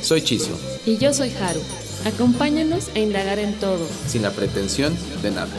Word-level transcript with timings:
Soy 0.00 0.22
Chisio. 0.22 0.54
Y 0.86 0.96
yo 0.96 1.12
soy 1.12 1.30
Haru. 1.30 1.60
Acompáñanos 2.06 2.90
a 2.94 2.98
indagar 3.00 3.38
en 3.38 3.54
todo. 3.54 3.86
Sin 4.06 4.22
la 4.22 4.30
pretensión 4.30 4.96
de 5.22 5.30
nada. 5.30 5.50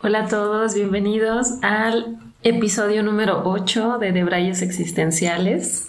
Hola 0.00 0.24
a 0.24 0.28
todos, 0.28 0.74
bienvenidos 0.74 1.62
al 1.62 2.18
episodio 2.42 3.02
número 3.02 3.42
8 3.44 3.98
de 3.98 4.12
Debrayes 4.12 4.62
Existenciales. 4.62 5.88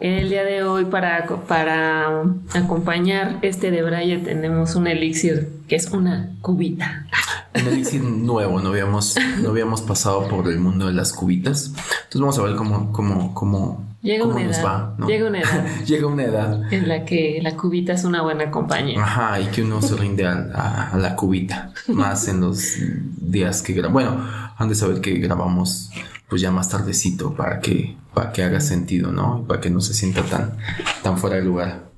El 0.00 0.28
día 0.28 0.44
de 0.44 0.62
hoy 0.62 0.84
para, 0.84 1.26
para 1.48 2.22
acompañar 2.54 3.38
este 3.42 3.72
debraye 3.72 4.18
tenemos 4.18 4.76
un 4.76 4.86
elixir 4.86 5.50
que 5.66 5.74
es 5.74 5.90
una 5.90 6.36
cubita. 6.40 7.06
Un 7.54 7.66
elixir 7.66 8.02
nuevo, 8.02 8.60
no 8.60 8.68
habíamos, 8.68 9.16
no 9.42 9.48
habíamos 9.48 9.82
pasado 9.82 10.28
por 10.28 10.46
el 10.48 10.60
mundo 10.60 10.86
de 10.86 10.92
las 10.92 11.12
cubitas. 11.12 11.72
Entonces 12.04 12.20
vamos 12.20 12.38
a 12.38 12.42
ver 12.42 12.54
cómo, 12.54 12.92
cómo, 12.92 13.34
cómo, 13.34 13.87
Llega 14.00 14.26
una 14.26 14.42
edad, 14.42 14.96
Llega 15.06 15.26
una 15.26 15.40
edad. 15.40 15.84
Llega 15.84 16.06
una 16.06 16.24
edad. 16.24 16.72
En 16.72 16.88
la 16.88 17.04
que 17.04 17.40
la 17.42 17.56
cubita 17.56 17.94
es 17.94 18.04
una 18.04 18.22
buena 18.22 18.50
compañía. 18.50 19.02
Ajá, 19.02 19.40
y 19.40 19.46
que 19.46 19.62
uno 19.62 19.82
se 19.82 19.96
rinde 19.96 20.24
a, 20.24 20.92
la 20.96 21.16
cubita. 21.16 21.72
Más 21.88 22.28
en 22.28 22.40
los 22.40 22.76
días 23.20 23.62
que 23.62 23.72
grabamos. 23.72 24.04
Bueno, 24.04 24.24
han 24.56 24.68
de 24.68 24.74
saber 24.76 25.00
que 25.00 25.14
grabamos 25.14 25.90
pues 26.28 26.42
ya 26.42 26.50
más 26.50 26.68
tardecito 26.68 27.34
para 27.34 27.58
que, 27.58 27.96
para 28.14 28.32
que 28.32 28.44
haga 28.44 28.60
sentido, 28.60 29.10
¿no? 29.10 29.44
Para 29.48 29.60
que 29.60 29.70
no 29.70 29.80
se 29.80 29.94
sienta 29.94 30.22
tan, 30.22 30.56
tan 31.02 31.18
fuera 31.18 31.36
de 31.36 31.42
lugar 31.42 31.88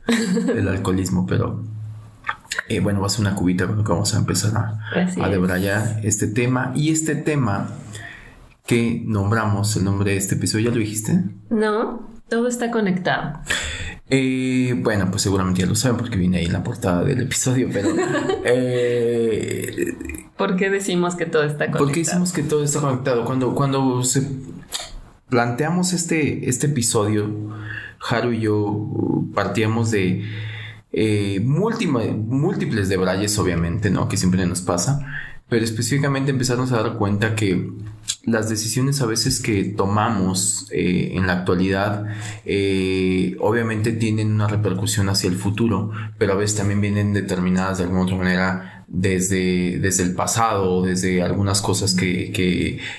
el 0.54 0.68
alcoholismo, 0.68 1.26
pero 1.26 1.62
eh, 2.68 2.80
bueno, 2.80 3.00
va 3.00 3.08
a 3.08 3.10
ser 3.10 3.20
una 3.22 3.34
cubita 3.34 3.66
con 3.66 3.76
lo 3.76 3.84
que 3.84 3.92
vamos 3.92 4.14
a 4.14 4.18
empezar 4.18 4.56
a, 4.56 4.80
a 5.22 5.28
debrayar 5.28 6.00
este 6.02 6.28
tema. 6.28 6.72
Y 6.74 6.92
este 6.92 7.14
tema 7.14 7.68
que 8.70 9.02
nombramos, 9.04 9.76
el 9.76 9.82
nombre 9.82 10.12
de 10.12 10.16
este 10.16 10.36
episodio, 10.36 10.66
¿ya 10.66 10.70
lo 10.70 10.78
dijiste? 10.78 11.24
No, 11.50 12.08
todo 12.28 12.46
está 12.46 12.70
conectado. 12.70 13.40
Eh, 14.08 14.80
bueno, 14.80 15.10
pues 15.10 15.22
seguramente 15.22 15.62
ya 15.62 15.66
lo 15.66 15.74
saben 15.74 15.96
porque 15.96 16.16
viene 16.16 16.38
ahí 16.38 16.44
en 16.46 16.52
la 16.52 16.62
portada 16.62 17.02
del 17.02 17.20
episodio, 17.22 17.68
pero... 17.72 17.88
eh, 18.44 19.96
¿Por 20.36 20.54
qué 20.54 20.70
decimos 20.70 21.16
que 21.16 21.26
todo 21.26 21.42
está 21.42 21.64
conectado? 21.64 21.84
¿Por 21.84 21.92
qué 21.92 21.98
decimos 21.98 22.32
que 22.32 22.44
todo 22.44 22.62
está 22.62 22.80
conectado? 22.80 23.24
Cuando, 23.24 23.56
cuando 23.56 24.04
se 24.04 24.22
planteamos 25.28 25.92
este, 25.92 26.48
este 26.48 26.68
episodio, 26.68 27.28
Haru 28.08 28.30
y 28.30 28.42
yo 28.42 28.86
partíamos 29.34 29.90
de 29.90 30.26
eh, 30.92 31.40
múltiples, 31.40 32.16
múltiples 32.16 32.88
debrayes, 32.88 33.36
obviamente, 33.36 33.90
¿no? 33.90 34.08
Que 34.08 34.16
siempre 34.16 34.46
nos 34.46 34.60
pasa, 34.60 35.04
pero 35.48 35.64
específicamente 35.64 36.30
empezamos 36.30 36.70
a 36.70 36.80
dar 36.80 36.94
cuenta 36.94 37.34
que 37.34 37.68
las 38.24 38.50
decisiones 38.50 39.00
a 39.00 39.06
veces 39.06 39.40
que 39.40 39.64
tomamos 39.64 40.66
eh, 40.70 41.12
en 41.14 41.26
la 41.26 41.32
actualidad 41.32 42.04
eh, 42.44 43.34
obviamente 43.40 43.92
tienen 43.92 44.30
una 44.30 44.46
repercusión 44.46 45.08
hacia 45.08 45.30
el 45.30 45.36
futuro, 45.36 45.90
pero 46.18 46.34
a 46.34 46.36
veces 46.36 46.58
también 46.58 46.80
vienen 46.82 47.14
determinadas 47.14 47.78
de 47.78 47.84
alguna 47.84 48.02
otra 48.02 48.16
manera 48.16 48.84
desde, 48.88 49.78
desde 49.78 50.02
el 50.02 50.14
pasado, 50.14 50.82
desde 50.82 51.22
algunas 51.22 51.62
cosas 51.62 51.94
que, 51.94 52.30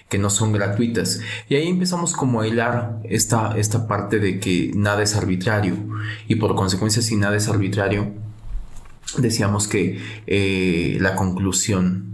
que, 0.09 0.17
no 0.17 0.29
son 0.29 0.53
gratuitas. 0.53 1.19
Y 1.50 1.56
ahí 1.56 1.68
empezamos 1.68 2.13
como 2.13 2.41
a 2.41 2.47
hilar 2.47 3.00
esta, 3.03 3.57
esta 3.57 3.88
parte 3.88 4.19
de 4.19 4.39
que 4.39 4.72
nada 4.73 5.03
es 5.03 5.16
arbitrario 5.16 5.75
y 6.28 6.35
por 6.35 6.56
consecuencia 6.56 7.01
si 7.01 7.16
nada 7.16 7.35
es 7.35 7.47
arbitrario, 7.47 8.13
decíamos 9.18 9.68
que 9.68 10.00
eh, 10.28 10.97
la 11.01 11.16
conclusión 11.16 12.06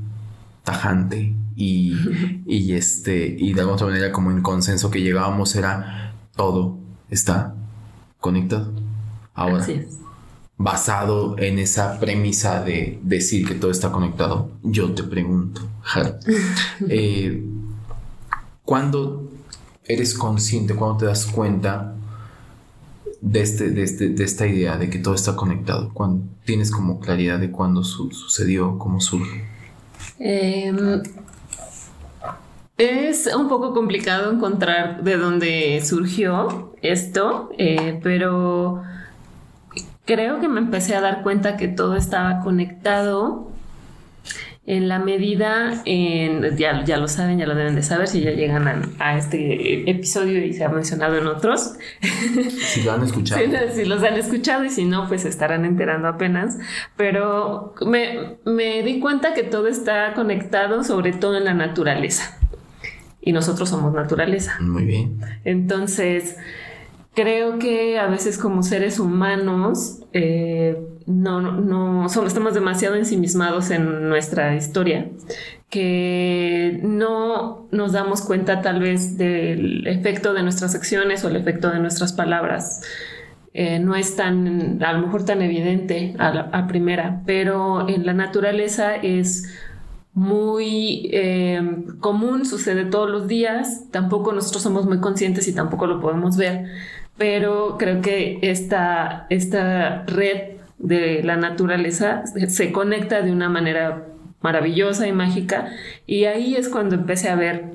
tajante 0.64 1.36
y, 1.59 1.97
y, 2.45 2.73
este, 2.73 3.35
y 3.35 3.53
de 3.53 3.62
alguna 3.62 3.75
otra 3.75 3.88
manera 3.88 4.12
como 4.12 4.29
en 4.29 4.44
consenso 4.44 4.91
que 4.91 5.01
llegábamos 5.01 5.56
era 5.56 6.13
todo 6.35 6.78
está 7.09 7.56
conectado. 8.19 8.72
Ahora, 9.34 9.66
basado 10.56 11.35
en 11.40 11.57
esa 11.57 12.00
premisa 12.00 12.63
de 12.63 13.00
decir 13.01 13.47
que 13.47 13.56
todo 13.56 13.72
está 13.72 13.91
conectado, 13.91 14.51
yo 14.62 14.94
te 14.94 15.01
pregunto, 15.01 15.62
eh, 16.90 17.44
¿cuándo 18.63 19.31
eres 19.84 20.13
consciente, 20.13 20.75
cuando 20.75 20.97
te 20.97 21.06
das 21.06 21.25
cuenta 21.25 21.95
de, 23.19 23.41
este, 23.41 23.72
de, 23.72 23.81
este, 23.81 24.09
de 24.09 24.24
esta 24.24 24.45
idea 24.45 24.78
de 24.78 24.91
que 24.91 25.00
todo 25.00 25.16
está 25.16 25.35
conectado? 25.35 25.91
Tienes 26.45 26.69
como 26.69 27.00
claridad 27.00 27.39
de 27.39 27.50
cuándo 27.50 27.84
sucedió, 27.84 28.78
cómo 28.78 29.01
surge. 29.01 29.44
Eh, 30.19 30.72
es 32.78 33.28
un 33.36 33.50
poco 33.50 33.74
complicado 33.74 34.32
encontrar 34.32 35.04
de 35.04 35.18
dónde 35.18 35.82
surgió 35.84 36.76
esto, 36.82 37.50
eh, 37.58 38.00
pero 38.04 38.84
creo 40.06 40.40
que 40.40 40.48
me 40.48 40.60
empecé 40.60 40.96
a 40.96 41.02
dar 41.02 41.24
cuenta 41.24 41.58
que 41.58 41.68
todo 41.68 41.96
estaba 41.96 42.40
conectado 42.42 43.52
en 44.68 44.90
la 44.90 45.00
medida, 45.00 45.82
en, 45.86 46.58
ya, 46.58 46.84
ya 46.84 46.98
lo 46.98 47.08
saben, 47.08 47.40
ya 47.40 47.48
lo 47.48 47.56
deben 47.56 47.74
de 47.76 47.84
saber 47.84 48.10
si 48.10 48.20
ya 48.22 48.32
llegan 48.32 48.68
a, 49.00 49.18
este 49.18 49.90
episodio 49.90 50.46
y 50.46 50.52
se 50.54 50.66
ha 50.66 50.70
mencionado 50.70 51.18
en 51.18 51.26
otros. 51.28 51.76
Si 52.58 52.84
lo 52.84 52.92
han 52.92 53.04
escuchado. 53.04 53.42
si 53.74 53.86
los 53.86 54.04
han 54.04 54.16
escuchado 54.16 54.66
y 54.66 54.70
si 54.70 54.84
no, 54.84 55.08
pues 55.08 55.24
estarán 55.24 55.64
enterando 55.64 56.10
apenas. 56.10 56.58
Pero 56.98 57.74
me, 57.86 58.38
me 58.44 58.84
di 58.84 59.00
cuenta 59.00 59.34
que 59.34 59.44
todo 59.44 59.68
está 59.68 60.14
conectado, 60.14 60.84
sobre 60.84 61.14
todo 61.14 61.38
en 61.38 61.46
la 61.46 61.54
naturaleza 61.54 62.38
y 63.22 63.32
nosotros 63.32 63.70
somos 63.70 63.94
naturaleza. 63.94 64.58
Muy 64.60 64.86
bien. 64.86 65.20
Entonces, 65.44 66.38
creo 67.14 67.58
que 67.58 67.98
a 67.98 68.08
veces 68.08 68.38
como 68.38 68.64
seres 68.64 69.00
humanos 69.00 70.04
eh, 70.14 70.78
no, 71.08 71.42
no 71.42 72.10
somos, 72.10 72.28
estamos 72.28 72.54
demasiado 72.54 72.96
ensimismados 72.96 73.72
en 73.72 74.08
nuestra 74.10 74.56
historia 74.56 75.10
que 75.70 76.80
no 76.84 77.68
nos 77.72 77.92
damos 77.92 78.22
cuenta 78.22 78.62
tal 78.62 78.80
vez 78.80 79.18
del 79.18 79.86
efecto 79.88 80.34
de 80.34 80.44
nuestras 80.44 80.76
acciones 80.76 81.26
o 81.26 81.30
el 81.30 81.36
efecto 81.36 81.70
de 81.70 81.80
nuestras 81.80 82.14
palabras. 82.14 82.82
Eh, 83.54 83.80
no 83.80 83.96
es 83.96 84.16
tan, 84.16 84.82
a 84.84 84.94
lo 84.94 85.00
mejor 85.00 85.26
tan 85.26 85.42
evidente 85.42 86.14
a, 86.20 86.32
la, 86.32 86.42
a 86.54 86.68
primera, 86.68 87.24
pero 87.26 87.90
en 87.90 88.06
la 88.06 88.14
naturaleza 88.14 88.96
es 88.96 89.52
muy 90.18 91.12
eh, 91.14 91.62
común, 92.00 92.44
sucede 92.44 92.86
todos 92.86 93.08
los 93.08 93.28
días, 93.28 93.84
tampoco 93.92 94.34
nosotros 94.34 94.64
somos 94.64 94.88
muy 94.88 95.00
conscientes 95.00 95.48
y 95.48 95.54
tampoco 95.54 95.86
lo 95.86 96.02
podemos 96.02 96.38
ver, 96.38 96.66
pero 97.20 97.76
creo 97.78 98.02
que 98.02 98.40
esta, 98.42 99.28
esta 99.30 100.06
red 100.08 100.58
de 100.80 101.22
la 101.22 101.36
naturaleza 101.36 102.24
se 102.26 102.72
conecta 102.72 103.22
de 103.22 103.32
una 103.32 103.48
manera 103.48 104.08
maravillosa 104.42 105.08
y 105.08 105.12
mágica 105.12 105.70
y 106.08 106.26
ahí 106.26 106.56
es 106.56 106.68
cuando 106.68 106.96
empecé 106.96 107.30
a 107.30 107.36
ver 107.36 107.66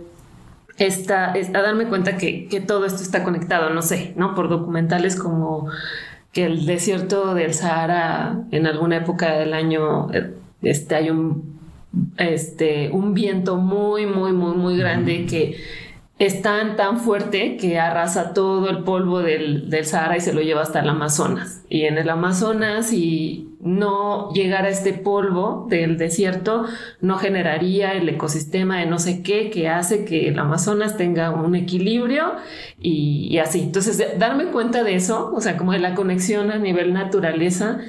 esta, 0.78 1.34
a 1.34 1.62
darme 1.62 1.86
cuenta 1.86 2.16
que, 2.16 2.48
que 2.48 2.60
todo 2.60 2.86
esto 2.86 3.04
está 3.04 3.22
conectado, 3.22 3.70
no 3.70 3.82
sé, 3.82 4.14
¿no? 4.16 4.34
Por 4.34 4.48
documentales 4.48 5.14
como 5.14 5.68
que 6.32 6.46
el 6.46 6.66
desierto 6.66 7.34
del 7.34 7.54
Sahara 7.54 8.40
en 8.50 8.66
alguna 8.66 8.96
época 8.96 9.30
del 9.34 9.54
año 9.54 10.12
eh, 10.12 10.34
este, 10.62 10.96
hay 10.96 11.10
un 11.10 11.51
este, 12.16 12.90
un 12.90 13.14
viento 13.14 13.56
muy, 13.56 14.06
muy, 14.06 14.32
muy, 14.32 14.56
muy 14.56 14.76
grande 14.76 15.26
que 15.26 15.56
es 16.18 16.40
tan, 16.40 16.76
tan 16.76 17.00
fuerte 17.00 17.56
que 17.56 17.80
arrasa 17.80 18.32
todo 18.32 18.70
el 18.70 18.84
polvo 18.84 19.20
del, 19.20 19.68
del, 19.70 19.84
Sahara 19.84 20.16
y 20.16 20.20
se 20.20 20.32
lo 20.32 20.40
lleva 20.40 20.62
hasta 20.62 20.80
el 20.80 20.88
Amazonas. 20.88 21.64
Y 21.68 21.82
en 21.82 21.98
el 21.98 22.08
Amazonas, 22.08 22.90
si 22.90 23.56
no 23.60 24.32
llegara 24.32 24.68
este 24.68 24.92
polvo 24.92 25.66
del 25.68 25.98
desierto, 25.98 26.66
no 27.00 27.16
generaría 27.16 27.94
el 27.94 28.08
ecosistema 28.08 28.78
de 28.78 28.86
no 28.86 29.00
sé 29.00 29.22
qué 29.22 29.50
que 29.50 29.68
hace 29.68 30.04
que 30.04 30.28
el 30.28 30.38
Amazonas 30.38 30.96
tenga 30.96 31.30
un 31.30 31.56
equilibrio 31.56 32.34
y, 32.80 33.26
y 33.28 33.38
así. 33.38 33.60
Entonces, 33.60 34.00
darme 34.16 34.46
cuenta 34.46 34.84
de 34.84 34.94
eso, 34.94 35.32
o 35.34 35.40
sea, 35.40 35.56
como 35.56 35.72
de 35.72 35.80
la 35.80 35.94
conexión 35.94 36.52
a 36.52 36.58
nivel 36.58 36.92
naturaleza, 36.92 37.80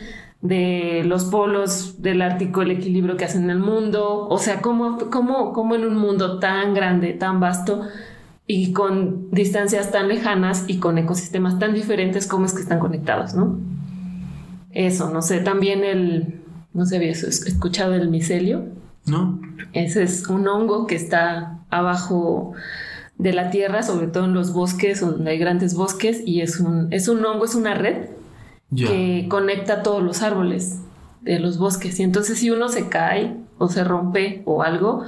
de 0.43 1.03
los 1.05 1.23
polos 1.23 2.01
del 2.01 2.21
Ártico, 2.21 2.61
el 2.61 2.71
equilibrio 2.71 3.15
que 3.15 3.23
hacen 3.23 3.45
en 3.45 3.49
el 3.49 3.59
mundo, 3.59 4.27
o 4.27 4.37
sea, 4.37 4.61
cómo, 4.61 4.97
cómo, 5.09 5.53
cómo 5.53 5.73
en 5.75 5.85
un 5.85 5.95
mundo 5.95 6.37
tan 6.39 6.73
grande, 6.73 7.13
tan 7.13 7.39
vasto, 7.39 7.83
y 8.45 8.73
con 8.73 9.31
distancias 9.31 9.89
tan 9.91 10.09
lejanas 10.09 10.65
y 10.67 10.79
con 10.79 10.97
ecosistemas 10.97 11.59
tan 11.59 11.73
diferentes, 11.73 12.27
¿cómo 12.27 12.45
es 12.45 12.53
que 12.53 12.61
están 12.61 12.79
conectados, 12.79 13.33
no? 13.33 13.57
Eso, 14.71 15.09
no 15.11 15.21
sé, 15.21 15.39
también 15.39 15.85
el, 15.85 16.41
no 16.73 16.85
sé, 16.85 16.97
¿habías 16.97 17.23
escuchado 17.23 17.93
el 17.93 18.09
micelio? 18.09 18.65
No. 19.05 19.39
Ese 19.71 20.03
es 20.03 20.27
un 20.27 20.45
hongo 20.49 20.87
que 20.87 20.95
está 20.95 21.59
abajo 21.69 22.51
de 23.17 23.31
la 23.31 23.49
tierra, 23.49 23.81
sobre 23.81 24.07
todo 24.07 24.25
en 24.25 24.33
los 24.33 24.51
bosques, 24.51 24.99
donde 24.99 25.31
hay 25.31 25.37
grandes 25.37 25.73
bosques, 25.73 26.21
y 26.25 26.41
es 26.41 26.59
un, 26.59 26.91
es 26.91 27.07
un 27.07 27.25
hongo, 27.25 27.45
es 27.45 27.55
una 27.55 27.75
red 27.75 28.07
que 28.75 29.27
conecta 29.29 29.83
todos 29.83 30.01
los 30.01 30.21
árboles 30.21 30.81
de 31.21 31.39
los 31.39 31.57
bosques. 31.57 31.99
Y 31.99 32.03
entonces 32.03 32.39
si 32.39 32.51
uno 32.51 32.69
se 32.69 32.89
cae 32.89 33.37
o 33.57 33.69
se 33.69 33.83
rompe 33.83 34.41
o 34.45 34.63
algo, 34.63 35.05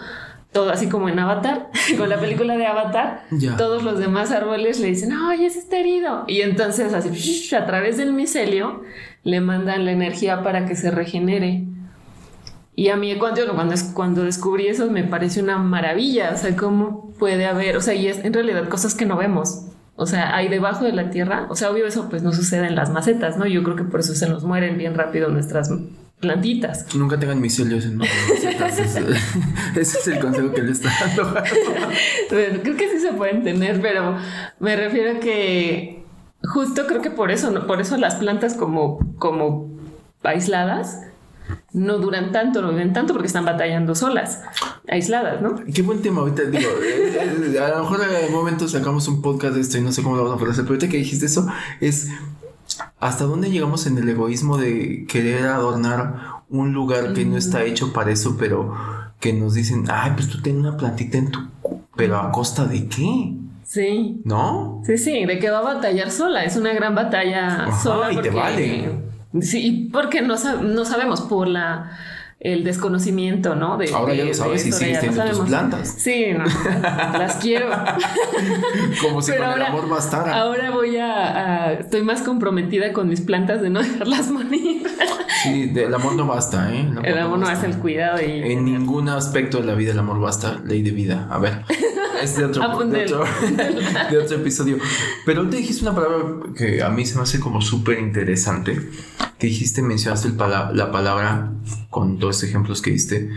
todo 0.52 0.70
así 0.70 0.88
como 0.88 1.10
en 1.10 1.20
Avatar, 1.20 1.70
con 1.98 2.08
la 2.10 2.20
película 2.20 2.58
de 2.58 2.66
Avatar, 2.66 3.26
todos 3.58 3.84
los 3.84 4.00
demás 4.00 4.32
árboles 4.32 4.80
le 4.80 4.88
dicen, 4.88 5.12
ay, 5.12 5.46
ese 5.46 5.60
está 5.60 5.78
herido. 5.78 6.24
Y 6.28 6.42
entonces 6.42 6.94
así, 6.94 7.56
a 7.56 7.66
través 7.66 7.98
del 7.98 8.14
micelio, 8.14 8.84
le 9.24 9.42
mandan 9.42 9.86
la 9.86 9.92
energía 9.92 10.44
para 10.44 10.66
que 10.66 10.76
se 10.76 10.92
regenere. 10.92 11.66
Y 12.74 12.90
a 12.90 12.98
mí 12.98 13.16
cuando, 13.18 13.42
cuando, 13.54 13.76
cuando 13.94 14.24
descubrí 14.24 14.68
eso 14.68 14.90
me 14.90 15.04
parece 15.04 15.42
una 15.42 15.58
maravilla, 15.58 16.32
o 16.34 16.38
sea, 16.38 16.56
cómo 16.56 17.14
puede 17.20 17.46
haber, 17.46 17.78
o 17.78 17.82
sea, 17.82 17.94
y 17.94 18.08
es 18.08 18.24
en 18.24 18.34
realidad 18.34 18.68
cosas 18.70 18.96
que 18.96 19.06
no 19.06 19.18
vemos. 19.18 19.66
O 19.98 20.06
sea, 20.06 20.36
hay 20.36 20.50
debajo 20.50 20.84
de 20.84 20.92
la 20.92 21.10
tierra, 21.10 21.48
o 21.50 21.56
sea, 21.56 21.72
obvio 21.72 21.88
eso 21.88 22.10
pues 22.10 22.22
no 22.22 22.34
sucede 22.34 22.68
en 22.68 22.76
las 22.76 22.90
macetas, 22.90 23.38
¿no? 23.38 23.46
Yo 23.46 23.64
creo 23.64 23.78
que 23.78 23.86
por 23.86 24.02
eso 24.02 24.14
se 24.14 24.28
nos 24.28 24.44
mueren 24.44 24.78
bien 24.78 24.94
rápido 24.94 25.30
nuestras 25.30 25.72
plantitas. 26.20 26.94
Nunca 26.96 27.18
tengan 27.18 27.40
micelios 27.40 27.86
en 27.86 27.98
macetas. 27.98 28.80
ese, 29.76 29.98
es 29.98 30.08
el 30.08 30.20
consejo 30.20 30.52
que 30.52 30.64
le 30.64 30.72
está 30.72 30.90
dando. 31.00 31.34
creo 32.30 32.78
que 32.78 32.90
sí 32.90 33.00
se 33.00 33.14
pueden 33.14 33.44
tener, 33.44 33.82
pero 33.82 34.18
me 34.60 34.76
refiero 34.76 35.18
a 35.18 35.20
que 35.20 36.04
justo 36.44 36.88
creo 36.88 37.02
que 37.02 37.12
por 37.12 37.32
eso, 37.32 37.66
por 37.66 37.80
eso 37.80 37.98
las 37.98 38.16
plantas 38.16 38.54
como, 38.56 39.00
como 39.18 39.70
aisladas 40.24 41.02
no 41.72 41.98
duran 42.00 42.32
tanto, 42.32 42.62
no 42.62 42.70
viven 42.70 42.94
tanto 42.94 43.14
porque 43.14 43.28
están 43.28 43.46
batallando 43.46 43.96
solas, 43.96 44.42
aisladas, 44.88 45.42
¿no? 45.42 45.56
Qué 45.74 45.82
buen 45.82 46.02
tema 46.02 46.22
ahorita, 46.22 46.44
digo, 46.44 46.70
eh, 46.84 47.54
eh, 47.54 47.60
a 47.60 47.70
lo 47.70 47.84
mejor 47.84 48.02
en 48.04 48.16
algún 48.16 48.36
momento 48.36 48.68
sacamos 48.68 49.08
un 49.08 49.22
podcast 49.22 49.56
de 49.56 49.62
esto 49.62 49.78
y 49.78 49.82
no 49.82 49.92
sé 49.92 50.04
cómo 50.04 50.16
lo 50.16 50.24
vamos 50.26 50.42
a 50.42 50.52
hacer, 50.52 50.64
pero 50.64 50.76
ahorita 50.76 50.90
que 50.90 50.98
dijiste 50.98 51.26
eso, 51.26 51.48
es 51.82 52.10
hasta 53.00 53.26
dónde 53.26 53.50
llegamos 53.50 53.88
en 53.88 53.98
el 53.98 54.10
egoísmo 54.10 54.58
de 54.58 55.06
querer 55.08 55.48
adornar 55.48 56.44
un 56.50 56.74
lugar 56.74 57.14
que 57.14 57.26
no 57.26 57.38
está 57.38 57.64
hecho 57.64 57.94
para 57.94 58.12
eso, 58.12 58.36
pero 58.38 58.74
que 59.20 59.34
nos 59.34 59.54
dicen, 59.54 59.86
ay, 59.90 60.12
pues 60.16 60.30
tú 60.30 60.42
tienes 60.42 60.62
una 60.62 60.78
plantita 60.78 61.18
en 61.18 61.32
tu... 61.32 61.40
pero 61.96 62.18
a 62.18 62.32
costa 62.32 62.66
de 62.66 62.88
qué? 62.88 63.34
Sí. 63.64 64.22
¿No? 64.24 64.82
Sí, 64.86 64.98
sí, 64.98 65.26
de 65.26 65.40
que 65.40 65.50
va 65.50 65.60
a 65.60 65.76
batallar 65.76 66.12
sola. 66.12 66.44
Es 66.44 66.56
una 66.56 66.74
gran 66.74 66.94
batalla 66.94 67.68
sola. 67.82 68.14
Y 68.14 68.22
te 68.22 68.30
vale. 68.30 69.00
Sí, 69.42 69.90
porque 69.92 70.22
no, 70.22 70.36
no 70.62 70.86
sabemos 70.86 71.22
por 71.22 71.48
la 71.48 71.92
el 72.46 72.64
desconocimiento, 72.64 73.56
¿no? 73.56 73.78
De, 73.78 73.92
Ahora 73.92 74.14
ya 74.14 74.24
lo 74.24 74.34
sabes 74.34 74.62
si 74.62 74.72
sigues 74.72 75.00
teniendo 75.00 75.26
tus 75.32 75.48
plantas. 75.48 75.96
Sí, 75.98 76.28
no, 76.32 76.46
las 77.18 77.38
quiero. 77.38 77.70
Como 79.02 79.22
si 79.24 79.32
con 79.32 79.52
el 79.52 79.62
amor 79.64 79.90
bastara. 79.90 80.38
Ahora 80.38 80.70
voy 80.70 80.98
a, 80.98 81.74
Estoy 81.74 82.04
más 82.04 82.22
comprometida 82.22 82.94
con 82.94 83.10
mis 83.10 83.22
plantas 83.22 83.62
de 83.62 83.72
no 83.72 83.82
dejarlas 83.84 84.30
morir. 84.30 84.84
sí, 85.42 85.74
el 85.76 85.94
amor 85.94 86.16
no 86.16 86.28
basta, 86.28 86.72
¿eh? 86.72 86.88
El 87.04 87.18
amor, 87.18 87.40
no, 87.40 87.48
basta 87.48 87.66
el 87.66 87.78
cuidado 87.78 88.22
y... 88.22 88.52
En 88.52 88.66
ningún 88.66 89.10
aspecto 89.10 89.58
de 89.58 89.66
la 89.66 89.74
vida 89.74 89.94
el 89.94 90.00
amor 90.00 90.20
basta. 90.20 90.60
Ley 90.64 90.84
de 90.84 90.92
vida. 90.92 91.28
A 91.32 91.40
ver. 91.40 91.64
Es 92.22 92.38
de 92.38 92.46
otro, 92.46 92.86
de 92.86 93.04
otro, 93.04 93.24
de 94.12 94.18
otro 94.18 94.38
episodio. 94.38 94.78
Pero 95.26 95.48
te 95.50 95.58
dijiste 95.58 95.84
una 95.84 95.96
palabra 95.96 96.54
que 96.56 96.82
a 96.82 96.90
mí 96.90 97.06
se 97.06 97.16
me 97.16 97.24
hace 97.24 97.40
como 97.40 97.62
súper 97.62 98.00
interesante. 98.00 98.90
Que 99.38 99.48
dijiste, 99.48 99.82
mencionaste 99.82 100.30
el 100.30 100.38
la 100.38 100.92
palabra 100.92 101.52
con 101.90 102.20
dos 102.20 102.44
ejemplos 102.44 102.82
que 102.82 102.92
diste. 102.92 103.30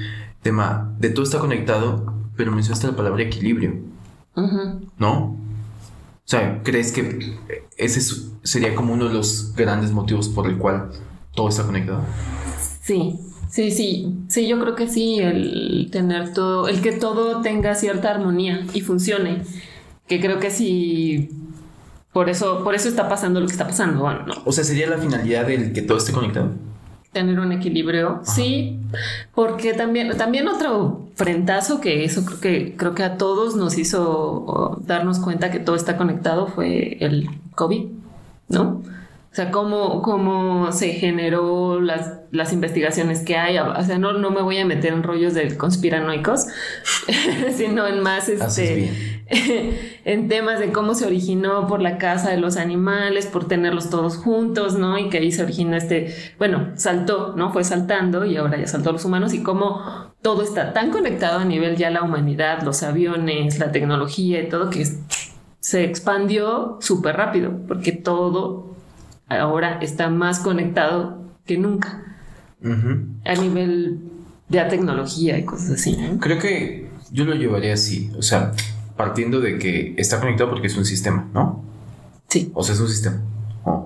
Tema 0.43 0.95
de 0.99 1.11
todo 1.11 1.25
está 1.25 1.39
conectado, 1.39 2.15
pero 2.37 2.53
mencionaste 2.53 2.87
la 2.87 2.97
palabra 2.97 3.23
equilibrio. 3.23 3.75
¿No? 4.99 5.37
O 6.29 6.31
sea, 6.31 6.63
¿crees 6.63 6.93
que 6.93 7.39
ese 7.77 8.01
sería 8.43 8.75
como 8.75 8.93
uno 8.93 9.09
de 9.09 9.15
los 9.15 9.55
grandes 9.57 9.93
motivos 9.93 10.29
por 10.29 10.47
el 10.47 10.59
cual 10.59 10.91
todo 11.35 11.49
está 11.49 11.65
conectado? 11.65 12.05
Sí, 12.83 13.19
Sí, 13.49 13.71
sí, 13.71 14.15
sí, 14.29 14.47
yo 14.47 14.61
creo 14.61 14.75
que 14.75 14.89
sí, 14.89 15.19
el 15.21 15.89
tener 15.91 16.33
todo, 16.35 16.69
el 16.69 16.83
que 16.83 16.93
todo 16.93 17.41
tenga 17.41 17.75
cierta 17.75 18.11
armonía 18.11 18.67
y 18.75 18.83
funcione, 18.83 19.43
que 20.07 20.21
creo 20.21 20.39
que 20.39 20.51
sí, 20.51 21.31
por 22.13 22.29
eso, 22.29 22.63
por 22.63 22.75
eso 22.75 22.89
está 22.89 23.09
pasando 23.09 23.41
lo 23.41 23.47
que 23.47 23.53
está 23.53 23.67
pasando, 23.67 24.01
bueno, 24.01 24.27
¿no? 24.27 24.35
O 24.45 24.53
sea, 24.53 24.65
sería 24.65 24.87
la 24.89 24.99
finalidad 24.99 25.47
del 25.47 25.73
que 25.73 25.83
todo 25.83 25.99
esté 25.99 26.13
conectado. 26.13 26.51
Tener 27.13 27.41
un 27.41 27.53
equilibrio, 27.53 28.21
sí, 28.23 28.79
porque 29.35 29.73
también, 29.73 30.15
también 30.19 30.47
otro 30.47 31.09
frentazo 31.15 31.81
que 31.81 32.05
eso 32.05 32.27
creo 32.27 32.41
que, 32.41 32.77
creo 32.77 32.95
que 32.95 33.03
a 33.03 33.17
todos 33.17 33.57
nos 33.57 33.79
hizo 33.79 34.79
darnos 34.85 35.21
cuenta 35.21 35.51
que 35.51 35.59
todo 35.59 35.75
está 35.75 35.97
conectado 35.97 36.49
fue 36.49 36.99
el 37.01 37.31
COVID, 37.55 37.87
¿no? 38.49 38.83
O 39.31 39.35
sea, 39.35 39.51
cómo, 39.51 40.01
cómo 40.01 40.73
se 40.73 40.89
generó 40.95 41.81
las, 41.81 42.21
las 42.31 42.53
investigaciones 42.53 43.21
que 43.21 43.37
hay. 43.37 43.59
O 43.59 43.85
sea, 43.85 43.99
no, 43.99 44.15
no 44.15 44.31
me 44.31 44.41
voy 44.41 44.59
a 44.59 44.65
meter 44.65 44.93
en 44.93 45.03
rollos 45.03 45.35
de 45.35 45.57
conspiranoicos, 45.57 46.47
sino 47.57 47.87
en 47.87 48.01
más 48.01 48.29
este, 48.29 49.21
en 50.05 50.29
temas 50.29 50.59
de 50.59 50.73
cómo 50.73 50.95
se 50.95 51.05
originó 51.05 51.67
por 51.67 51.83
la 51.83 51.99
casa 51.99 52.31
de 52.31 52.39
los 52.39 52.57
animales, 52.57 53.27
por 53.27 53.47
tenerlos 53.47 53.91
todos 53.91 54.17
juntos, 54.17 54.79
¿no? 54.79 54.99
Y 54.99 55.11
que 55.11 55.19
ahí 55.19 55.31
se 55.31 55.43
originó 55.43 55.77
este, 55.77 56.15
bueno, 56.39 56.71
saltó, 56.75 57.35
¿no? 57.37 57.53
Fue 57.53 57.65
saltando 57.65 58.25
y 58.25 58.37
ahora 58.39 58.59
ya 58.59 58.67
saltó 58.67 58.93
los 58.93 59.05
humanos 59.05 59.35
y 59.35 59.43
cómo 59.43 59.83
todo 60.23 60.43
está 60.43 60.73
tan 60.73 60.91
conectado 60.91 61.41
a 61.41 61.45
nivel 61.45 61.77
ya 61.77 61.91
la 61.91 62.03
humanidad, 62.03 62.63
los 62.63 62.83
aviones, 62.83 63.59
la 63.59 63.73
tecnología 63.73 64.41
y 64.41 64.49
todo 64.49 64.71
que 64.71 64.87
se 65.61 65.85
expandió 65.85 66.79
súper 66.81 67.17
rápido 67.17 67.53
porque 67.67 67.93
todo 67.93 68.68
ahora 69.29 69.79
está 69.81 70.09
más 70.09 70.41
conectado 70.41 71.23
que 71.45 71.59
nunca 71.59 72.03
a 72.63 73.35
nivel 73.35 74.01
de 74.49 74.59
la 74.59 74.69
tecnología 74.69 75.39
y 75.39 75.45
cosas 75.45 75.71
así. 75.71 75.97
Creo 76.21 76.39
que 76.39 76.91
yo 77.11 77.25
lo 77.25 77.35
llevaría 77.35 77.75
así, 77.75 78.11
o 78.17 78.23
sea, 78.23 78.53
partiendo 78.97 79.41
de 79.41 79.59
que 79.59 79.95
está 79.97 80.21
conectado 80.21 80.51
porque 80.51 80.67
es 80.67 80.77
un 80.77 80.85
sistema, 80.85 81.29
¿no? 81.33 81.65
Sí. 82.29 82.51
O 82.55 82.63
sea, 82.63 82.75
es 82.75 82.81
un 82.81 82.89
sistema. 82.89 83.23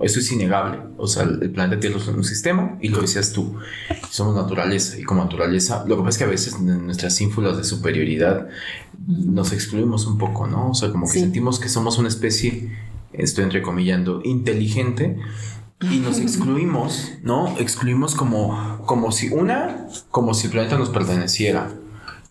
eso 0.03 0.21
es 0.21 0.33
innegable. 0.33 0.79
O 0.97 1.07
sea, 1.07 1.25
el 1.25 1.51
planeta 1.51 1.81
Tierra 1.81 1.99
es 1.99 2.09
un 2.09 2.25
sistema 2.25 2.77
y 2.81 2.89
lo 2.89 3.01
decías 3.01 3.33
tú. 3.33 3.57
Somos 4.11 4.35
naturaleza 4.35 4.99
y 4.99 5.03
como 5.03 5.23
naturaleza, 5.23 5.85
lo 5.87 5.97
que 5.97 6.03
pasa 6.03 6.11
es 6.11 6.19
que 6.19 6.25
a 6.25 6.29
veces 6.29 6.55
en 6.55 6.87
nuestras 6.87 7.21
ínfulas 7.21 7.57
de 7.57 7.65
superioridad 7.65 8.49
nos 9.07 9.53
excluimos 9.53 10.07
un 10.07 10.19
poco, 10.19 10.47
¿no? 10.47 10.71
O 10.71 10.75
sea, 10.75 10.91
como 10.91 11.07
que 11.07 11.21
sentimos 11.21 11.61
que 11.61 11.69
somos 11.69 11.99
una 11.99 12.09
especie 12.09 12.71
estoy 13.13 13.45
entrecomillando, 13.45 14.21
inteligente 14.25 15.19
y 15.81 15.99
nos 15.99 16.19
excluimos, 16.21 17.13
¿no? 17.23 17.57
Excluimos 17.59 18.15
como, 18.15 18.83
como 18.87 19.13
si 19.13 19.29
una, 19.29 19.87
como 20.11 20.35
si 20.35 20.47
el 20.47 20.53
planeta 20.53 20.79
nos 20.79 20.91
perteneciera, 20.91 21.71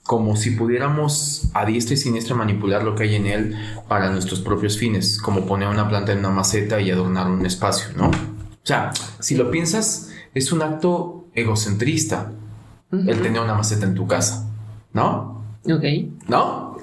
como 0.03 0.35
si 0.35 0.51
pudiéramos 0.51 1.49
a 1.53 1.65
diestra 1.65 1.93
y 1.93 1.97
siniestra 1.97 2.35
manipular 2.35 2.83
lo 2.83 2.95
que 2.95 3.03
hay 3.03 3.15
en 3.15 3.27
él 3.27 3.55
para 3.87 4.11
nuestros 4.11 4.41
propios 4.41 4.77
fines, 4.77 5.19
como 5.21 5.45
poner 5.45 5.69
una 5.69 5.87
planta 5.87 6.11
en 6.11 6.19
una 6.19 6.29
maceta 6.29 6.81
y 6.81 6.91
adornar 6.91 7.29
un 7.29 7.45
espacio, 7.45 7.89
¿no? 7.95 8.07
O 8.07 8.65
sea, 8.65 8.91
si 9.19 9.35
lo 9.35 9.51
piensas, 9.51 10.11
es 10.33 10.51
un 10.51 10.61
acto 10.61 11.27
egocentrista 11.33 12.33
el 12.91 13.21
tener 13.21 13.41
una 13.41 13.55
maceta 13.55 13.85
en 13.85 13.95
tu 13.95 14.05
casa, 14.05 14.49
¿no? 14.93 15.45
Ok. 15.65 15.83
¿No? 16.27 16.77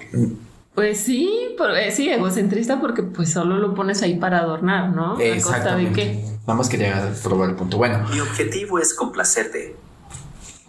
Pues 0.78 1.00
sí, 1.00 1.56
eh, 1.76 1.90
sí, 1.90 2.08
egocentrista 2.08 2.80
porque 2.80 3.02
pues 3.02 3.32
solo 3.32 3.56
lo 3.56 3.75
pones 3.75 4.00
ahí 4.02 4.14
para 4.14 4.38
adornar, 4.38 4.90
¿no? 4.90 5.18
Exactamente. 5.18 5.90
de 5.90 6.12
qué? 6.12 6.25
Nada 6.42 6.54
más 6.54 6.68
quería 6.68 7.12
probar 7.20 7.50
el 7.50 7.56
punto. 7.56 7.78
Bueno. 7.78 8.06
Mi 8.12 8.20
objetivo 8.20 8.78
es 8.78 8.94
complacerte. 8.94 9.75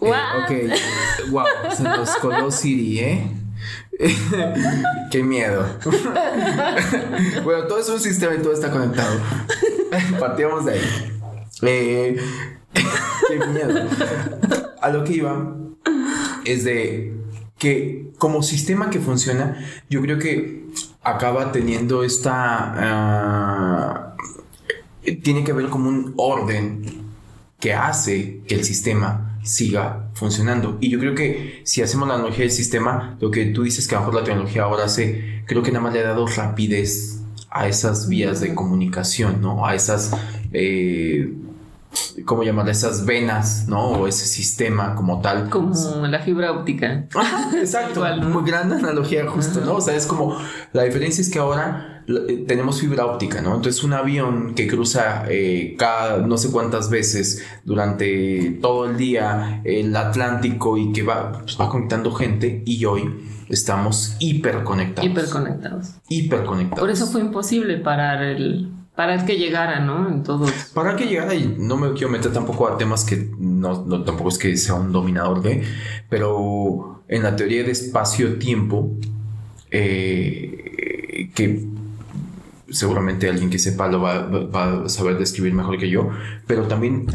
Eh, 0.00 0.10
ok, 0.10 1.30
wow, 1.30 1.46
se 1.76 1.84
nos 1.84 2.10
coló 2.16 2.50
Siri, 2.50 2.98
¿eh? 2.98 3.32
Qué 5.12 5.22
miedo. 5.22 5.64
bueno, 7.44 7.68
todo 7.68 7.78
es 7.78 7.88
un 7.88 8.00
sistema 8.00 8.34
y 8.34 8.38
todo 8.38 8.52
está 8.52 8.72
conectado. 8.72 9.14
Partíamos 10.18 10.64
de 10.64 10.72
ahí. 10.72 11.20
Eh, 11.62 12.16
qué 13.28 13.46
miedo. 13.46 13.88
A 14.82 14.90
lo 14.90 15.04
que 15.04 15.12
iba 15.12 15.54
es 16.44 16.64
de 16.64 17.19
que 17.60 18.10
como 18.18 18.42
sistema 18.42 18.90
que 18.90 18.98
funciona, 18.98 19.64
yo 19.88 20.00
creo 20.00 20.18
que 20.18 20.64
acaba 21.02 21.52
teniendo 21.52 22.02
esta... 22.02 22.74
Ah, 22.76 24.16
tiene 25.22 25.44
que 25.44 25.52
haber 25.52 25.68
como 25.68 25.88
un 25.88 26.14
orden 26.16 26.82
que 27.60 27.74
hace 27.74 28.40
que 28.48 28.54
el 28.54 28.64
sistema 28.64 29.38
siga 29.42 30.10
funcionando. 30.14 30.78
Y 30.80 30.88
yo 30.88 30.98
creo 30.98 31.14
que 31.14 31.60
si 31.64 31.82
hacemos 31.82 32.08
la 32.08 32.14
analogía 32.14 32.40
del 32.40 32.50
sistema, 32.50 33.16
lo 33.20 33.30
que 33.30 33.46
tú 33.46 33.62
dices 33.62 33.86
que 33.86 33.94
a 33.94 33.98
lo 33.98 34.06
mejor 34.06 34.20
la 34.20 34.24
tecnología 34.24 34.62
ahora 34.62 34.84
hace, 34.84 35.42
creo 35.46 35.62
que 35.62 35.70
nada 35.70 35.84
más 35.84 35.92
le 35.92 36.00
ha 36.00 36.04
dado 36.04 36.26
rapidez 36.26 37.20
a 37.50 37.68
esas 37.68 38.08
vías 38.08 38.40
de 38.40 38.54
comunicación, 38.54 39.40
¿no? 39.40 39.66
A 39.66 39.74
esas... 39.74 40.12
Eh, 40.52 41.30
¿cómo 42.24 42.42
llamarle? 42.42 42.72
Esas 42.72 43.04
venas, 43.04 43.66
¿no? 43.68 43.88
O 43.88 44.06
ese 44.06 44.26
sistema 44.26 44.94
como 44.94 45.20
tal. 45.20 45.48
Como 45.48 46.06
la 46.06 46.20
fibra 46.20 46.52
óptica. 46.52 47.06
exacto. 47.54 48.04
Muy 48.22 48.44
gran 48.44 48.72
analogía 48.72 49.28
justo, 49.28 49.60
¿no? 49.64 49.76
O 49.76 49.80
sea, 49.80 49.94
es 49.94 50.06
como, 50.06 50.36
la 50.72 50.84
diferencia 50.84 51.22
es 51.22 51.30
que 51.30 51.38
ahora 51.38 52.04
eh, 52.06 52.44
tenemos 52.46 52.80
fibra 52.80 53.06
óptica, 53.06 53.40
¿no? 53.40 53.56
Entonces 53.56 53.82
un 53.84 53.92
avión 53.92 54.54
que 54.54 54.66
cruza 54.66 55.24
eh, 55.28 55.74
cada 55.78 56.18
no 56.18 56.36
sé 56.38 56.50
cuántas 56.50 56.90
veces 56.90 57.44
durante 57.64 58.58
todo 58.60 58.86
el 58.86 58.96
día 58.96 59.60
el 59.64 59.94
Atlántico 59.94 60.76
y 60.76 60.92
que 60.92 61.02
va, 61.02 61.32
pues, 61.32 61.58
va 61.60 61.68
conectando 61.68 62.12
gente 62.12 62.62
y 62.66 62.84
hoy 62.84 63.28
estamos 63.48 64.16
hiperconectados. 64.18 65.10
Hiperconectados. 65.10 65.94
Hiperconectados. 66.08 66.80
Por 66.80 66.90
eso 66.90 67.06
fue 67.06 67.20
imposible 67.20 67.78
parar 67.78 68.22
el 68.22 68.79
para 69.00 69.24
que 69.24 69.38
llegara, 69.38 69.80
¿no? 69.80 70.10
En 70.10 70.22
todos. 70.22 70.52
Para 70.74 70.94
que 70.94 71.06
llegara, 71.06 71.34
y 71.34 71.56
no 71.58 71.78
me 71.78 71.94
quiero 71.94 72.10
meter 72.10 72.34
tampoco 72.34 72.68
a 72.68 72.76
temas 72.76 73.02
que 73.02 73.30
no, 73.38 74.04
tampoco 74.04 74.28
es 74.28 74.36
que 74.36 74.54
sea 74.58 74.74
un 74.74 74.92
dominador 74.92 75.40
de, 75.40 75.62
pero 76.10 77.02
en 77.08 77.22
la 77.22 77.34
teoría 77.34 77.62
de 77.62 77.70
espacio-tiempo, 77.70 78.90
eh, 79.70 81.30
que 81.34 81.64
seguramente 82.68 83.30
alguien 83.30 83.48
que 83.48 83.58
sepa 83.58 83.88
lo 83.88 84.02
va, 84.02 84.84
a 84.84 84.88
saber 84.90 85.16
describir 85.16 85.54
mejor 85.54 85.78
que 85.78 85.88
yo, 85.88 86.10
pero 86.46 86.64
también 86.64 87.06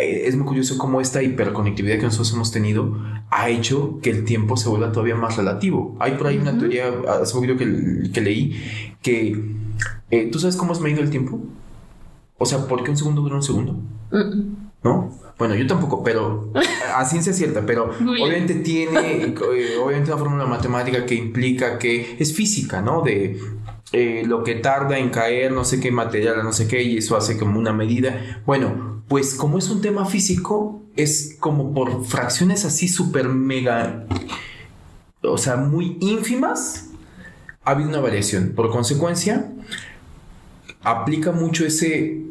es 0.00 0.34
muy 0.36 0.46
curioso 0.46 0.78
cómo 0.78 1.02
esta 1.02 1.22
hiperconectividad 1.22 1.96
que 1.96 2.04
nosotros 2.04 2.32
hemos 2.32 2.50
tenido 2.50 2.96
ha 3.30 3.50
hecho 3.50 3.98
que 4.00 4.08
el 4.08 4.24
tiempo 4.24 4.56
se 4.56 4.70
vuelva 4.70 4.90
todavía 4.90 5.16
más 5.16 5.36
relativo. 5.36 5.98
Hay 6.00 6.12
por 6.12 6.28
ahí 6.28 6.38
una 6.38 6.58
teoría, 6.58 6.86
hace 7.20 7.34
poquito 7.34 7.58
que, 7.58 8.10
que 8.10 8.20
leí, 8.22 8.58
que 9.02 9.56
eh, 10.10 10.28
¿Tú 10.30 10.38
sabes 10.38 10.56
cómo 10.56 10.72
es 10.72 10.80
medido 10.80 11.02
el 11.02 11.10
tiempo? 11.10 11.40
O 12.38 12.46
sea, 12.46 12.66
¿por 12.66 12.84
qué 12.84 12.90
un 12.90 12.96
segundo 12.96 13.22
dura 13.22 13.36
un 13.36 13.42
segundo? 13.42 13.76
¿No? 14.82 15.10
Bueno, 15.38 15.54
yo 15.54 15.66
tampoco, 15.66 16.02
pero 16.02 16.52
a 16.94 17.04
ciencia 17.04 17.32
cierta, 17.32 17.66
pero 17.66 17.90
obviamente 18.00 18.54
tiene, 18.56 19.24
eh, 19.24 19.34
obviamente 19.82 20.10
una 20.10 20.18
fórmula 20.18 20.46
matemática 20.46 21.04
que 21.04 21.14
implica 21.14 21.78
que 21.78 22.16
es 22.18 22.34
física, 22.34 22.80
¿no? 22.80 23.02
De 23.02 23.38
eh, 23.92 24.22
lo 24.26 24.44
que 24.44 24.54
tarda 24.54 24.98
en 24.98 25.10
caer, 25.10 25.52
no 25.52 25.64
sé 25.64 25.80
qué 25.80 25.90
material, 25.90 26.42
no 26.44 26.52
sé 26.52 26.68
qué, 26.68 26.82
y 26.82 26.98
eso 26.98 27.16
hace 27.16 27.36
como 27.36 27.58
una 27.58 27.72
medida. 27.72 28.42
Bueno, 28.46 29.02
pues 29.08 29.34
como 29.34 29.58
es 29.58 29.68
un 29.68 29.80
tema 29.80 30.06
físico, 30.06 30.82
es 30.94 31.36
como 31.40 31.74
por 31.74 32.04
fracciones 32.04 32.64
así 32.64 32.88
súper 32.88 33.28
mega, 33.28 34.06
o 35.22 35.36
sea, 35.36 35.56
muy 35.56 35.98
ínfimas, 36.00 36.85
ha 37.66 37.72
habido 37.72 37.90
una 37.90 38.00
variación. 38.00 38.52
Por 38.54 38.70
consecuencia, 38.70 39.50
aplica 40.82 41.32
mucho 41.32 41.66
ese 41.66 42.22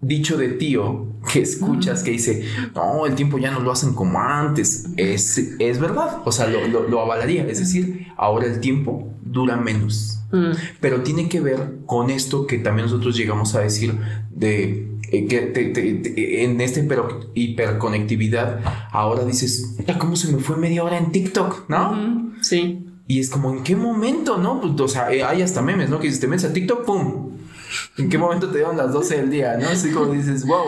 dicho 0.00 0.36
de 0.36 0.48
tío 0.48 1.06
que 1.32 1.40
escuchas 1.40 2.02
que 2.02 2.10
dice, 2.10 2.44
no, 2.74 3.06
el 3.06 3.14
tiempo 3.14 3.38
ya 3.38 3.50
no 3.50 3.60
lo 3.60 3.72
hacen 3.72 3.94
como 3.94 4.20
antes. 4.20 4.88
Es, 4.98 5.38
es 5.58 5.80
verdad, 5.80 6.20
o 6.26 6.30
sea, 6.30 6.48
lo, 6.48 7.00
avalaría. 7.00 7.46
Es 7.46 7.60
decir, 7.60 8.08
ahora 8.16 8.46
el 8.46 8.60
tiempo 8.60 9.10
dura 9.22 9.56
menos. 9.56 10.20
Mm. 10.32 10.50
Pero 10.80 11.02
tiene 11.02 11.30
que 11.30 11.40
ver 11.40 11.78
con 11.86 12.10
esto 12.10 12.46
que 12.46 12.58
también 12.58 12.86
nosotros 12.86 13.16
llegamos 13.16 13.54
a 13.54 13.60
decir 13.60 13.98
de 14.30 14.86
eh, 15.10 15.26
que 15.26 16.42
en 16.44 16.60
esta 16.60 16.80
hiperconectividad, 17.34 18.60
ahora 18.90 19.24
dices, 19.24 19.76
¿cómo 19.98 20.16
se 20.16 20.30
me 20.30 20.42
fue 20.42 20.58
media 20.58 20.84
hora 20.84 20.98
en 20.98 21.10
TikTok? 21.10 21.70
¿No? 21.70 22.34
Sí. 22.42 22.91
Y 23.12 23.20
es 23.20 23.28
como, 23.28 23.50
¿en 23.50 23.62
qué 23.62 23.76
momento? 23.76 24.38
¿No? 24.38 24.58
Pues, 24.58 24.72
o 24.80 24.88
sea, 24.88 25.12
eh, 25.12 25.22
hay 25.22 25.42
hasta 25.42 25.60
memes, 25.60 25.90
¿no? 25.90 25.98
Que 25.98 26.06
dices, 26.06 26.18
te 26.18 26.28
metes 26.28 26.46
a 26.46 26.52
TikTok, 26.54 26.86
¡pum! 26.86 27.32
¿En 27.98 28.08
qué 28.08 28.16
momento 28.16 28.48
te 28.48 28.56
dieron 28.56 28.74
las 28.74 28.90
12 28.90 29.18
del 29.18 29.30
día? 29.30 29.58
¿No? 29.58 29.68
Así 29.68 29.90
como 29.90 30.14
dices, 30.14 30.46
wow. 30.46 30.64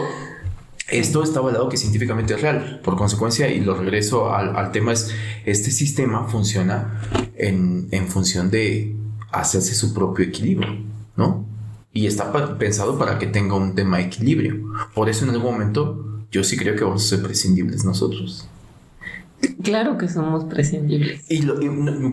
Esto 0.91 1.23
está 1.23 1.39
avalado 1.39 1.71
que 1.71 1.79
científicamente 1.79 2.35
es 2.35 2.43
real. 2.43 2.83
Por 2.85 2.97
consecuencia, 2.97 3.49
y 3.49 3.61
lo 3.61 3.75
regreso 3.75 4.31
al, 4.31 4.73
tema, 4.73 4.93
es 4.93 5.11
este 5.47 5.71
sistema 5.71 6.29
funciona 6.29 7.01
en, 7.35 7.89
función 8.09 8.51
de 8.51 8.95
hacerse 9.33 9.75
su 9.75 9.95
propio 9.95 10.27
equilibrio, 10.27 10.69
¿no? 11.17 11.47
Y 11.95 12.07
está 12.07 12.31
pensado 12.59 12.99
para 12.99 13.19
que 13.19 13.27
tenga 13.27 13.55
un 13.55 13.75
tema 13.75 13.97
de 13.97 14.03
equilibrio. 14.03 14.71
Por 14.95 15.09
eso 15.09 15.25
en 15.25 15.31
algún 15.31 15.51
momento 15.51 16.27
yo 16.31 16.45
sí 16.45 16.59
creo 16.59 16.77
que 16.77 16.85
vamos 16.85 17.07
a 17.07 17.09
ser 17.17 17.23
prescindibles 17.23 17.87
nosotros. 17.87 18.51
Claro 19.63 19.99
que 19.99 20.09
somos 20.09 20.45
prescindibles. 20.45 21.25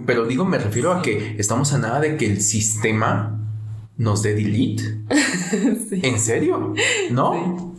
pero 0.06 0.26
digo, 0.26 0.46
me 0.46 0.58
refiero 0.58 0.94
a 0.94 1.02
que 1.02 1.36
estamos 1.38 1.74
a 1.74 1.78
nada 1.78 2.00
de 2.00 2.18
que 2.18 2.26
el 2.26 2.42
sistema 2.42 3.40
nos 3.98 4.24
dé 4.24 4.34
delete. 4.34 5.00
¿En 5.92 6.20
serio? 6.20 6.74
¿No? 7.12 7.72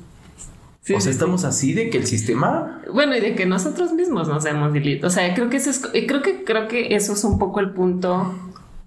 o 0.95 1.01
sea, 1.01 1.13
estamos 1.13 1.45
así 1.45 1.73
de 1.73 1.91
que 1.91 1.99
el 1.99 2.07
sistema. 2.07 2.83
Bueno, 2.93 3.17
y 3.17 3.21
de 3.21 3.35
que 3.35 3.47
nosotros 3.47 3.93
mismos 3.93 4.29
nos 4.29 4.45
demos 4.45 4.73
delete. 4.73 5.07
O 5.07 5.11
sea, 5.11 5.33
creo 5.35 5.49
que 5.49 5.59
eso 5.59 5.71
es, 5.71 5.81
creo 5.81 6.23
que, 6.23 6.45
creo 6.45 6.69
que 6.69 6.95
eso 6.95 7.13
es 7.13 7.25
un 7.25 7.39
poco 7.39 7.61
el 7.61 7.71
punto 7.71 8.35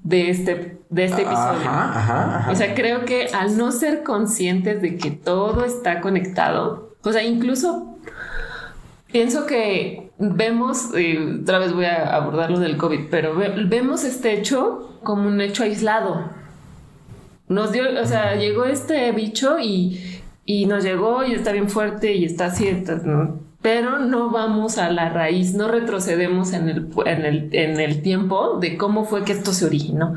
de 0.03 0.29
este, 0.29 0.77
de 0.89 1.05
este 1.05 1.23
episodio. 1.23 1.69
O 2.49 2.55
sea, 2.55 2.73
creo 2.75 3.05
que 3.05 3.27
al 3.27 3.57
no 3.57 3.71
ser 3.71 4.03
conscientes 4.03 4.81
de 4.81 4.97
que 4.97 5.11
todo 5.11 5.65
está 5.65 6.01
conectado, 6.01 6.95
o 7.01 7.11
sea, 7.11 7.23
incluso 7.23 7.97
pienso 9.11 9.45
que 9.45 10.04
vemos, 10.17 10.97
y 10.97 11.41
otra 11.41 11.59
vez 11.59 11.73
voy 11.73 11.85
a 11.85 12.15
abordar 12.15 12.51
lo 12.51 12.59
del 12.59 12.77
COVID, 12.77 13.07
pero 13.09 13.35
vemos 13.35 14.03
este 14.03 14.33
hecho 14.33 14.99
como 15.03 15.27
un 15.27 15.41
hecho 15.41 15.63
aislado. 15.63 16.29
Nos 17.47 17.71
dio, 17.71 17.83
o 18.01 18.05
sea, 18.05 18.35
llegó 18.35 18.65
este 18.65 19.11
bicho 19.11 19.57
y, 19.59 20.21
nos 20.67 20.83
llegó 20.83 21.23
y 21.23 21.33
está 21.33 21.51
bien 21.51 21.69
fuerte 21.69 22.13
y 22.13 22.25
está 22.25 22.45
así, 22.45 22.83
pero 23.61 23.99
no 23.99 24.29
vamos 24.29 24.77
a 24.77 24.91
la 24.91 25.09
raíz, 25.09 25.53
no 25.53 25.67
retrocedemos 25.67 26.53
en 26.53 26.69
el, 26.69 26.87
en 27.05 27.25
el, 27.25 27.49
en 27.51 27.79
el 27.79 28.01
tiempo 28.01 28.57
de 28.59 28.77
cómo 28.77 29.05
fue 29.05 29.23
que 29.23 29.31
esto 29.31 29.53
se 29.53 29.65
originó. 29.65 30.15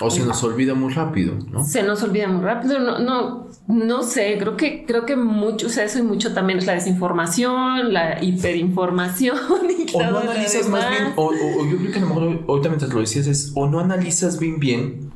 O 0.00 0.10
se 0.10 0.24
nos 0.24 0.42
olvida 0.42 0.74
muy 0.74 0.92
rápido, 0.92 1.34
¿no? 1.50 1.62
Se 1.62 1.82
nos 1.82 2.02
olvida 2.02 2.26
muy 2.26 2.42
rápido, 2.42 2.78
no, 2.78 2.98
no, 2.98 3.48
no 3.68 4.02
sé, 4.02 4.36
creo 4.38 4.56
que, 4.56 4.86
creo 4.86 5.04
que 5.04 5.14
mucho, 5.14 5.66
o 5.66 5.70
sea, 5.70 5.84
eso 5.84 5.98
y 5.98 6.02
mucho 6.02 6.32
también 6.32 6.58
es 6.58 6.66
la 6.66 6.72
desinformación, 6.72 7.92
la 7.92 8.22
hiperinformación. 8.22 9.36
Y 9.70 9.96
o 9.96 10.02
no 10.10 10.18
analizas 10.18 10.68
más 10.68 10.88
bien, 10.88 11.12
o, 11.16 11.32
yo 11.32 11.76
creo 11.78 11.92
que 11.92 11.98
a 11.98 12.02
lo 12.02 12.06
mejor 12.08 12.44
ahorita 12.48 12.68
mientras 12.68 12.92
lo 12.92 13.00
decías 13.00 13.26
es, 13.26 13.52
o 13.54 13.68
no 13.68 13.80
analizas 13.80 14.38
bien 14.38 14.58
bien 14.58 15.10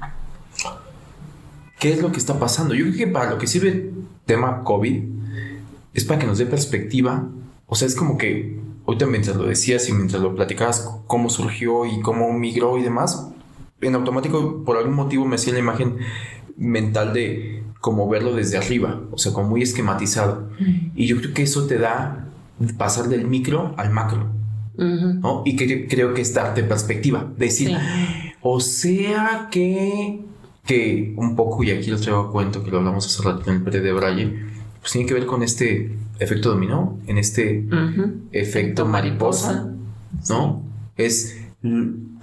qué 1.79 1.93
es 1.93 2.00
lo 2.00 2.12
que 2.12 2.19
está 2.19 2.38
pasando. 2.38 2.75
Yo 2.75 2.85
creo 2.85 2.97
que 2.97 3.07
para 3.07 3.31
lo 3.31 3.38
que 3.38 3.47
sirve 3.47 3.69
el 3.69 3.93
tema 4.25 4.64
COVID 4.64 5.03
es 5.93 6.05
para 6.05 6.19
que 6.19 6.26
nos 6.26 6.38
dé 6.38 6.47
perspectiva. 6.47 7.29
O 7.67 7.75
sea, 7.75 7.87
es 7.87 7.95
como 7.95 8.17
que 8.17 8.59
ahorita 8.87 9.07
mientras 9.07 9.37
lo 9.37 9.45
decías 9.45 9.88
y 9.88 9.93
mientras 9.93 10.23
lo 10.23 10.35
platicabas, 10.35 10.91
cómo 11.07 11.29
surgió 11.31 11.87
y 11.87 12.00
cómo 12.00 12.33
migró 12.33 12.79
y 12.79 12.83
demás, 12.83 13.34
en 13.87 13.95
automático 13.95 14.64
por 14.64 14.76
algún 14.76 14.95
motivo 14.95 15.25
me 15.26 15.37
hacía 15.37 15.53
la 15.53 15.59
imagen 15.59 15.99
mental 16.57 17.12
de 17.12 17.62
como 17.81 18.09
verlo 18.09 18.35
desde 18.35 18.57
arriba, 18.57 19.03
o 19.11 19.19
sea, 19.19 19.33
como 19.33 19.50
muy 19.50 19.62
esquematizado. 19.62 20.49
Y 20.95 21.07
yo 21.07 21.19
creo 21.19 21.35
que 21.35 21.43
eso 21.43 21.67
te 21.67 21.79
da 21.79 22.29
pasar 22.79 23.09
del 23.09 23.26
micro 23.26 23.75
al 23.76 23.91
macro. 23.91 24.31
¿no? 24.76 25.43
Y 25.45 25.57
que, 25.57 25.87
creo 25.87 26.14
que 26.14 26.23
es 26.23 26.35
darte 26.35 26.64
perspectiva, 26.64 27.31
decir, 27.37 27.76
o 28.41 28.61
sea 28.61 29.49
que 29.50 30.21
que 30.64 31.12
un 31.17 31.37
poco, 31.37 31.62
y 31.62 31.71
aquí 31.71 31.91
lo 31.91 31.99
traigo 31.99 32.21
a 32.21 32.33
cuento, 32.33 32.64
que 32.64 32.71
lo 32.71 32.79
hablamos 32.79 33.07
hace 33.07 33.23
rato 33.23 33.50
en 33.50 33.57
el 33.57 33.62
pre 33.62 33.81
de 33.81 33.93
Braille, 33.93 34.47
pues 34.81 34.93
tiene 34.93 35.07
que 35.07 35.14
ver 35.14 35.26
con 35.26 35.43
este 35.43 35.95
efecto 36.19 36.50
dominó, 36.50 36.99
en 37.07 37.19
este 37.19 37.64
efecto 38.33 38.87
mariposa, 38.87 39.73
¿no? 40.29 40.62
Es 40.97 41.37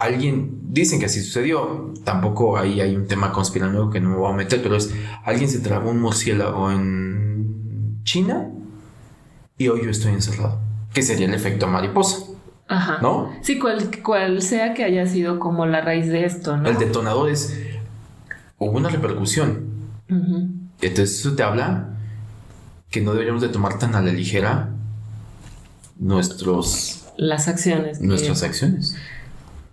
alguien, 0.01 0.59
dicen 0.69 0.99
que 0.99 1.05
así 1.05 1.21
sucedió, 1.21 1.93
tampoco 2.03 2.57
ahí 2.57 2.81
hay 2.81 2.95
un 2.95 3.07
tema 3.07 3.31
conspiranoico 3.31 3.91
que 3.91 4.01
no 4.01 4.09
me 4.09 4.15
voy 4.15 4.31
a 4.31 4.35
meter, 4.35 4.61
pero 4.63 4.75
es 4.75 4.93
alguien 5.23 5.49
se 5.49 5.59
tragó 5.59 5.91
un 5.91 5.99
murciélago 5.99 6.71
en 6.71 8.01
China 8.03 8.49
y 9.57 9.67
hoy 9.67 9.83
yo 9.83 9.91
estoy 9.91 10.13
encerrado, 10.13 10.59
que 10.91 11.03
sería 11.03 11.27
el 11.27 11.33
efecto 11.33 11.67
mariposa. 11.67 12.25
Ajá. 12.67 12.99
¿No? 13.01 13.31
Sí, 13.41 13.59
cual, 13.59 13.91
cual 14.01 14.41
sea 14.41 14.73
que 14.73 14.83
haya 14.83 15.05
sido 15.05 15.39
como 15.39 15.65
la 15.65 15.81
raíz 15.81 16.07
de 16.07 16.25
esto, 16.25 16.57
¿no? 16.57 16.69
El 16.69 16.77
detonador 16.77 17.29
es 17.29 17.55
hubo 18.57 18.77
una 18.77 18.89
repercusión. 18.89 19.69
Entonces 20.07 21.19
eso 21.19 21.35
te 21.35 21.43
habla 21.43 21.89
que 22.89 23.01
no 23.01 23.11
deberíamos 23.11 23.41
de 23.41 23.49
tomar 23.49 23.77
tan 23.77 23.95
a 23.95 24.01
la 24.01 24.11
ligera 24.11 24.69
nuestros... 25.97 27.05
Las 27.17 27.47
acciones. 27.47 28.01
Nuestras 28.01 28.43
acciones. 28.43 28.95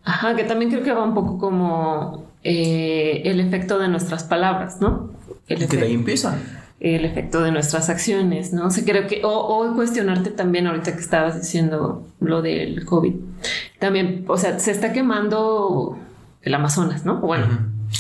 Ajá, 0.09 0.35
que 0.35 0.45
también 0.45 0.71
creo 0.71 0.83
que 0.83 0.91
va 0.91 1.05
un 1.05 1.13
poco 1.13 1.37
como 1.37 2.25
eh, 2.43 3.21
el 3.27 3.41
efecto 3.41 3.79
de 3.79 3.89
nuestras 3.89 4.25
palabras, 4.25 4.81
¿no? 4.81 5.11
El 5.47 5.69
que 5.69 5.77
de 5.77 5.85
ahí 5.85 5.93
empieza. 5.93 6.39
el 6.81 7.05
efecto 7.05 7.43
de 7.43 7.53
nuestras 7.53 7.91
acciones, 7.91 8.55
¿no? 8.55 8.69
O 8.69 8.71
sea, 8.71 8.85
creo 8.87 9.07
que, 9.07 9.21
o, 9.23 9.29
o, 9.29 9.75
cuestionarte 9.75 10.31
también 10.31 10.67
ahorita 10.67 10.95
que 10.95 11.01
estabas 11.01 11.39
diciendo 11.39 12.07
lo 12.21 12.41
del 12.41 12.87
COVID, 12.87 13.17
también, 13.79 14.25
o 14.29 14.39
sea, 14.39 14.59
se 14.59 14.71
está 14.71 14.95
quemando 14.95 15.99
el 16.41 16.55
Amazonas, 16.55 17.05
¿no? 17.05 17.17
Bueno, 17.17 17.47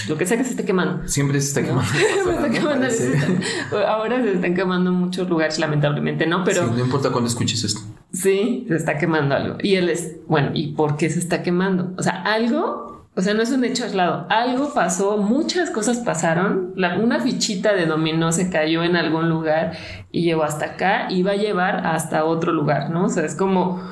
lo 0.09 0.16
que 0.16 0.26
sea 0.26 0.37
que 0.37 0.45
se 0.45 0.50
esté 0.50 0.64
quemando. 0.64 1.07
Siempre 1.09 1.40
se 1.40 1.49
está 1.49 1.62
quemando. 1.62 1.90
ahora 3.87 4.23
se 4.23 4.33
están 4.33 4.54
quemando 4.54 4.92
muchos 4.92 5.28
lugares, 5.28 5.59
lamentablemente, 5.59 6.26
¿no? 6.26 6.45
Pero... 6.45 6.66
no 6.66 6.78
importa 6.78 7.11
cuándo 7.11 7.28
escuches 7.28 7.64
esto. 7.64 7.80
Sí, 8.12 8.64
se 8.68 8.76
está 8.76 8.99
quemando 8.99 9.35
algo. 9.35 9.57
Y 9.62 9.75
él 9.75 9.88
es, 9.88 10.16
bueno, 10.26 10.50
¿y 10.54 10.68
por 10.73 10.97
qué 10.97 11.11
se 11.11 11.18
está 11.18 11.42
quemando? 11.42 11.92
O 11.97 12.02
sea, 12.02 12.23
algo 12.23 12.88
o 13.18 13.21
sea, 13.21 13.35
no 13.35 13.42
es 13.42 13.50
un 13.50 13.64
hecho 13.64 13.83
aislado. 13.83 14.26
Algo 14.30 14.73
pasó, 14.73 15.16
muchas 15.16 15.71
cosas 15.71 15.99
pasaron. 15.99 16.73
una 16.76 17.18
fichita 17.18 17.75
de 17.75 17.85
dominó 17.85 18.30
se 18.30 18.49
cayó 18.49 18.85
en 18.85 18.95
algún 18.95 19.28
lugar 19.28 19.73
y 20.12 20.23
llegó 20.23 20.45
hasta 20.45 20.66
acá 20.66 21.09
y 21.11 21.25
va 21.25 21.33
a 21.33 21.37
llevar 21.37 21.85
hasta 21.85 22.25
otro 22.25 22.52
lugar, 22.52 22.90
¿no? 22.90 23.07
O 23.07 23.09
sea, 23.09 23.25
es 23.25 23.35
como, 23.35 23.83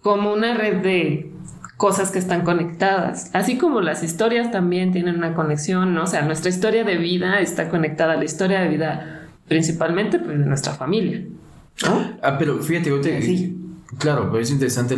como 0.00 0.32
una 0.32 0.54
red 0.54 0.82
de 0.82 1.31
cosas 1.82 2.12
que 2.12 2.20
están 2.20 2.42
conectadas. 2.42 3.28
Así 3.32 3.58
como 3.58 3.80
las 3.80 4.04
historias 4.04 4.52
también 4.52 4.92
tienen 4.92 5.16
una 5.16 5.34
conexión, 5.34 5.94
¿no? 5.94 6.04
O 6.04 6.06
sea, 6.06 6.22
nuestra 6.22 6.48
historia 6.48 6.84
de 6.84 6.96
vida 6.96 7.40
está 7.40 7.68
conectada 7.68 8.12
a 8.12 8.16
la 8.16 8.24
historia 8.24 8.60
de 8.60 8.68
vida 8.68 9.26
principalmente 9.48 10.20
pues, 10.20 10.38
de 10.38 10.46
nuestra 10.46 10.74
familia. 10.74 11.24
¿no? 11.84 12.12
Ah, 12.22 12.36
pero 12.38 12.60
fíjate, 12.60 12.88
yo 12.88 13.00
te, 13.00 13.20
sí. 13.20 13.58
Claro, 13.98 14.28
pero 14.30 14.40
es 14.40 14.52
interesante, 14.52 14.94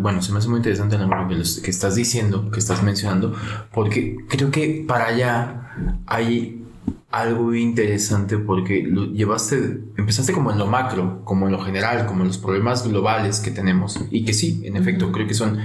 bueno, 0.00 0.22
se 0.22 0.30
me 0.30 0.38
hace 0.38 0.48
muy 0.48 0.58
interesante 0.58 0.96
la 0.96 1.26
que, 1.28 1.42
que 1.60 1.70
estás 1.72 1.96
diciendo, 1.96 2.52
que 2.52 2.60
estás 2.60 2.84
mencionando, 2.84 3.34
porque 3.74 4.16
creo 4.28 4.52
que 4.52 4.84
para 4.86 5.06
allá 5.06 5.72
hay 6.06 6.62
algo 7.10 7.52
interesante 7.52 8.38
porque 8.38 8.84
lo 8.84 9.06
llevaste, 9.06 9.80
empezaste 9.96 10.32
como 10.32 10.52
en 10.52 10.58
lo 10.58 10.66
macro, 10.66 11.20
como 11.24 11.46
en 11.46 11.52
lo 11.52 11.60
general, 11.62 12.06
como 12.06 12.22
en 12.22 12.28
los 12.28 12.38
problemas 12.38 12.88
globales 12.88 13.40
que 13.40 13.50
tenemos 13.50 14.00
y 14.10 14.24
que 14.24 14.32
sí, 14.32 14.62
en 14.64 14.76
efecto, 14.76 15.10
creo 15.10 15.26
que 15.26 15.34
son 15.34 15.58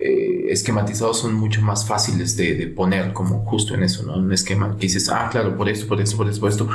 eh, 0.00 0.46
esquematizados, 0.50 1.18
son 1.20 1.34
mucho 1.34 1.60
más 1.62 1.86
fáciles 1.86 2.36
de, 2.36 2.66
poner 2.68 3.12
como 3.12 3.44
justo 3.44 3.74
en 3.74 3.82
eso, 3.82 4.04
¿no? 4.04 4.16
Un 4.16 4.32
esquema 4.32 4.76
que 4.76 4.82
dices, 4.82 5.08
ah, 5.08 5.28
claro, 5.30 5.56
por 5.56 5.68
esto, 5.68 5.86
por 5.86 6.00
esto, 6.00 6.16
por 6.16 6.28
esto, 6.28 6.40
por 6.40 6.50
esto. 6.50 6.68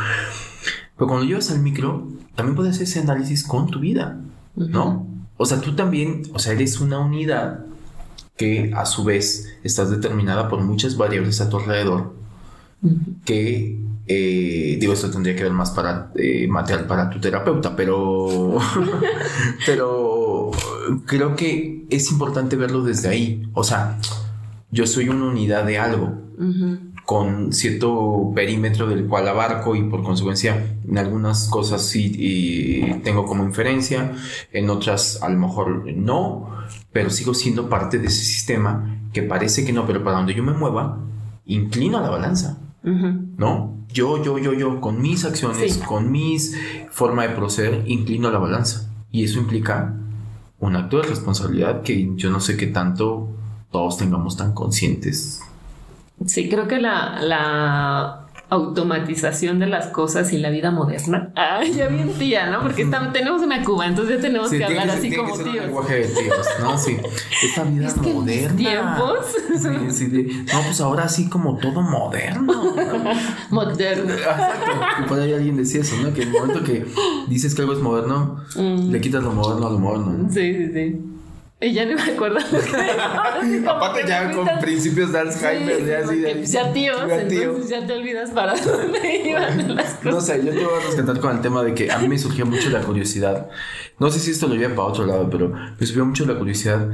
Pero 0.97 1.07
cuando 1.07 1.25
llevas 1.25 1.49
al 1.51 1.59
micro, 1.59 2.07
también 2.35 2.55
puedes 2.55 2.75
hacer 2.75 2.83
ese 2.83 2.99
análisis 2.99 3.43
con 3.43 3.67
tu 3.67 3.79
vida, 3.79 4.19
¿no? 4.55 5.07
O 5.37 5.45
sea, 5.45 5.61
tú 5.61 5.75
también, 5.75 6.23
o 6.33 6.39
sea, 6.39 6.53
eres 6.53 6.79
una 6.79 6.99
unidad 6.99 7.65
que 8.37 8.71
a 8.75 8.85
su 8.85 9.03
vez 9.03 9.57
estás 9.63 9.89
determinada 9.89 10.49
por 10.49 10.61
muchas 10.61 10.97
variables 10.97 11.39
a 11.41 11.49
tu 11.49 11.57
alrededor 11.57 12.13
que 13.23 13.79
eh, 14.07 14.77
digo 14.79 14.91
esto 14.91 15.09
tendría 15.09 15.35
que 15.35 15.43
ver 15.43 15.53
más 15.53 15.71
para 15.71 16.11
eh, 16.15 16.47
material 16.47 16.85
para 16.87 17.09
tu 17.09 17.19
terapeuta 17.21 17.73
pero 17.75 18.57
pero 19.65 20.22
creo 21.05 21.35
que 21.35 21.85
es 21.89 22.11
importante 22.11 22.55
verlo 22.55 22.83
desde 22.83 23.09
ahí 23.09 23.49
o 23.53 23.63
sea 23.63 23.97
yo 24.71 24.87
soy 24.87 25.09
una 25.09 25.25
unidad 25.25 25.65
de 25.65 25.77
algo 25.77 26.23
con 27.05 27.51
cierto 27.51 28.31
perímetro 28.33 28.87
del 28.87 29.07
cual 29.07 29.27
abarco 29.27 29.75
y 29.75 29.83
por 29.83 30.03
consecuencia 30.03 30.77
en 30.87 30.97
algunas 30.97 31.49
cosas 31.49 31.85
sí 31.85 32.99
tengo 33.03 33.25
como 33.25 33.43
inferencia, 33.43 34.13
en 34.51 34.69
otras 34.69 35.21
a 35.21 35.29
lo 35.29 35.37
mejor 35.39 35.85
no, 35.93 36.49
pero 36.91 37.09
sigo 37.09 37.33
siendo 37.33 37.69
parte 37.69 37.99
de 37.99 38.07
ese 38.07 38.23
sistema 38.23 38.99
que 39.11 39.21
parece 39.21 39.65
que 39.65 39.73
no, 39.73 39.85
pero 39.85 40.03
para 40.03 40.17
donde 40.17 40.33
yo 40.33 40.43
me 40.43 40.53
mueva, 40.53 40.99
inclino 41.45 41.97
a 41.97 42.01
la 42.01 42.09
balanza, 42.09 42.59
¿no? 42.83 43.73
Yo, 43.89 44.23
yo, 44.23 44.39
yo, 44.39 44.53
yo, 44.53 44.81
con 44.81 45.01
mis 45.01 45.23
acciones, 45.25 45.77
con 45.77 46.11
mis 46.11 46.55
forma 46.89 47.27
de 47.27 47.35
proceder, 47.35 47.83
inclino 47.85 48.31
la 48.31 48.39
balanza. 48.39 48.89
Y 49.11 49.23
eso 49.23 49.39
implica 49.39 49.95
un 50.63 50.75
acto 50.75 50.97
de 51.01 51.03
responsabilidad 51.03 51.81
que 51.81 52.11
yo 52.15 52.29
no 52.29 52.39
sé 52.39 52.55
qué 52.57 52.67
tanto 52.67 53.27
todos 53.71 53.97
tengamos 53.97 54.37
tan 54.37 54.53
conscientes. 54.53 55.41
Sí, 56.25 56.47
creo 56.47 56.67
que 56.67 56.79
la, 56.79 57.19
la 57.21 58.22
automatización 58.53 59.59
de 59.59 59.67
las 59.67 59.87
cosas 59.87 60.31
y 60.31 60.37
la 60.37 60.49
vida 60.49 60.71
moderna. 60.71 61.31
Ah, 61.35 61.61
ya 61.75 61.87
bien 61.87 62.13
tía, 62.13 62.49
¿no? 62.49 62.61
Porque 62.61 62.87
tenemos 63.11 63.41
una 63.41 63.63
Cuba, 63.63 63.87
entonces 63.87 64.17
ya 64.17 64.21
tenemos 64.21 64.49
que 64.49 64.63
hablar 64.63 64.89
así 64.89 65.15
como 65.15 65.33
tíos. 65.33 65.47
Un 65.47 65.53
lenguaje 65.53 65.95
de 65.95 66.07
tíos, 66.07 66.47
¿no? 66.59 66.77
Sí. 66.77 66.97
Esta 67.43 67.63
vida 67.69 67.87
es 67.87 67.93
que 67.95 68.13
moderna. 68.13 68.55
tiempos. 68.57 69.17
Sí, 69.57 69.69
sí. 69.91 70.07
De, 70.07 70.23
no, 70.23 70.61
pues 70.65 70.81
ahora 70.81 71.07
sí 71.09 71.29
como 71.29 71.57
todo 71.57 71.81
moderno. 71.81 72.53
moderno. 73.49 74.13
Exacto. 74.13 74.71
Por 75.07 75.19
ahí 75.19 75.33
alguien 75.33 75.57
decía 75.57 75.81
eso, 75.81 75.95
¿no? 76.01 76.13
Que 76.13 76.23
en 76.23 76.27
el 76.29 76.33
momento 76.33 76.63
que 76.63 76.85
dices 77.27 77.55
que 77.55 77.61
algo 77.61 77.73
es 77.73 77.79
moderno, 77.79 78.43
mm. 78.55 78.91
le 78.91 79.01
quitas 79.01 79.23
lo 79.23 79.31
moderno 79.31 79.67
a 79.67 79.71
lo 79.71 79.79
moderno. 79.79 80.29
Sí, 80.29 80.53
sí, 80.53 80.73
sí. 80.73 81.12
Y 81.63 81.71
ya 81.71 81.85
no 81.85 81.95
me 81.95 82.01
acuerdo. 82.01 82.39
Aparte 83.69 84.05
ya 84.05 84.31
con 84.33 84.47
principios 84.59 85.13
de 85.13 85.19
Alzheimer, 85.19 85.85
ya 85.85 85.99
así 85.99 86.19
de... 86.19 86.45
Ya 86.45 86.73
tíos, 86.73 87.09
entonces 87.09 87.69
ya 87.69 87.87
te 87.87 87.93
olvidas 87.93 88.31
para 88.31 88.53
dónde 88.61 89.23
iban 89.25 89.73
las 89.73 89.93
cosas. 89.93 90.13
No 90.13 90.19
sé, 90.19 90.45
yo 90.45 90.51
te 90.51 90.65
voy 90.65 90.73
a 90.81 90.85
rescatar 90.85 91.19
con 91.21 91.37
el 91.37 91.41
tema 91.41 91.63
de 91.63 91.73
que 91.73 91.89
a 91.89 91.99
mí 91.99 92.09
me 92.09 92.17
surgió 92.17 92.45
mucho 92.45 92.69
la 92.69 92.81
curiosidad. 92.81 93.49
No 93.97 94.11
sé 94.11 94.19
si 94.19 94.31
esto 94.31 94.47
lo 94.47 94.55
lleva 94.55 94.75
para 94.75 94.89
otro 94.89 95.05
lado, 95.05 95.29
pero 95.29 95.49
me 95.49 95.85
surgió 95.85 96.05
mucho 96.05 96.25
la 96.25 96.37
curiosidad. 96.37 96.89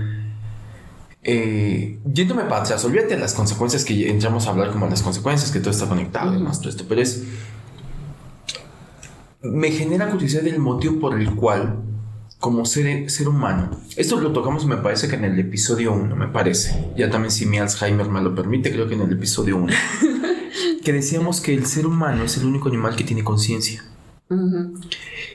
Eh, 1.23 1.97
yéndome 2.05 2.43
para 2.43 2.61
atrás, 2.61 2.85
olvídate 2.85 3.15
de 3.15 3.21
las 3.21 3.33
consecuencias 3.33 3.83
que 3.83 4.07
entramos 4.07 4.45
a 4.45 4.51
hablar 4.51 4.69
como 4.69 4.85
las 4.85 5.01
consecuencias, 5.01 5.51
que 5.51 5.59
todo 5.61 5.71
está 5.71 5.87
conectado 5.87 6.35
y 6.35 6.37
más 6.37 6.59
todo 6.59 6.69
esto, 6.69 6.85
pero 6.87 7.01
es... 7.01 7.23
Me 9.41 9.71
genera 9.71 10.09
curiosidad 10.09 10.45
el 10.45 10.59
motivo 10.59 10.99
por 10.99 11.19
el 11.19 11.33
cual 11.33 11.88
como 12.39 12.65
ser, 12.65 13.09
ser 13.09 13.27
humano. 13.27 13.69
Esto 13.95 14.19
lo 14.19 14.31
tocamos, 14.31 14.65
me 14.65 14.77
parece 14.77 15.07
que 15.07 15.15
en 15.15 15.25
el 15.25 15.37
episodio 15.37 15.93
1, 15.93 16.15
me 16.15 16.27
parece. 16.27 16.91
Ya 16.97 17.09
también 17.09 17.31
si 17.31 17.45
mi 17.45 17.59
Alzheimer 17.59 18.07
me 18.07 18.21
lo 18.21 18.33
permite, 18.33 18.71
creo 18.71 18.87
que 18.87 18.95
en 18.95 19.01
el 19.01 19.11
episodio 19.11 19.57
1. 19.57 19.73
que 20.83 20.93
decíamos 20.93 21.41
que 21.41 21.53
el 21.53 21.65
ser 21.65 21.85
humano 21.85 22.23
es 22.23 22.37
el 22.37 22.45
único 22.45 22.69
animal 22.69 22.95
que 22.95 23.03
tiene 23.03 23.23
conciencia. 23.23 23.83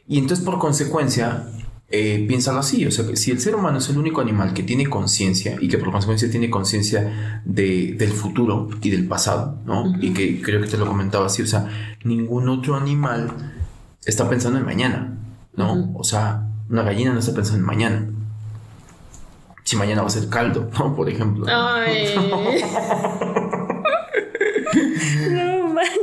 Y 0.07 0.19
entonces 0.19 0.45
por 0.45 0.59
consecuencia, 0.59 1.49
eh, 1.91 2.25
piénsalo 2.27 2.61
así, 2.61 2.87
o 2.87 2.91
sea, 2.91 3.07
que 3.07 3.17
si 3.17 3.33
el 3.33 3.41
ser 3.41 3.55
humano 3.55 3.79
es 3.79 3.89
el 3.89 3.99
único 3.99 4.21
animal 4.21 4.55
que 4.55 4.63
tiene 4.63 4.87
conciencia 4.87 5.57
y 5.61 5.69
que 5.69 5.79
por 5.79 5.91
consecuencia 5.91 6.31
tiene 6.31 6.49
conciencia 6.49 7.43
de, 7.45 7.95
del 7.99 8.13
futuro 8.13 8.69
y 8.81 8.91
del 8.91 9.07
pasado, 9.07 9.59
¿no? 9.67 9.95
Y 10.01 10.15
que 10.15 10.41
creo 10.41 10.61
que 10.61 10.69
te 10.69 10.79
lo 10.79 10.87
comentaba 10.87 11.27
así, 11.27 11.43
o 11.43 11.47
sea, 11.47 11.69
ningún 12.05 12.49
otro 12.49 12.77
animal 12.77 13.33
está 14.07 14.29
pensando 14.31 14.59
en 14.59 14.65
mañana, 14.65 15.19
¿no? 15.57 15.93
O 15.95 16.05
sea, 16.05 16.49
una 16.69 16.83
gallina 16.83 17.13
no 17.13 17.19
está 17.19 17.35
pensando 17.35 17.61
en 17.61 17.67
mañana. 17.67 18.07
Si 19.65 19.77
mañana 19.77 20.03
va 20.03 20.09
a 20.09 20.11
ser 20.11 20.29
caldo, 20.29 20.71
¿no? 20.79 20.95
Por 20.95 21.09
ejemplo. 21.09 21.47
Ay. 21.49 22.15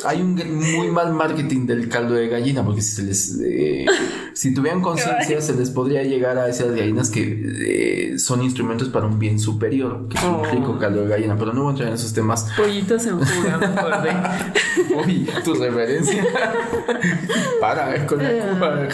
Hay 0.06 0.22
un 0.22 0.36
muy 0.76 0.88
mal 0.88 1.14
marketing 1.14 1.66
del 1.66 1.90
caldo 1.90 2.16
de 2.16 2.28
gallina, 2.28 2.64
porque 2.64 2.82
si 2.82 2.96
se 2.96 3.04
les. 3.04 3.40
Eh, 3.44 3.86
si 4.34 4.54
tuvieran 4.54 4.82
conciencia, 4.82 5.42
se 5.42 5.56
les 5.56 5.70
podría 5.70 6.04
llegar 6.04 6.38
a 6.38 6.48
esas 6.50 6.72
gallinas 6.74 7.10
que 7.10 8.12
eh, 8.14 8.20
son 8.20 8.44
instrumentos 8.44 8.90
para 8.90 9.06
un 9.06 9.20
bien 9.20 9.40
superior, 9.40 10.08
que 10.10 10.18
es 10.18 10.24
un 10.24 10.36
oh. 10.36 10.44
rico 10.46 10.78
caldo 10.80 11.04
de 11.04 11.10
gallina, 11.10 11.36
pero 11.38 11.54
no 11.54 11.64
voy 11.64 11.70
a 11.70 11.72
entrar 11.72 11.90
en 11.90 11.96
esos 11.96 12.14
temas. 12.14 12.48
Pollitos 12.58 13.06
en 13.06 13.20
fuga, 13.20 13.58
mejor 13.60 15.06
Uy, 15.06 15.28
tu 15.44 15.54
referencia. 15.56 16.26
para, 17.62 17.90
ver 17.90 18.06
con 18.06 18.20
la 18.20 18.30
cuba, 18.30 18.88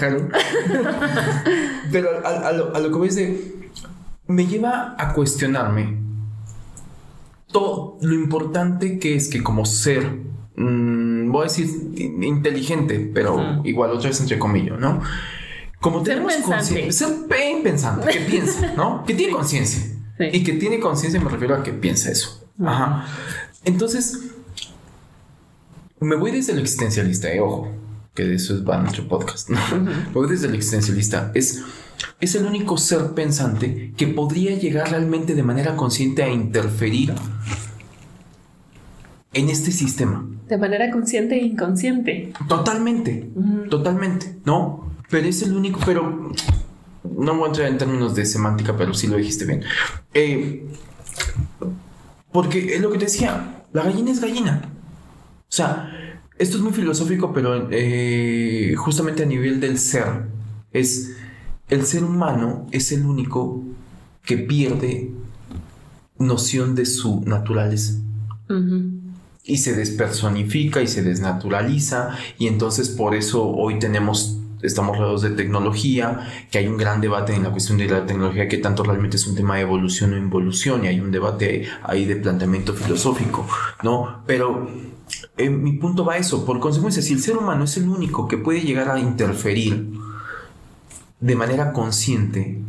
Pero 1.91 2.09
a, 2.25 2.51
lo, 2.51 2.75
a 2.75 2.79
lo 2.79 2.91
que 2.91 2.99
ves 2.99 3.15
de. 3.15 3.57
Me 4.27 4.45
lleva 4.45 4.95
a 4.97 5.13
cuestionarme 5.13 6.07
todo 7.51 7.97
lo 8.01 8.13
importante 8.13 8.99
que 8.99 9.15
es 9.15 9.29
que 9.29 9.41
como 9.41 9.65
ser 9.65 10.19
Mm, 10.57 11.31
voy 11.31 11.41
a 11.41 11.43
decir 11.43 11.67
inteligente, 11.95 13.11
pero 13.13 13.61
igual 13.63 13.91
otra 13.91 14.09
vez 14.09 14.19
entre 14.19 14.39
comillas, 14.39 14.79
¿no? 14.79 15.01
Como 15.79 16.01
tenemos 16.01 16.33
conciencia, 16.37 16.91
ser 16.91 17.27
pensante, 17.61 18.11
que 18.11 18.19
piensa, 18.21 18.73
¿no? 18.75 19.03
Que 19.05 19.13
tiene 19.13 19.33
conciencia. 19.33 19.83
Y 20.19 20.43
que 20.43 20.53
tiene 20.53 20.79
conciencia, 20.79 21.21
me 21.21 21.29
refiero 21.29 21.55
a 21.55 21.63
que 21.63 21.71
piensa 21.73 22.11
eso. 22.11 22.43
Ajá. 22.59 23.05
Entonces, 23.65 24.19
me 25.99 26.15
voy 26.15 26.31
desde 26.31 26.53
el 26.53 26.59
existencialista, 26.59 27.31
eh, 27.31 27.39
ojo, 27.39 27.71
que 28.15 28.23
de 28.23 28.35
eso 28.35 28.55
es 28.55 28.67
va 28.67 28.79
nuestro 28.79 29.07
podcast, 29.07 29.49
¿no? 29.49 29.59
Me 29.77 30.11
voy 30.11 30.27
desde 30.27 30.47
el 30.47 30.55
existencialista. 30.55 31.31
Es, 31.35 31.61
es 32.19 32.33
el 32.33 32.47
único 32.47 32.79
ser 32.79 33.11
pensante 33.11 33.93
que 33.95 34.07
podría 34.07 34.57
llegar 34.57 34.89
realmente 34.89 35.35
de 35.35 35.43
manera 35.43 35.75
consciente 35.75 36.23
a 36.23 36.29
interferir 36.29 37.13
en 39.37 39.49
este 39.49 39.71
sistema. 39.71 40.27
De 40.47 40.57
manera 40.57 40.89
consciente 40.91 41.35
e 41.35 41.45
inconsciente. 41.45 42.33
Totalmente, 42.47 43.29
totalmente, 43.69 44.35
¿no? 44.45 44.91
Pero 45.09 45.27
es 45.27 45.43
el 45.43 45.53
único, 45.53 45.79
pero 45.85 46.31
no 47.03 47.35
voy 47.35 47.45
a 47.45 47.47
entrar 47.47 47.67
en 47.67 47.77
términos 47.77 48.15
de 48.15 48.25
semántica, 48.25 48.75
pero 48.75 48.93
sí 48.93 49.07
lo 49.07 49.17
dijiste 49.17 49.45
bien. 49.45 49.61
Eh, 50.13 50.67
porque 52.31 52.75
es 52.75 52.81
lo 52.81 52.91
que 52.91 52.97
te 52.97 53.05
decía, 53.05 53.63
la 53.73 53.83
gallina 53.83 54.11
es 54.11 54.21
gallina. 54.21 54.61
O 55.41 55.51
sea, 55.51 55.91
esto 56.39 56.57
es 56.57 56.63
muy 56.63 56.73
filosófico, 56.73 57.31
pero 57.31 57.67
eh, 57.69 58.73
justamente 58.75 59.23
a 59.23 59.25
nivel 59.27 59.59
del 59.59 59.77
ser, 59.77 60.27
es 60.73 61.15
el 61.69 61.85
ser 61.85 62.03
humano 62.03 62.65
es 62.71 62.91
el 62.91 63.05
único 63.05 63.63
que 64.23 64.37
pierde 64.37 65.11
noción 66.17 66.73
de 66.73 66.85
su 66.85 67.21
naturaleza. 67.21 67.99
Y 69.47 69.57
se 69.57 69.73
despersonifica 69.73 70.81
y 70.81 70.87
se 70.87 71.01
desnaturaliza 71.01 72.17
y 72.37 72.47
entonces 72.47 72.89
por 72.89 73.15
eso 73.15 73.49
hoy 73.49 73.79
tenemos 73.79 74.37
estamos 74.61 74.97
rodeados 74.97 75.21
de 75.21 75.29
tecnología, 75.31 76.27
que 76.51 76.57
hay 76.57 76.67
un 76.67 76.77
gran 76.77 77.01
debate 77.01 77.33
en 77.33 77.43
la 77.43 77.51
cuestión 77.51 77.77
de 77.77 77.87
la 77.87 78.05
tecnología, 78.05 78.47
que 78.47 78.57
tanto 78.57 78.83
realmente 78.83 79.17
es 79.17 79.27
un 79.27 79.35
tema 79.35 79.55
de 79.55 79.61
evolución 79.61 80.13
o 80.13 80.17
involución, 80.17 80.83
y 80.83 80.87
hay 80.87 80.99
un 80.99 81.11
debate 81.11 81.67
ahí 81.83 82.05
de 82.05 82.15
planteamiento 82.15 82.73
filosófico, 82.73 83.47
¿no? 83.83 84.23
Pero 84.25 84.67
eh, 85.37 85.49
mi 85.49 85.73
punto 85.73 86.03
va 86.03 86.13
a 86.13 86.17
eso, 86.17 86.45
por 86.45 86.59
consecuencia, 86.59 87.01
si 87.01 87.13
el 87.13 87.21
ser 87.21 87.37
humano 87.37 87.65
es 87.65 87.77
el 87.77 87.87
único 87.87 88.27
que 88.27 88.37
puede 88.37 88.61
llegar 88.61 88.89
a 88.89 88.99
interferir 88.99 89.91
de 91.19 91.35
manera 91.35 91.73
consciente 91.73 92.59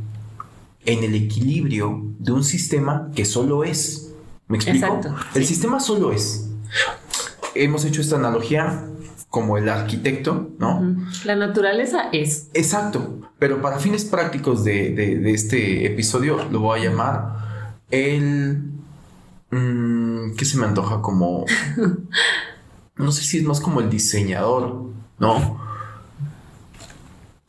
en 0.85 1.05
el 1.05 1.15
equilibrio 1.15 2.03
de 2.19 2.33
un 2.33 2.45
sistema 2.45 3.11
que 3.15 3.25
solo 3.25 3.65
es. 3.65 4.13
¿Me 4.47 4.57
explico? 4.57 5.01
el 5.35 5.45
sistema 5.45 5.81
solo 5.81 6.13
es. 6.13 6.48
Hemos 7.55 7.85
hecho 7.85 8.01
esta 8.01 8.17
analogía 8.17 8.85
como 9.31 9.59
el 9.59 9.69
arquitecto, 9.69 10.51
¿no? 10.59 10.97
La 11.25 11.37
naturaleza 11.37 12.09
es. 12.13 12.49
Exacto, 12.55 13.21
pero 13.39 13.61
para 13.61 13.79
fines 13.79 14.05
prácticos 14.05 14.65
de, 14.65 15.33
este 15.33 15.87
episodio 15.87 16.45
lo 16.51 16.61
voy 16.61 16.81
a 16.81 16.85
llamar 16.85 17.79
el... 17.91 18.63
Mm, 19.51 20.35
¿Qué 20.37 20.45
se 20.45 20.59
me 20.59 20.67
antoja? 20.67 21.03
Como... 21.03 21.45
no 22.97 23.13
sé 23.13 23.23
si 23.23 23.39
es 23.39 23.45
más 23.45 23.61
como 23.61 23.81
el 23.81 23.91
diseñador, 23.91 24.87
¿no? 25.19 25.61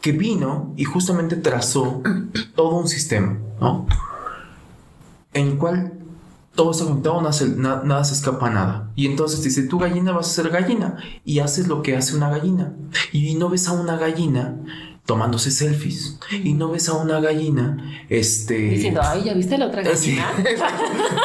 Que 0.02 0.12
vino 0.12 0.74
y 0.78 0.84
justamente 0.84 1.36
trazó 1.36 2.02
todo 2.56 2.78
un 2.78 2.88
sistema, 2.88 3.38
¿no? 3.60 3.88
En 5.34 5.48
el 5.48 5.58
cual 5.58 5.99
todo 6.60 6.72
está 6.72 6.84
conectado, 6.84 7.22
nada, 7.22 8.04
se 8.04 8.14
escapa 8.14 8.48
a 8.48 8.50
nada. 8.50 8.92
Y 8.98 9.06
entonces 9.06 9.42
dice, 9.42 9.64
tu 9.64 9.80
gallina 9.80 10.12
vas 10.12 10.28
a 10.28 10.44
ser 10.44 10.50
gallina. 10.50 10.98
Y 11.24 11.40
haces 11.40 11.70
lo 11.70 11.82
que 11.82 11.96
hace 11.96 12.18
una 12.18 12.30
gallina. 12.30 12.74
Y 13.14 13.36
no 13.36 13.48
ves 13.48 13.70
a 13.70 13.72
una 13.72 13.96
gallina 13.96 14.58
tomándose 15.06 15.52
selfies. 15.52 16.20
Y 16.44 16.56
no 16.56 16.70
ves 16.70 16.90
a 16.90 16.96
una 16.96 17.22
gallina, 17.22 18.06
este... 18.10 18.58
Diciendo, 18.58 19.00
ay, 19.02 19.24
¿ya 19.24 19.36
viste 19.36 19.58
la 19.58 19.68
otra 19.68 19.84
gallina? 19.84 20.34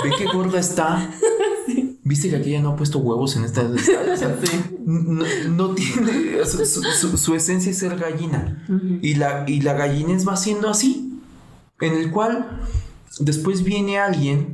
¿Ve 0.05 0.11
qué 0.16 0.27
gorda 0.33 0.61
está? 0.61 1.11
¿Viste 2.05 2.31
que 2.31 2.37
aquella 2.37 2.61
no 2.61 2.68
ha 2.70 2.77
puesto 2.77 3.01
huevos 3.01 3.35
en 3.35 3.42
esta? 3.42 3.64
no, 4.85 5.75
tiene... 5.75 6.47
Su, 6.47 7.35
esencia 7.35 7.73
es 7.73 7.79
ser 7.79 7.97
gallina. 7.99 8.64
y, 9.03 9.16
la, 9.16 9.47
y 9.49 9.62
la 9.62 9.73
gallinez 9.73 10.29
va 10.29 10.37
siendo 10.37 10.68
así. 10.70 11.18
En 11.81 11.94
el 11.94 12.12
cual 12.12 12.61
después 13.18 13.64
viene 13.64 13.99
alguien 13.99 14.54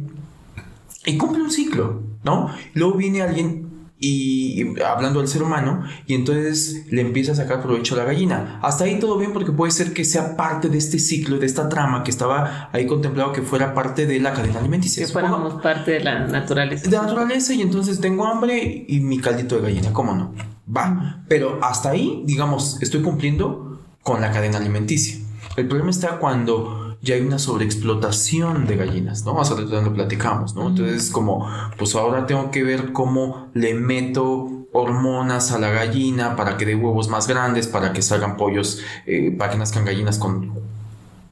y 1.05 1.17
cumple 1.17 1.43
un 1.43 1.51
ciclo, 1.51 2.03
¿no? 2.25 2.51
Luego 2.75 2.95
viene 2.95 3.23
alguien 3.23 3.71
y 4.03 4.81
hablando 4.81 5.21
del 5.21 5.29
ser 5.29 5.43
humano 5.43 5.83
y 6.07 6.15
entonces 6.15 6.87
le 6.91 7.03
empieza 7.03 7.33
a 7.33 7.35
sacar 7.35 7.63
provecho 7.63 7.95
a 7.95 7.99
la 7.99 8.05
gallina. 8.05 8.59
Hasta 8.63 8.85
ahí 8.85 8.99
todo 8.99 9.19
bien 9.19 9.33
porque 9.33 9.53
puede 9.53 9.73
ser 9.73 9.93
que 9.93 10.07
sea 10.07 10.37
parte 10.37 10.71
de 10.71 10.79
este 10.79 10.99
ciclo, 10.99 11.39
de 11.39 11.45
esta 11.45 11.69
trama 11.69 12.03
que 12.03 12.11
estaba 12.11 12.71
ahí 12.73 12.87
contemplado 12.87 13.33
que 13.33 13.43
fuera 13.43 13.75
parte 13.75 14.07
de 14.07 14.19
la 14.19 14.33
cadena 14.33 14.59
alimenticia. 14.59 15.05
Que 15.05 15.13
fuéramos 15.13 15.63
parte 15.63 15.93
de 15.93 16.01
la 16.01 16.27
naturaleza. 16.27 16.89
De 16.89 16.97
la 16.97 17.03
naturaleza 17.03 17.53
y 17.53 17.61
entonces 17.61 18.01
tengo 18.01 18.27
hambre 18.27 18.87
y 18.89 19.01
mi 19.01 19.19
caldito 19.19 19.57
de 19.57 19.63
gallina, 19.63 19.93
¿cómo 19.93 20.15
no? 20.15 20.33
Va, 20.75 21.23
pero 21.29 21.59
hasta 21.63 21.91
ahí, 21.91 22.23
digamos, 22.25 22.81
estoy 22.81 23.03
cumpliendo 23.03 23.83
con 24.03 24.23
la 24.23 24.31
cadena 24.31 24.57
alimenticia. 24.57 25.19
El 25.57 25.69
problema 25.69 25.91
está 25.91 26.19
cuando 26.19 26.80
ya 27.03 27.15
hay 27.15 27.23
una 27.23 27.39
sobreexplotación 27.39 28.67
de 28.67 28.77
gallinas, 28.77 29.25
¿no? 29.25 29.35
Más 29.35 29.51
adelante 29.51 29.83
lo 29.83 29.95
platicamos, 29.95 30.55
¿no? 30.55 30.69
Entonces, 30.69 31.11
como, 31.11 31.49
pues 31.79 31.95
ahora 31.95 32.27
tengo 32.27 32.51
que 32.51 32.63
ver 32.63 32.93
cómo 32.93 33.49
le 33.55 33.75
meto 33.75 34.67
hormonas 34.73 35.51
a 35.53 35.59
la 35.59 35.71
gallina 35.71 36.37
para 36.37 36.57
que 36.57 36.67
dé 36.67 36.75
huevos 36.77 37.09
más 37.09 37.27
grandes, 37.27 37.67
para 37.67 37.93
que 37.93 38.03
salgan 38.03 38.37
pollos, 38.37 38.81
eh, 39.07 39.35
para 39.37 39.53
que 39.53 39.59
nazcan 39.59 39.85
gallinas 39.85 40.19
con 40.19 40.53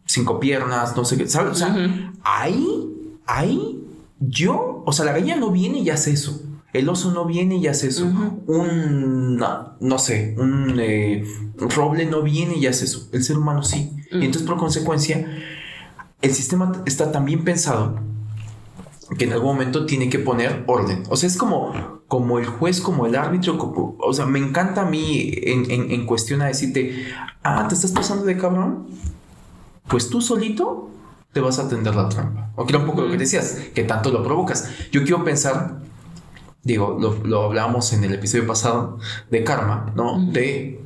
cinco 0.07 0.41
piernas, 0.41 0.97
no 0.97 1.05
sé 1.05 1.19
qué, 1.19 1.29
¿sabes? 1.29 1.53
O 1.53 1.55
sea, 1.55 1.77
ahí, 2.23 3.13
ahí, 3.27 3.85
yo, 4.21 4.83
o 4.87 4.93
sea, 4.93 5.05
la 5.05 5.13
gallina 5.13 5.37
no 5.37 5.51
viene 5.51 5.81
y 5.81 5.91
hace 5.91 6.13
eso. 6.13 6.43
El 6.73 6.89
oso 6.89 7.13
no 7.13 7.25
viene 7.25 7.57
y 7.57 7.67
hace 7.67 7.89
eso. 7.89 8.05
Un, 8.47 9.37
no, 9.37 9.99
sé, 9.99 10.35
un 10.39 10.79
eh, 10.79 11.25
roble 11.57 12.07
no 12.07 12.23
viene 12.23 12.57
y 12.57 12.67
hace 12.67 12.85
eso. 12.85 13.09
El 13.13 13.25
ser 13.25 13.39
humano 13.39 13.63
sí. 13.63 13.93
Y 14.11 14.25
entonces, 14.25 14.43
por 14.43 14.59
consecuencia, 14.59 15.27
el 16.21 16.35
sistema 16.35 16.83
está 16.87 17.13
tan 17.13 17.25
bien 17.25 17.45
pensado 17.45 18.01
que 19.17 19.25
en 19.25 19.33
algún 19.33 19.53
momento 19.53 19.87
tiene 19.87 20.11
que 20.11 20.19
poner 20.19 20.65
orden. 20.67 21.05
O 21.09 21.17
sea, 21.17 21.29
es 21.29 21.37
como, 21.37 22.03
como 22.09 22.39
el 22.39 22.47
juez, 22.47 22.81
como 22.81 23.07
el 23.07 23.15
árbitro. 23.15 23.57
o 23.99 24.13
sea, 24.13 24.27
me 24.27 24.39
encanta 24.39 24.83
a 24.83 24.85
mí 24.85 25.33
en, 25.35 26.07
cuestión 26.07 26.43
a 26.43 26.47
decirte, 26.47 27.07
ah, 27.43 27.67
te 27.69 27.75
estás 27.75 27.93
pasando 27.93 28.25
de 28.25 28.37
cabrón. 28.37 28.87
Pues 29.87 30.11
tú 30.11 30.21
solito 30.21 30.91
te 31.33 31.41
vas 31.41 31.59
a 31.59 31.63
atender 31.63 31.95
la 31.95 32.09
trampa. 32.09 32.51
O 32.57 32.65
quiero 32.65 32.81
un 32.81 32.87
poco 32.87 33.03
lo 33.03 33.11
que 33.11 33.17
decías, 33.17 33.57
que 33.75 33.85
tanto 33.85 34.11
lo 34.11 34.23
provocas. 34.23 34.69
Yo 34.93 35.03
quiero 35.03 35.25
pensar, 35.25 35.79
digo, 36.63 36.99
lo, 37.01 37.15
lo 37.25 37.45
hablamos 37.45 37.93
en 37.95 38.05
el 38.05 38.15
episodio 38.15 38.47
pasado 38.47 38.99
de 39.31 39.45
karma, 39.45 39.93
¿no? 39.95 40.21
De 40.21 40.83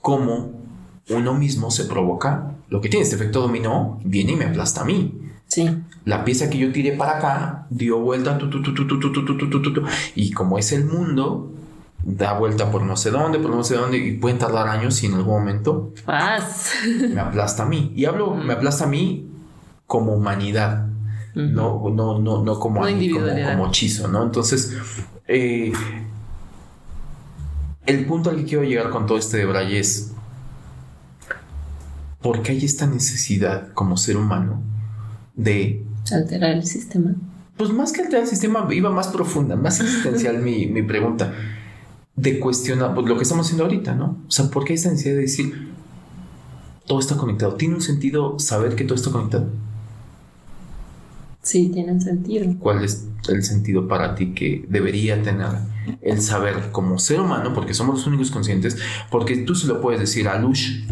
cómo 0.00 0.63
uno 1.10 1.34
mismo 1.34 1.70
se 1.70 1.84
provoca 1.84 2.54
lo 2.74 2.80
que 2.80 2.88
tiene 2.88 3.04
este 3.04 3.16
efecto 3.16 3.40
dominó, 3.40 4.00
viene 4.04 4.32
y 4.32 4.36
me 4.36 4.46
aplasta 4.46 4.80
a 4.80 4.84
mí. 4.84 5.20
Sí. 5.46 5.70
La 6.04 6.24
pieza 6.24 6.50
que 6.50 6.58
yo 6.58 6.72
tiré 6.72 6.92
para 6.92 7.18
acá 7.18 7.66
dio 7.70 8.00
vuelta 8.00 8.36
y 10.16 10.32
como 10.32 10.58
es 10.58 10.72
el 10.72 10.84
mundo, 10.86 11.52
da 12.02 12.36
vuelta 12.36 12.70
por 12.70 12.82
no 12.82 12.96
sé 12.96 13.10
dónde, 13.10 13.38
por 13.38 13.50
no 13.50 13.62
sé 13.62 13.76
dónde 13.76 13.98
y 13.98 14.16
pueden 14.16 14.38
tardar 14.38 14.66
años 14.66 15.02
y 15.04 15.06
en 15.06 15.14
algún 15.14 15.34
momento 15.34 15.92
me 16.06 17.20
aplasta 17.20 17.62
a 17.62 17.66
mí. 17.66 17.92
Y 17.94 18.06
hablo, 18.06 18.34
me 18.34 18.54
aplasta 18.54 18.84
a 18.84 18.88
mí 18.88 19.28
como 19.86 20.14
humanidad. 20.14 20.88
No, 21.34 21.80
no, 21.90 22.18
no, 22.18 22.42
no 22.42 22.58
como, 22.58 22.80
como, 22.80 22.90
como, 22.90 23.66
hechizo, 23.68 24.08
¿no? 24.08 24.22
Entonces, 24.22 24.76
eh, 25.26 25.72
el 27.86 28.06
punto 28.06 28.30
al 28.30 28.36
que 28.36 28.44
quiero 28.44 28.64
llegar 28.64 28.90
con 28.90 29.06
todo 29.06 29.18
este 29.18 29.38
de 29.38 29.46
Braille 29.46 29.78
es 29.78 30.14
¿por 32.24 32.40
qué 32.40 32.52
hay 32.52 32.64
esta 32.64 32.86
necesidad 32.86 33.74
como 33.74 33.98
ser 33.98 34.16
humano 34.16 34.62
de... 35.36 35.84
Alterar 36.10 36.52
el 36.52 36.64
sistema. 36.64 37.14
Pues 37.58 37.70
más 37.70 37.92
que 37.92 38.00
alterar 38.00 38.22
el 38.22 38.28
sistema, 38.28 38.66
iba 38.72 38.90
más 38.90 39.08
profunda, 39.08 39.56
más 39.56 39.78
existencial 39.80 40.38
mi, 40.38 40.66
mi, 40.66 40.82
pregunta. 40.82 41.34
De 42.16 42.40
cuestionar 42.40 42.94
pues, 42.94 43.06
lo 43.06 43.16
que 43.16 43.24
estamos 43.24 43.46
haciendo 43.46 43.64
ahorita, 43.64 43.94
¿no? 43.94 44.22
O 44.26 44.30
sea, 44.30 44.46
¿por 44.46 44.64
qué 44.64 44.72
hay 44.72 44.76
esta 44.76 44.90
necesidad 44.90 45.16
de 45.16 45.20
decir, 45.20 45.68
todo 46.86 46.98
está 46.98 47.18
conectado? 47.18 47.56
¿Tiene 47.56 47.74
un 47.74 47.82
sentido 47.82 48.38
saber 48.38 48.74
que 48.74 48.84
todo 48.84 48.94
está 48.94 49.10
conectado? 49.10 49.50
Sí, 51.42 51.68
tiene 51.68 51.92
un 51.92 52.00
sentido. 52.00 52.46
¿Cuál 52.58 52.84
es 52.84 53.06
el 53.28 53.42
sentido 53.42 53.86
para 53.86 54.14
ti 54.14 54.32
que 54.32 54.64
debería 54.70 55.22
tener 55.22 55.50
el 56.00 56.22
saber 56.22 56.72
como 56.72 56.98
ser 56.98 57.20
humano? 57.20 57.52
Porque 57.52 57.74
somos 57.74 57.96
los 57.96 58.06
únicos 58.06 58.30
conscientes. 58.30 58.78
Porque 59.10 59.36
tú 59.36 59.54
se 59.54 59.66
lo 59.66 59.82
puedes 59.82 60.00
decir 60.00 60.26
a 60.26 60.38
Lush 60.38 60.84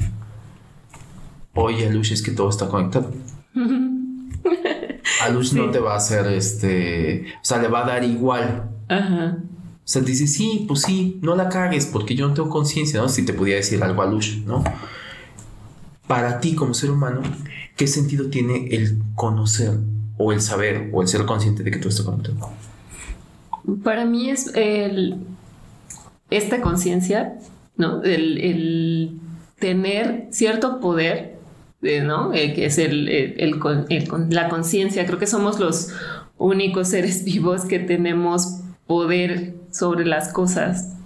oye, 1.54 1.90
Lush, 1.90 2.12
es 2.12 2.22
que 2.22 2.30
todo 2.32 2.48
está 2.48 2.68
conectado. 2.68 3.12
a 5.22 5.28
Lush 5.28 5.52
no 5.52 5.70
te 5.70 5.78
va 5.78 5.94
a 5.94 5.96
hacer 5.96 6.26
este, 6.26 7.26
o 7.36 7.44
sea, 7.44 7.60
le 7.60 7.68
va 7.68 7.84
a 7.84 7.86
dar 7.86 8.04
igual. 8.04 8.70
Ajá. 8.88 9.38
O 9.84 9.88
sea, 9.92 10.02
dice, 10.02 10.26
sí, 10.26 10.64
pues 10.68 10.82
sí, 10.82 11.18
no 11.22 11.34
la 11.34 11.48
cagues 11.48 11.86
porque 11.86 12.14
yo 12.14 12.28
no 12.28 12.34
tengo 12.34 12.48
conciencia, 12.48 13.00
¿no? 13.00 13.08
Si 13.08 13.24
te 13.24 13.32
podía 13.32 13.56
decir 13.56 13.82
algo 13.82 14.02
a 14.02 14.06
Lush, 14.06 14.44
¿no? 14.44 14.62
Para 16.06 16.40
ti 16.40 16.54
como 16.54 16.72
ser 16.72 16.90
humano, 16.90 17.22
¿qué 17.76 17.86
sentido 17.86 18.28
tiene 18.30 18.68
el 18.70 19.02
conocer 19.14 19.78
o 20.18 20.32
el 20.32 20.40
saber 20.40 20.90
o 20.92 21.02
el 21.02 21.08
ser 21.08 21.24
consciente 21.24 21.62
de 21.62 21.70
que 21.70 21.78
todo 21.78 21.88
está 21.88 22.04
conectado? 22.04 22.50
Para 23.82 24.04
mí 24.04 24.30
es 24.30 24.52
el, 24.54 25.18
esta 26.30 26.60
conciencia, 26.60 27.38
¿no? 27.76 28.02
El, 28.02 28.38
el 28.38 29.20
tener 29.58 30.28
cierto 30.30 30.80
poder 30.80 31.31
¿no? 31.82 32.32
Eh, 32.32 32.54
que 32.54 32.66
es 32.66 32.78
el, 32.78 33.06
la 34.30 34.48
conciencia. 34.48 35.04
Creo 35.06 35.18
que 35.18 35.26
somos 35.26 35.58
los 35.58 35.92
únicos 36.38 36.88
seres 36.88 37.24
vivos 37.24 37.64
que 37.64 37.78
tenemos 37.78 38.60
poder 38.86 39.54
sobre 39.70 40.04
las 40.04 40.32
cosas. 40.32 40.96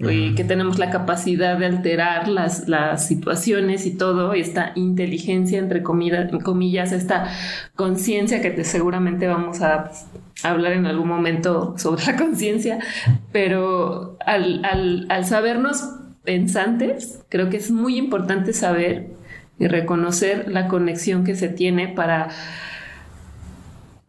y 0.00 0.36
que 0.36 0.44
tenemos 0.44 0.78
la 0.78 0.90
capacidad 0.90 1.58
de 1.58 1.66
alterar 1.66 2.28
las, 2.28 2.68
las 2.68 3.04
situaciones 3.08 3.84
y 3.84 3.96
todo, 3.96 4.32
y 4.32 4.40
esta 4.40 4.70
inteligencia, 4.76 5.58
entre 5.58 5.82
comillas, 5.82 6.92
esta 6.92 7.32
conciencia 7.74 8.40
que 8.40 8.50
te, 8.50 8.62
seguramente 8.62 9.26
vamos 9.26 9.60
a 9.60 9.90
hablar 10.44 10.74
en 10.74 10.86
algún 10.86 11.08
momento 11.08 11.74
sobre 11.78 12.04
la 12.06 12.16
conciencia, 12.16 12.78
pero 13.32 14.16
al, 14.24 14.64
al 15.08 15.24
sabernos 15.24 15.82
pensantes, 16.22 17.24
creo 17.28 17.50
que 17.50 17.56
es 17.56 17.72
muy 17.72 17.96
importante 17.96 18.52
saber 18.52 19.17
y 19.58 19.66
reconocer 19.66 20.50
la 20.50 20.68
conexión 20.68 21.24
que 21.24 21.34
se 21.34 21.48
tiene 21.48 21.88
para, 21.88 22.28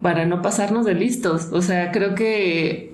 para 0.02 0.26
no 0.26 0.42
pasarnos 0.42 0.86
de 0.86 0.94
listos. 0.94 1.50
O 1.52 1.62
sea, 1.62 1.92
creo 1.92 2.16
que 2.16 2.90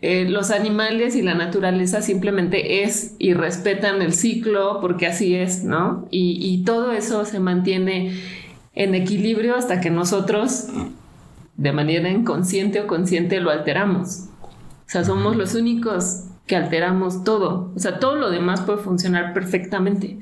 eh, 0.00 0.26
los 0.28 0.50
animales 0.50 1.16
y 1.16 1.22
la 1.22 1.34
naturaleza 1.34 2.02
simplemente 2.02 2.84
es 2.84 3.14
y 3.18 3.34
respetan 3.34 4.02
el 4.02 4.12
ciclo 4.12 4.78
porque 4.80 5.06
así 5.06 5.34
es, 5.34 5.64
¿no? 5.64 6.06
Y, 6.10 6.62
todo 6.64 6.92
eso 6.92 7.24
se 7.24 7.40
mantiene 7.40 8.14
en 8.74 8.94
equilibrio 8.94 9.56
hasta 9.56 9.80
que 9.80 9.90
nosotros, 9.90 10.68
de 11.56 11.72
manera 11.72 12.08
inconsciente 12.08 12.80
o 12.80 12.86
consciente, 12.86 13.40
lo 13.40 13.50
alteramos. 13.50 14.28
O 14.42 14.90
sea, 14.90 15.04
somos 15.04 15.36
los 15.36 15.54
únicos 15.54 16.24
que 16.46 16.56
alteramos 16.56 17.24
todo. 17.24 17.72
O 17.74 17.78
sea, 17.78 17.98
todo 17.98 18.16
lo 18.16 18.30
demás 18.30 18.60
puede 18.62 18.78
funcionar 18.78 19.32
perfectamente. 19.32 20.18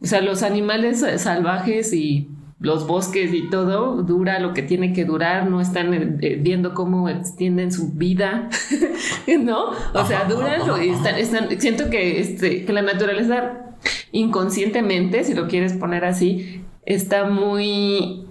O 0.00 0.06
sea, 0.06 0.20
los 0.20 0.42
animales 0.42 1.04
salvajes 1.18 1.92
y 1.92 2.28
los 2.60 2.86
bosques 2.86 3.32
y 3.32 3.48
todo 3.50 4.02
dura 4.02 4.40
lo 4.40 4.52
que 4.52 4.62
tiene 4.62 4.92
que 4.92 5.04
durar, 5.04 5.48
no 5.48 5.60
están 5.60 5.94
eh, 5.94 6.16
eh, 6.20 6.38
viendo 6.40 6.74
cómo 6.74 7.08
extienden 7.08 7.70
su 7.70 7.92
vida, 7.92 8.48
¿no? 9.40 9.70
O 9.94 10.04
sea, 10.06 10.24
duran 10.24 10.62
y 10.82 10.88
están, 10.88 11.60
siento 11.60 11.88
que, 11.88 12.20
este, 12.20 12.64
que 12.64 12.72
la 12.72 12.82
naturaleza 12.82 13.76
inconscientemente, 14.10 15.22
si 15.22 15.34
lo 15.34 15.46
quieres 15.46 15.74
poner 15.74 16.04
así, 16.04 16.62
está 16.84 17.28
muy, 17.28 18.24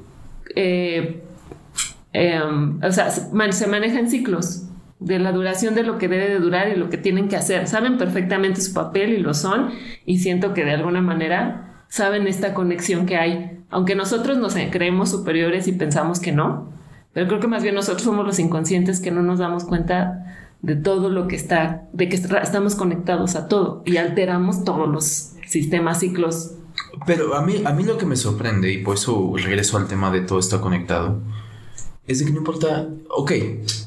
eh, 0.56 1.22
em, 2.12 2.82
o 2.84 2.92
sea, 2.92 3.10
se 3.12 3.68
maneja 3.68 4.00
en 4.00 4.10
ciclos 4.10 4.67
de 5.00 5.20
la 5.20 5.32
duración 5.32 5.76
de 5.76 5.84
lo 5.84 5.98
que 5.98 6.08
debe 6.08 6.28
de 6.30 6.40
durar 6.40 6.70
y 6.70 6.76
lo 6.76 6.90
que 6.90 6.98
tienen 6.98 7.28
que 7.28 7.36
hacer. 7.36 7.68
Saben 7.68 7.98
perfectamente 7.98 8.62
su 8.62 8.74
papel 8.74 9.14
y 9.14 9.18
lo 9.18 9.34
son 9.34 9.72
y 10.06 10.20
siento 10.20 10.54
que 10.54 10.66
de 10.66 10.72
alguna 10.72 11.02
manera 11.02 11.84
saben 11.90 12.28
esta 12.28 12.54
conexión 12.54 13.06
que 13.06 13.18
hay 13.18 13.58
aunque 13.70 13.96
nosotros 13.96 14.38
nos 14.38 14.56
creemos 14.72 15.10
superiores 15.12 15.68
y 15.68 15.74
pensamos 15.74 16.20
que 16.20 16.32
no, 16.32 16.70
pero 17.14 17.28
creo 17.28 17.40
que 17.40 17.48
más 17.48 17.64
bien 17.64 17.76
nosotros 17.76 18.04
somos 18.04 18.26
los 18.26 18.40
inconscientes 18.40 19.00
que 19.00 19.12
no 19.12 19.22
nos 19.24 19.40
damos 19.40 19.66
cuenta 19.66 20.36
de 20.62 20.76
todo 20.76 21.10
lo 21.10 21.28
que 21.28 21.36
está, 21.36 21.88
de 21.94 22.10
que 22.10 22.16
estamos 22.16 22.76
conectados 22.76 23.36
a 23.36 23.48
todo 23.48 23.84
y 23.86 23.98
alteramos 23.98 24.64
todos 24.64 24.88
los 24.88 25.34
sistemas, 25.48 26.00
ciclos. 26.00 26.54
Pero 27.06 27.36
a 27.36 27.42
mí, 27.42 27.62
a 27.66 27.74
mí 27.74 27.84
lo 27.84 27.98
que 27.98 28.06
me 28.06 28.16
sorprende, 28.16 28.72
y 28.72 28.84
por 28.84 28.96
eso 28.96 29.34
regreso 29.36 29.78
al 29.78 29.88
tema 29.88 30.12
de 30.12 30.22
todo 30.22 30.40
está 30.40 30.62
conectado, 30.62 31.22
es 32.06 32.20
de 32.20 32.26
que 32.26 32.32
no 32.32 32.38
importa, 32.38 32.88
ok, 33.10 33.32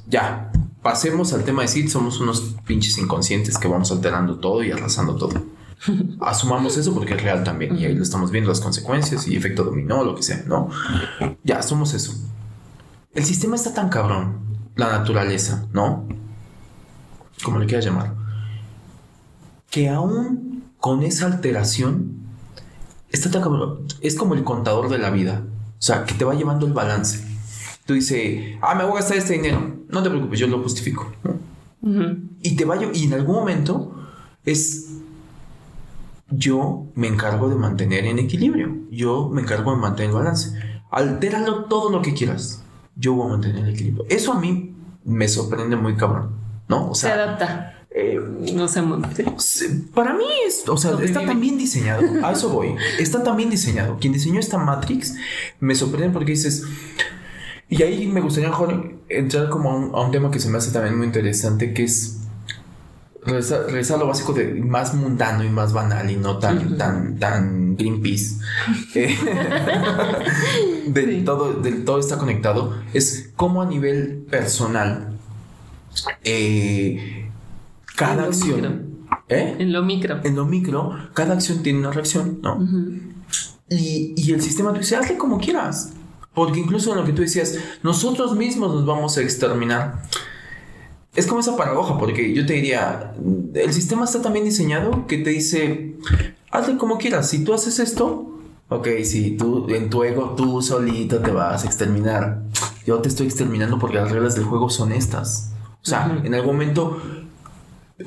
ya, 0.08 0.52
pasemos 0.82 1.32
al 1.32 1.44
tema 1.44 1.62
de 1.62 1.68
si 1.68 1.88
somos 1.88 2.20
unos 2.20 2.56
pinches 2.66 2.98
inconscientes 2.98 3.58
que 3.58 3.68
vamos 3.68 3.90
alterando 3.92 4.38
todo 4.38 4.62
y 4.62 4.70
arrasando 4.70 5.16
todo. 5.16 5.42
Asumamos 6.20 6.76
eso 6.76 6.94
porque 6.94 7.14
es 7.14 7.22
real 7.22 7.44
también 7.44 7.76
y 7.78 7.84
ahí 7.84 7.94
lo 7.94 8.02
estamos 8.02 8.30
viendo 8.30 8.50
las 8.50 8.60
consecuencias 8.60 9.26
y 9.26 9.36
efecto 9.36 9.64
dominó, 9.64 10.04
lo 10.04 10.14
que 10.14 10.22
sea, 10.22 10.42
¿no? 10.46 10.70
Ya, 11.42 11.58
asumamos 11.58 11.94
eso. 11.94 12.12
El 13.14 13.24
sistema 13.24 13.56
está 13.56 13.74
tan 13.74 13.88
cabrón, 13.88 14.40
la 14.76 14.90
naturaleza, 14.90 15.66
¿no? 15.72 16.06
Como 17.42 17.58
le 17.58 17.66
quieras 17.66 17.84
llamar, 17.84 18.14
que 19.70 19.88
aún 19.88 20.64
con 20.78 21.02
esa 21.02 21.26
alteración, 21.26 22.20
está 23.10 23.30
tan 23.30 23.42
cabrón, 23.42 23.86
es 24.00 24.14
como 24.14 24.34
el 24.34 24.44
contador 24.44 24.90
de 24.90 24.98
la 24.98 25.10
vida, 25.10 25.42
o 25.46 25.82
sea, 25.82 26.04
que 26.04 26.14
te 26.14 26.24
va 26.24 26.34
llevando 26.34 26.66
el 26.66 26.72
balance. 26.72 27.26
Tú 27.86 27.94
dices, 27.94 28.56
ah, 28.60 28.74
me 28.74 28.84
voy 28.84 28.92
a 28.92 28.96
gastar 28.96 29.16
este 29.16 29.32
dinero, 29.32 29.79
no 29.92 30.02
te 30.02 30.10
preocupes, 30.10 30.38
yo 30.38 30.46
lo 30.46 30.62
justifico. 30.62 31.12
Y 32.42 32.56
te 32.56 32.64
va 32.64 32.76
y 32.92 33.04
en 33.04 33.14
algún 33.14 33.36
momento 33.36 33.94
es 34.44 34.90
yo 36.30 36.86
me 36.94 37.08
encargo 37.08 37.48
de 37.48 37.56
mantener 37.56 38.04
en 38.06 38.18
equilibrio. 38.18 38.76
Yo 38.90 39.28
me 39.28 39.42
encargo 39.42 39.72
de 39.72 39.78
mantener 39.78 40.10
el 40.10 40.16
balance. 40.16 40.58
Altéralo 40.90 41.64
todo 41.64 41.90
lo 41.90 42.02
que 42.02 42.14
quieras. 42.14 42.62
Yo 42.96 43.14
voy 43.14 43.26
a 43.26 43.30
mantener 43.32 43.64
el 43.64 43.70
equilibrio. 43.70 44.04
Eso 44.08 44.32
a 44.32 44.40
mí 44.40 44.74
me 45.04 45.28
sorprende 45.28 45.76
muy 45.76 45.96
cabrón, 45.96 46.30
¿no? 46.68 46.90
O 46.90 46.94
sea, 46.94 47.14
se 47.14 47.20
adapta. 47.20 47.74
Eh, 47.92 48.20
no 48.54 48.68
sé, 48.68 48.82
para 49.92 50.14
mí 50.14 50.24
es, 50.46 50.68
o 50.68 50.76
sea, 50.76 50.92
está 51.02 51.26
tan 51.26 51.40
bien 51.40 51.58
diseñado. 51.58 52.02
A 52.24 52.32
eso 52.32 52.50
voy. 52.50 52.76
Está 53.00 53.22
tan 53.24 53.36
bien 53.36 53.50
diseñado. 53.50 53.98
Quien 53.98 54.12
diseñó 54.12 54.38
esta 54.38 54.58
Matrix 54.58 55.16
me 55.58 55.74
sorprende 55.74 56.10
porque 56.10 56.32
dices. 56.32 56.64
Y 57.68 57.82
ahí 57.82 58.06
me 58.06 58.20
gustaría 58.20 58.50
entrar 59.10 59.48
como 59.48 59.70
a 59.70 59.76
un, 59.76 59.94
a 59.94 60.00
un 60.00 60.10
tema 60.10 60.30
que 60.30 60.38
se 60.38 60.48
me 60.48 60.58
hace 60.58 60.72
también 60.72 60.96
muy 60.96 61.06
interesante, 61.06 61.74
que 61.74 61.84
es 61.84 62.20
regresar, 63.24 63.96
a 63.96 64.00
lo 64.00 64.06
básico 64.06 64.32
de 64.32 64.54
más 64.54 64.94
mundano 64.94 65.44
y 65.44 65.48
más 65.48 65.72
banal 65.72 66.10
y 66.10 66.16
no 66.16 66.38
tan, 66.38 66.76
tan, 66.76 67.18
tan 67.18 67.76
Greenpeace. 67.76 68.36
Eh, 68.94 69.16
de 70.86 71.22
todo, 71.22 71.54
del 71.54 71.84
todo 71.84 71.98
está 71.98 72.18
conectado. 72.18 72.74
Es 72.92 73.30
como 73.36 73.62
a 73.62 73.66
nivel 73.66 74.26
personal. 74.30 75.18
Eh, 76.24 77.28
cada 77.96 78.24
acción. 78.24 79.06
¿eh? 79.28 79.56
En 79.58 79.72
lo 79.72 79.82
micro. 79.82 80.20
En 80.24 80.36
lo 80.36 80.46
micro, 80.46 80.96
cada 81.14 81.34
acción 81.34 81.62
tiene 81.62 81.80
una 81.80 81.92
reacción, 81.92 82.40
¿no? 82.42 82.58
y, 83.68 84.14
y, 84.16 84.32
el 84.32 84.40
sistema 84.40 84.72
te 84.72 84.80
dice, 84.80 84.96
hazle 84.96 85.16
como 85.16 85.38
quieras. 85.38 85.92
Porque 86.40 86.58
incluso 86.58 86.92
en 86.92 86.96
lo 86.96 87.04
que 87.04 87.12
tú 87.12 87.20
decías, 87.20 87.58
nosotros 87.82 88.34
mismos 88.34 88.74
nos 88.74 88.86
vamos 88.86 89.18
a 89.18 89.20
exterminar 89.20 90.04
es 91.14 91.26
como 91.26 91.40
esa 91.40 91.54
paradoja, 91.54 91.98
porque 91.98 92.32
yo 92.32 92.46
te 92.46 92.54
diría, 92.54 93.12
el 93.52 93.74
sistema 93.74 94.06
está 94.06 94.22
también 94.22 94.46
diseñado 94.46 95.06
que 95.06 95.18
te 95.18 95.28
dice, 95.28 95.96
hazle 96.50 96.78
como 96.78 96.96
quieras, 96.96 97.28
si 97.28 97.44
tú 97.44 97.52
haces 97.52 97.78
esto, 97.78 98.38
ok, 98.70 98.88
si 99.04 99.32
tú 99.32 99.68
en 99.68 99.90
tu 99.90 100.02
ego 100.02 100.30
tú 100.34 100.62
solito 100.62 101.18
te 101.18 101.30
vas 101.30 101.62
a 101.62 101.66
exterminar, 101.66 102.40
yo 102.86 103.00
te 103.00 103.10
estoy 103.10 103.26
exterminando 103.26 103.78
porque 103.78 103.96
las 103.96 104.10
reglas 104.10 104.34
del 104.34 104.44
juego 104.44 104.70
son 104.70 104.92
estas. 104.92 105.52
O 105.82 105.84
sea, 105.84 106.22
en 106.24 106.34
algún 106.34 106.54
momento 106.54 107.02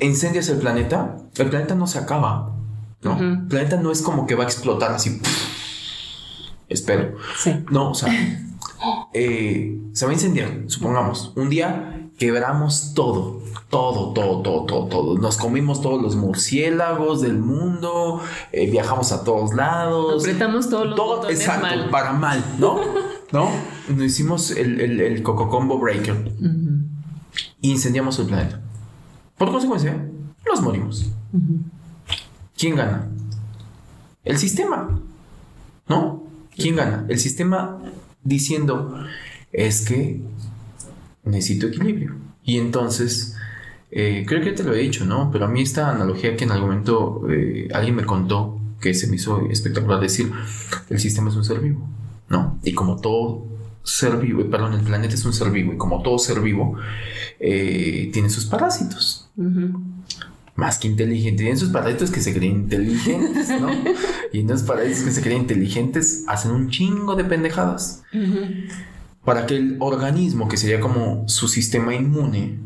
incendias 0.00 0.48
el 0.48 0.58
planeta, 0.58 1.18
el 1.36 1.50
planeta 1.50 1.76
no 1.76 1.86
se 1.86 2.00
acaba, 2.00 2.56
¿no? 3.02 3.16
El 3.16 3.46
planeta 3.46 3.76
no 3.76 3.92
es 3.92 4.02
como 4.02 4.26
que 4.26 4.34
va 4.34 4.42
a 4.42 4.46
explotar 4.46 4.90
así. 4.90 5.20
Espero. 6.68 7.16
No, 7.70 7.90
o 7.90 7.94
sea, 7.94 8.12
eh, 9.12 9.78
se 9.92 10.04
va 10.04 10.10
a 10.10 10.14
incendiar, 10.14 10.64
supongamos. 10.66 11.32
Un 11.36 11.48
día 11.48 12.08
quebramos 12.18 12.92
todo, 12.94 13.42
todo, 13.70 14.12
todo, 14.12 14.42
todo, 14.42 14.64
todo, 14.64 14.86
todo. 14.86 15.18
Nos 15.18 15.36
comimos 15.36 15.80
todos 15.80 16.00
los 16.02 16.16
murciélagos 16.16 17.22
del 17.22 17.38
mundo, 17.38 18.20
eh, 18.52 18.70
viajamos 18.70 19.12
a 19.12 19.24
todos 19.24 19.54
lados. 19.54 20.22
Apretamos 20.22 20.68
todos 20.68 20.86
los 20.88 20.96
todo, 20.96 21.28
exacto, 21.28 21.90
para 21.90 22.12
mal, 22.12 22.44
¿no? 22.58 22.80
¿No? 23.32 23.50
Nos 23.88 24.04
hicimos 24.04 24.50
el, 24.52 24.80
el, 24.80 25.22
Coco 25.22 25.48
Combo 25.48 25.78
Breaker. 25.78 26.32
Incendiamos 27.62 28.18
el 28.20 28.26
planeta. 28.26 28.60
Por 29.36 29.50
consecuencia, 29.50 30.08
nos 30.46 30.62
morimos. 30.62 31.10
¿Quién 32.56 32.76
gana? 32.76 33.08
El 34.24 34.38
sistema. 34.38 35.00
¿No? 35.88 36.23
¿Quién 36.56 36.76
gana? 36.76 37.04
El 37.08 37.18
sistema 37.18 37.80
diciendo 38.22 39.04
es 39.52 39.82
que 39.82 40.20
necesito 41.24 41.66
equilibrio. 41.66 42.16
Y 42.44 42.58
entonces, 42.58 43.36
eh, 43.90 44.24
creo 44.26 44.42
que 44.42 44.52
te 44.52 44.62
lo 44.62 44.74
he 44.74 44.78
dicho, 44.78 45.04
¿no? 45.04 45.30
Pero 45.32 45.46
a 45.46 45.48
mí 45.48 45.62
esta 45.62 45.90
analogía 45.90 46.36
que 46.36 46.44
en 46.44 46.52
algún 46.52 46.70
momento 46.70 47.22
eh, 47.30 47.68
alguien 47.72 47.96
me 47.96 48.04
contó, 48.04 48.60
que 48.80 48.94
se 48.94 49.06
me 49.06 49.16
hizo 49.16 49.48
espectacular 49.50 50.00
decir, 50.00 50.30
el 50.90 51.00
sistema 51.00 51.30
es 51.30 51.36
un 51.36 51.44
ser 51.44 51.60
vivo, 51.60 51.88
¿no? 52.28 52.58
Y 52.62 52.72
como 52.72 53.00
todo 53.00 53.46
ser 53.82 54.16
vivo, 54.18 54.42
eh, 54.42 54.46
perdón, 54.46 54.74
el 54.74 54.80
planeta 54.80 55.14
es 55.14 55.24
un 55.24 55.32
ser 55.32 55.50
vivo, 55.50 55.72
y 55.72 55.76
como 55.76 56.02
todo 56.02 56.18
ser 56.18 56.40
vivo, 56.40 56.76
tiene 57.38 58.30
sus 58.30 58.46
parásitos. 58.46 59.30
Más 60.56 60.78
que 60.78 60.86
inteligente, 60.86 61.38
tienen 61.38 61.58
sus 61.58 61.70
parásitos 61.70 62.10
que 62.10 62.20
se 62.20 62.32
creen 62.32 62.52
inteligentes, 62.52 63.48
¿no? 63.60 63.70
y 64.32 64.44
esos 64.44 64.62
parásitos 64.62 65.02
que 65.02 65.10
se 65.10 65.20
creen 65.20 65.42
inteligentes 65.42 66.24
hacen 66.28 66.52
un 66.52 66.70
chingo 66.70 67.16
de 67.16 67.24
pendejadas. 67.24 68.02
Para 69.24 69.46
que 69.46 69.56
el 69.56 69.76
organismo, 69.80 70.48
que 70.48 70.56
sería 70.56 70.80
como 70.80 71.28
su 71.28 71.48
sistema 71.48 71.94
inmune, 71.94 72.58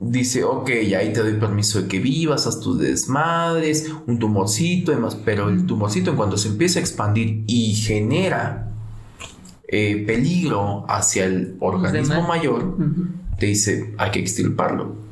dice, 0.00 0.44
ok, 0.44 0.70
ahí 0.98 1.12
te 1.12 1.20
doy 1.20 1.34
permiso 1.34 1.82
de 1.82 1.88
que 1.88 2.00
vivas, 2.00 2.46
haz 2.46 2.60
tus 2.60 2.78
desmadres, 2.78 3.92
un 4.06 4.18
tumorcito, 4.18 4.90
demás, 4.90 5.16
pero 5.24 5.48
el 5.48 5.66
tumorcito 5.66 6.10
en 6.10 6.16
cuanto 6.16 6.36
se 6.36 6.48
empieza 6.48 6.78
a 6.78 6.82
expandir 6.82 7.44
y 7.46 7.74
genera 7.74 8.72
eh, 9.68 10.02
peligro 10.06 10.84
hacia 10.88 11.26
el 11.26 11.56
organismo 11.60 12.22
mayor, 12.22 12.76
te 13.38 13.46
dice, 13.46 13.94
hay 13.98 14.10
que 14.10 14.18
extirparlo. 14.18 15.09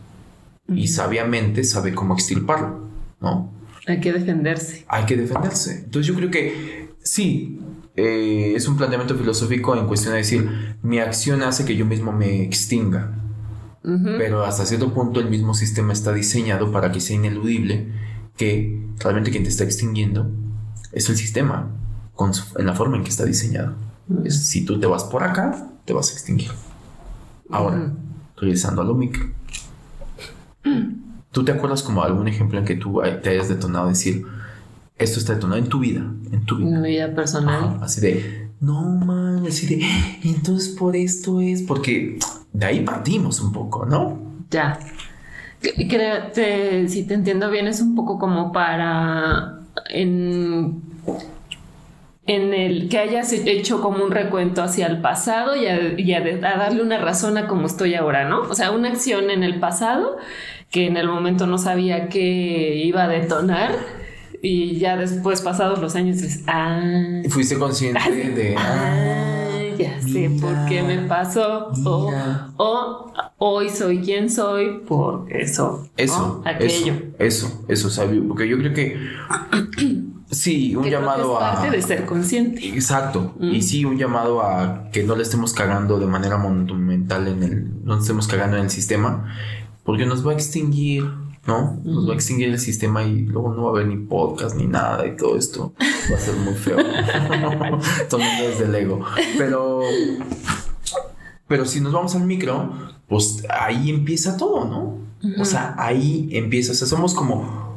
Y 0.69 0.89
sabiamente 0.89 1.65
sabe 1.65 1.95
cómo 1.95 2.15
extirparlo, 2.15 2.89
¿no? 3.21 3.53
Hay 3.87 4.01
que 4.01 4.13
defenderse. 4.13 4.85
Hay 4.89 5.07
que 5.07 5.17
defenderse. 5.17 5.83
Entonces 5.85 6.07
yo 6.07 6.15
creo 6.15 6.31
que 6.31 6.91
sí, 7.03 7.59
eh, 7.97 8.53
es 8.55 8.69
un 8.69 8.77
planteamiento 8.77 9.17
filosófico 9.17 9.75
en 9.77 9.87
cuestión 9.87 10.13
de 10.13 10.19
decir, 10.19 10.77
mi 10.83 10.99
acción 10.99 11.43
hace 11.43 11.65
que 11.65 11.77
yo 11.77 11.87
mismo 11.87 12.13
me 12.13 12.43
extinga. 12.43 13.15
Pero 13.83 14.45
hasta 14.45 14.67
cierto 14.67 14.93
punto 14.93 15.19
el 15.19 15.31
mismo 15.31 15.55
sistema 15.55 15.95
está 15.95 16.13
diseñado 16.13 16.71
para 16.71 16.93
que 16.93 17.01
sea 17.01 17.17
ineludible 17.17 17.87
que 18.37 18.87
realmente 18.99 19.31
quien 19.31 19.45
te 19.45 19.49
está 19.49 19.65
extinguiendo 19.65 20.31
es 20.93 21.09
el 21.09 21.17
sistema 21.17 21.71
con 22.15 22.33
en 22.59 22.67
la 22.67 22.75
forma 22.75 22.99
en 22.99 23.05
que 23.05 23.09
está 23.09 23.25
diseñado. 23.25 23.77
si 24.29 24.67
tú 24.67 24.79
te 24.79 24.87
vas 24.87 25.05
por 25.05 25.23
acá, 25.23 25.71
te 25.87 25.95
vas 25.95 26.11
a 26.11 26.13
extinguir. 26.13 26.51
Ahora, 27.49 27.95
regresando 28.37 28.83
a 28.83 28.85
lo 28.85 28.95
micro. 28.95 29.25
¿Tú 31.33 31.45
te 31.45 31.53
acuerdas 31.53 31.83
como 31.83 32.03
algún 32.03 32.27
ejemplo 32.29 32.59
en 32.59 32.65
que 32.65 32.75
tú 32.75 33.01
te 33.23 33.31
hayas 33.31 33.49
detonado 33.49 33.89
decir, 33.89 34.25
esto 34.97 35.21
está 35.21 35.35
detonado 35.35 35.61
en 35.61 35.69
tu 35.69 35.79
vida, 35.79 36.01
en 36.33 36.45
tu 36.47 36.57
vida? 36.57 36.69
En 36.69 36.83
mi 36.83 36.91
vida 36.91 37.15
personal. 37.15 37.79
así 37.83 38.01
de, 38.01 38.51
no 38.61 38.83
man, 38.83 39.45
así 39.47 39.67
de, 39.67 39.87
entonces 40.25 40.71
por 40.71 40.97
esto 40.97 41.41
es, 41.41 41.63
porque 41.63 42.19
de 42.53 42.67
ahí 42.67 42.81
partimos 42.81 43.41
un 43.41 43.53
poco, 43.53 43.85
¿no? 43.87 44.19
Ya. 44.51 44.79
Creo, 45.61 46.33
que 46.33 46.87
si 46.89 47.05
te 47.05 47.15
entiendo 47.15 47.51
bien, 47.51 47.67
es 47.67 47.81
un 47.81 47.95
poco 47.95 48.19
como 48.19 48.53
para 48.53 49.61
en, 49.91 50.83
en 52.29 52.53
el 52.53 52.91
que 52.91 52.99
hayas 52.99 53.33
hecho 53.33 53.81
como 53.81 54.05
un 54.05 54.11
recuento 54.11 54.63
hacia 54.63 54.87
el 54.87 55.01
pasado 55.01 55.57
y, 55.57 55.67
a, 55.67 56.21
darle 56.21 56.83
una 56.83 56.99
razón 56.99 57.39
a 57.39 57.49
cómo 57.49 57.67
estoy 57.67 57.95
ahora, 57.95 58.29
¿no? 58.29 58.43
O 58.43 58.55
sea, 58.55 58.71
una 58.71 58.91
acción 58.91 59.31
en 59.31 59.43
el 59.43 59.59
pasado 59.59 60.19
que 60.71 60.87
en 60.87 60.99
el 60.99 61.09
momento 61.09 61.47
no 61.47 61.57
sabía 61.57 62.11
que 62.11 62.77
iba 62.85 63.05
a 63.05 63.09
detonar 63.09 63.75
y 64.43 64.79
ya 64.79 64.99
después 64.99 65.41
pasados 65.41 65.79
los 65.79 65.97
años 65.97 66.21
dices, 66.21 66.45
ah, 66.47 66.83
fuiste 67.31 67.59
consciente 67.59 68.11
de, 68.11 68.55
ah, 68.59 69.63
ya 69.79 69.99
sé 70.03 70.31
por 70.39 70.67
qué 70.67 70.83
me 70.83 70.99
pasó 71.09 71.73
o, 72.59 73.11
hoy 73.39 73.71
soy 73.71 74.01
quien 74.01 74.29
soy 74.29 74.81
por 74.87 75.33
eso. 75.33 75.89
Eso, 75.97 76.43
aquello. 76.45 76.93
Eso, 77.19 77.65
eso, 77.69 77.89
sabio, 77.89 78.29
porque 78.29 78.47
yo 78.47 78.59
creo 78.59 78.75
que 78.75 78.99
sí, 80.31 80.77
un 80.77 80.85
llamado 80.85 81.35
es 81.35 81.39
parte 81.39 81.71
de 81.71 81.83
ser 81.83 82.07
consciente. 82.07 82.67
Exacto, 82.69 83.35
y 83.41 83.63
sí, 83.63 83.85
un 83.85 83.99
llamado 83.99 84.43
a 84.43 84.91
que 84.91 85.03
no 85.03 85.15
le 85.17 85.23
estemos 85.23 85.53
cagando 85.53 85.99
de 85.99 86.07
manera 86.07 86.39
monumental 86.39 87.29
en 87.29 87.43
el, 87.43 87.85
no 87.85 87.95
le 87.95 88.01
estemos 88.01 88.27
cagando 88.27 88.57
en 88.57 88.65
el 88.65 88.71
sistema, 88.71 89.35
porque 89.85 90.07
nos 90.07 90.27
va 90.27 90.33
a 90.33 90.35
extinguir. 90.35 91.05
¿no? 91.47 91.81
Nos 91.83 92.07
va 92.07 92.13
a 92.13 92.15
extinguir 92.15 92.51
el 92.51 92.59
sistema 92.59 93.05
y 93.05 93.21
luego 93.21 93.55
no 93.55 93.63
va 93.63 93.69
a 93.69 93.73
haber 93.73 93.87
ni 93.87 93.97
podcast 93.97 94.55
ni 94.55 94.67
nada 94.67 95.07
y 95.07 95.17
todo 95.17 95.39
esto 95.39 95.73
va 96.13 96.17
a 96.17 96.21
ser 96.21 96.37
muy 96.37 96.53
feo. 96.53 96.77
Tomando 98.11 98.49
desde 98.49 98.67
el 98.67 98.75
ego. 98.75 99.03
Pero, 99.39 99.81
pero 101.47 101.65
si 101.65 101.81
nos 101.81 101.95
vamos 101.95 102.15
al 102.15 102.25
micro, 102.25 102.71
pues 103.09 103.45
ahí 103.49 103.89
empieza 103.89 104.37
todo, 104.37 104.67
¿no? 104.67 104.99
O 105.41 105.45
sea, 105.47 105.75
ahí 105.79 106.29
empieza. 106.33 106.73
O 106.73 106.75
sea, 106.75 106.87
somos 106.87 107.15
como 107.15 107.68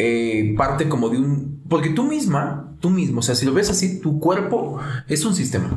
eh, 0.00 0.54
parte 0.56 0.88
como 0.88 1.08
de 1.08 1.18
un. 1.18 1.62
Porque 1.68 1.90
tú 1.90 2.04
misma, 2.04 2.74
tú 2.80 2.90
mismo, 2.90 3.20
o 3.20 3.22
sea, 3.22 3.34
si 3.34 3.46
lo 3.46 3.52
ves 3.52 3.70
así, 3.70 4.00
tu 4.00 4.18
cuerpo 4.18 4.78
es 5.08 5.24
un 5.24 5.34
sistema. 5.34 5.70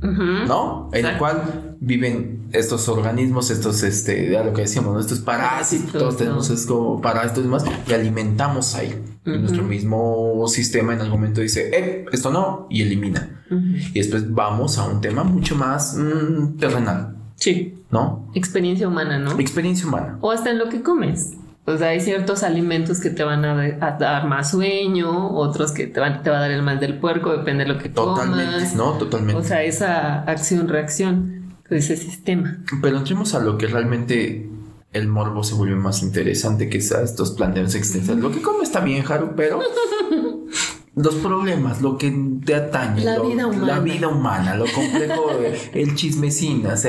¿no? 0.00 0.90
En 0.92 1.06
el 1.06 1.18
cual 1.18 1.76
viven 1.80 2.48
estos 2.52 2.88
organismos, 2.88 3.50
estos, 3.50 3.82
este, 3.82 4.30
ya 4.30 4.44
lo 4.44 4.52
que 4.52 4.62
decíamos, 4.62 4.94
¿no? 4.94 5.00
estos 5.00 5.20
parásitos, 5.20 5.92
todos 5.92 6.16
tenemos 6.16 6.50
es 6.50 6.66
como 6.66 7.00
parásitos 7.00 7.40
y 7.40 7.42
demás, 7.42 7.64
y 7.88 7.92
alimentamos 7.92 8.74
ahí. 8.74 8.94
Nuestro 9.24 9.64
mismo 9.64 10.46
sistema 10.46 10.94
en 10.94 11.00
algún 11.00 11.20
momento 11.20 11.40
dice, 11.40 11.70
eh, 11.72 12.06
esto 12.12 12.30
no, 12.30 12.68
y 12.70 12.82
elimina. 12.82 13.42
Y 13.50 13.94
después 13.94 14.32
vamos 14.32 14.78
a 14.78 14.86
un 14.86 15.00
tema 15.00 15.24
mucho 15.24 15.56
más 15.56 15.96
mm, 15.96 16.58
terrenal. 16.58 17.16
Sí. 17.34 17.74
¿No? 17.90 18.30
Experiencia 18.34 18.88
humana, 18.88 19.18
¿no? 19.18 19.38
Experiencia 19.38 19.86
humana. 19.86 20.18
O 20.20 20.30
hasta 20.30 20.50
en 20.50 20.58
lo 20.58 20.68
que 20.68 20.82
comes. 20.82 21.34
O 21.66 21.76
sea, 21.76 21.88
hay 21.88 22.00
ciertos 22.00 22.42
alimentos 22.42 23.00
que 23.00 23.10
te 23.10 23.24
van 23.24 23.44
a, 23.44 23.96
dar 23.98 24.26
más 24.26 24.52
sueño, 24.52 25.30
otros 25.36 25.72
que 25.72 25.88
te, 25.88 25.98
van, 25.98 26.22
te 26.22 26.30
va 26.30 26.38
a 26.38 26.40
dar 26.40 26.52
el 26.52 26.62
mal 26.62 26.78
del 26.78 26.98
puerco, 26.98 27.36
depende 27.36 27.64
de 27.64 27.72
lo 27.72 27.78
que 27.78 27.88
Totalmente, 27.88 28.76
¿no? 28.76 28.92
Totalmente. 28.92 29.40
O 29.40 29.44
sea, 29.44 29.62
esa 29.64 30.22
acción-reacción 30.22 31.46
ese 31.70 31.96
sistema. 31.96 32.58
Pero 32.80 32.98
entremos 32.98 33.34
a 33.34 33.40
lo 33.40 33.58
que 33.58 33.66
realmente 33.66 34.48
el 34.92 35.08
morbo 35.08 35.42
se 35.42 35.54
vuelve 35.54 35.76
más 35.76 36.02
interesante 36.02 36.68
que 36.68 36.78
estos 36.78 37.32
planteos 37.32 37.74
extensos. 37.74 38.16
Lo 38.16 38.30
que 38.30 38.40
come 38.40 38.62
está 38.62 38.80
bien, 38.80 39.04
Haru, 39.06 39.34
pero 39.36 39.60
los 40.96 41.14
problemas, 41.16 41.82
lo 41.82 41.98
que 41.98 42.10
te 42.44 42.54
atañe, 42.54 43.04
la, 43.04 43.20
vida, 43.20 43.46
humana. 43.46 43.66
la 43.66 43.80
vida 43.80 44.08
humana, 44.08 44.56
lo 44.56 44.64
complejo, 44.64 45.30
el 45.74 45.94
chismecina, 45.94 46.74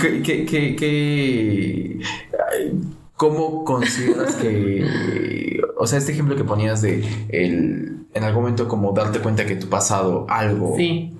¿qué, 0.00 0.22
qué, 0.22 0.76
qué, 0.76 2.00
¿Cómo 3.16 3.64
consideras 3.64 4.34
que, 4.34 5.58
o 5.78 5.86
sea, 5.86 5.98
este 5.98 6.12
ejemplo 6.12 6.36
que 6.36 6.44
ponías 6.44 6.82
de 6.82 7.02
el, 7.30 8.04
en 8.12 8.24
algún 8.24 8.42
momento 8.42 8.68
como 8.68 8.92
darte 8.92 9.20
cuenta 9.20 9.46
que 9.46 9.56
tu 9.56 9.68
pasado 9.68 10.26
algo... 10.28 10.74
Sí. 10.76 11.14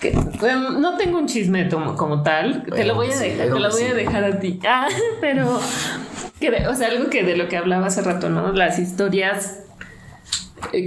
Que, 0.00 0.10
em, 0.10 0.80
no 0.80 0.96
tengo 0.96 1.18
un 1.18 1.26
chisme 1.26 1.68
como, 1.68 2.22
tal, 2.22 2.64
te 2.64 2.84
lo 2.84 2.94
voy 2.94 3.10
a 3.10 3.18
dejar, 3.18 3.48
te 3.48 3.58
lo 3.58 3.70
voy 3.70 3.82
a 3.84 3.94
dejar 3.94 4.24
a 4.24 4.38
ti. 4.38 4.60
Ah, 4.66 4.86
pero, 5.20 5.56
o 5.56 6.74
sea, 6.74 6.88
algo 6.88 7.08
que 7.10 7.24
de 7.24 7.36
lo 7.36 7.48
que 7.48 7.56
hablaba 7.56 7.86
hace 7.86 8.02
rato, 8.02 8.28
¿no? 8.28 8.52
Las 8.52 8.78
historias 8.78 9.60
eh, 9.60 9.69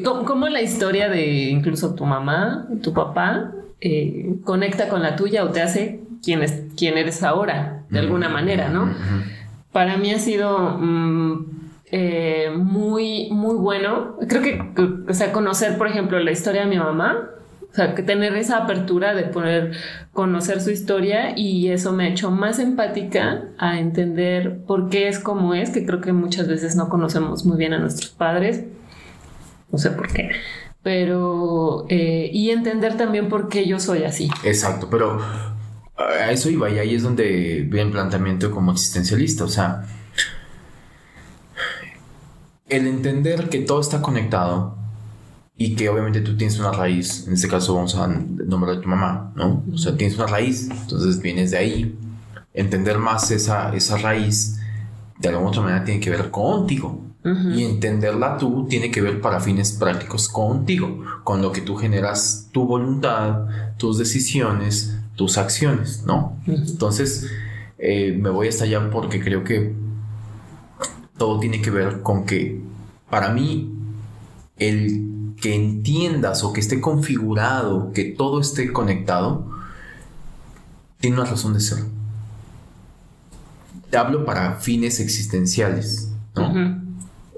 ¿Cómo, 0.03 0.47
la 0.47 0.61
historia 0.61 1.09
de 1.09 1.49
incluso 1.49 1.95
tu 1.95 2.05
mamá, 2.05 2.67
tu 2.81 2.93
papá, 2.93 3.51
eh, 3.81 4.35
conecta 4.43 4.87
con 4.87 5.01
la 5.01 5.15
tuya 5.15 5.43
o 5.43 5.49
te 5.49 5.61
hace 5.61 6.01
quién, 6.23 6.41
es, 6.41 6.63
quién 6.77 6.97
eres 6.97 7.23
ahora, 7.23 7.83
de 7.89 7.99
alguna 7.99 8.29
manera, 8.29 8.69
¿no? 8.69 8.93
Para 9.71 9.97
mí 9.97 10.11
ha 10.11 10.19
sido 10.19 10.77
mm, 10.79 11.45
eh, 11.91 12.49
muy, 12.55 13.29
muy 13.31 13.55
bueno. 13.55 14.17
Creo 14.27 14.41
que, 14.41 14.61
o 15.09 15.13
sea, 15.13 15.31
conocer, 15.31 15.77
por 15.77 15.87
ejemplo, 15.87 16.19
la 16.19 16.31
historia 16.31 16.61
de 16.61 16.67
mi 16.67 16.77
mamá, 16.77 17.29
o 17.73 17.75
sea, 17.75 17.95
que 17.95 18.03
tener 18.03 18.35
esa 18.35 18.57
apertura 18.57 19.15
de 19.15 19.23
poder 19.23 19.71
conocer 20.11 20.61
su 20.61 20.69
historia 20.69 21.33
y 21.35 21.69
eso 21.69 21.91
me 21.91 22.05
ha 22.05 22.07
hecho 22.07 22.29
más 22.29 22.59
empática 22.59 23.45
a 23.57 23.79
entender 23.79 24.59
por 24.67 24.89
qué 24.89 25.07
es 25.07 25.19
como 25.19 25.55
es, 25.55 25.71
que 25.71 25.85
creo 25.85 25.99
que 25.99 26.13
muchas 26.13 26.47
veces 26.47 26.75
no 26.75 26.87
conocemos 26.87 27.45
muy 27.45 27.57
bien 27.57 27.73
a 27.73 27.79
nuestros 27.79 28.11
padres 28.11 28.63
no 29.73 29.79
sé 29.79 29.89
por 29.89 30.07
qué. 30.07 30.29
Pero, 30.83 31.85
eh, 31.89 32.29
y 32.31 32.51
entender 32.51 32.95
también 32.95 33.27
por 33.27 33.49
qué 33.49 33.67
yo 33.67 33.79
soy 33.79 34.03
así. 34.03 34.29
Exacto, 34.43 34.87
pero 34.89 35.19
a 35.97 36.31
eso 36.31 36.49
iba 36.49 36.69
y 36.69 36.77
ahí 36.77 36.95
es 36.95 37.03
donde 37.03 37.65
viene 37.67 37.87
el 37.87 37.91
planteamiento 37.91 38.51
como 38.51 38.71
existencialista, 38.71 39.43
o 39.43 39.47
sea, 39.47 39.85
el 42.69 42.87
entender 42.87 43.49
que 43.49 43.59
todo 43.59 43.81
está 43.81 44.01
conectado 44.01 44.77
y 45.55 45.75
que 45.75 45.89
obviamente 45.89 46.21
tú 46.21 46.37
tienes 46.37 46.59
una 46.59 46.71
raíz, 46.71 47.27
en 47.27 47.33
este 47.33 47.47
caso 47.47 47.75
vamos 47.75 47.95
a 47.95 48.07
nombrar 48.07 48.77
a 48.77 48.81
tu 48.81 48.87
mamá, 48.87 49.33
¿no? 49.35 49.63
O 49.73 49.77
sea, 49.77 49.95
tienes 49.97 50.17
una 50.17 50.27
raíz, 50.27 50.69
entonces 50.69 51.19
vienes 51.19 51.51
de 51.51 51.57
ahí, 51.57 51.97
entender 52.53 52.99
más 52.99 53.31
esa, 53.31 53.73
esa 53.75 53.97
raíz 53.97 54.59
de 55.19 55.29
alguna 55.29 55.49
otra 55.49 55.61
manera 55.61 55.83
tiene 55.83 55.99
que 55.99 56.09
ver 56.09 56.31
contigo, 56.31 57.01
y 57.25 57.63
entenderla 57.63 58.37
tú 58.37 58.67
tiene 58.67 58.91
que 58.91 59.01
ver 59.01 59.21
para 59.21 59.39
fines 59.39 59.71
prácticos 59.71 60.27
contigo, 60.27 61.03
con 61.23 61.41
lo 61.41 61.53
que 61.53 61.61
tú 61.61 61.77
generas 61.77 62.49
tu 62.51 62.65
voluntad, 62.65 63.45
tus 63.77 63.97
decisiones, 63.97 64.97
tus 65.15 65.37
acciones, 65.37 66.03
¿no? 66.05 66.35
Entonces, 66.45 67.31
eh, 67.77 68.17
me 68.19 68.29
voy 68.29 68.49
hasta 68.49 68.65
allá 68.65 68.89
porque 68.89 69.21
creo 69.21 69.45
que 69.45 69.73
todo 71.17 71.39
tiene 71.39 71.61
que 71.61 71.69
ver 71.69 72.01
con 72.01 72.25
que 72.25 72.61
para 73.09 73.29
mí 73.29 73.71
el 74.57 75.35
que 75.39 75.55
entiendas 75.55 76.43
o 76.43 76.51
que 76.51 76.59
esté 76.59 76.81
configurado, 76.81 77.91
que 77.93 78.03
todo 78.03 78.41
esté 78.41 78.73
conectado, 78.73 79.47
tiene 80.99 81.17
una 81.17 81.25
razón 81.25 81.53
de 81.53 81.59
ser. 81.61 81.83
Te 83.93 83.99
hablo 83.99 84.25
para 84.25 84.55
fines 84.55 84.99
existenciales, 84.99 86.09
¿no? 86.33 86.82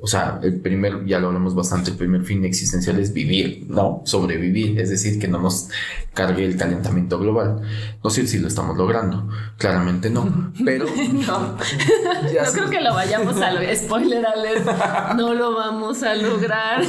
O 0.06 0.08
sea, 0.08 0.40
el 0.44 0.60
primer, 0.60 1.04
ya 1.08 1.18
lo 1.18 1.30
hablamos 1.30 1.56
bastante, 1.56 1.90
el 1.90 1.98
primer 1.98 2.22
fin 2.22 2.46
existencial 2.46 3.00
es 3.00 3.12
vivir, 3.12 3.66
¿no? 3.68 4.04
Sobrevivir, 4.06 4.80
es 4.80 4.92
decir, 4.92 5.20
que 5.20 5.28
no 5.28 5.42
nos 5.42 5.70
cargue 6.14 6.46
el 6.46 6.56
calentamiento 6.58 7.18
global. 7.18 7.64
No 8.04 8.12
sé 8.12 8.28
si 8.28 8.38
lo 8.38 8.48
estamos 8.48 8.78
logrando, 8.78 9.28
claramente 9.58 10.12
no, 10.12 10.54
pero... 10.64 10.86
no, 11.14 11.40
no 11.58 12.52
creo 12.54 12.70
que 12.70 12.82
lo 12.82 12.94
vayamos 12.94 13.42
a 13.42 13.52
lograr, 13.52 13.76
spoiler 13.76 14.24
alert, 14.28 14.68
no 15.16 15.34
lo 15.34 15.56
vamos 15.56 16.04
a 16.04 16.14
lograr. 16.14 16.86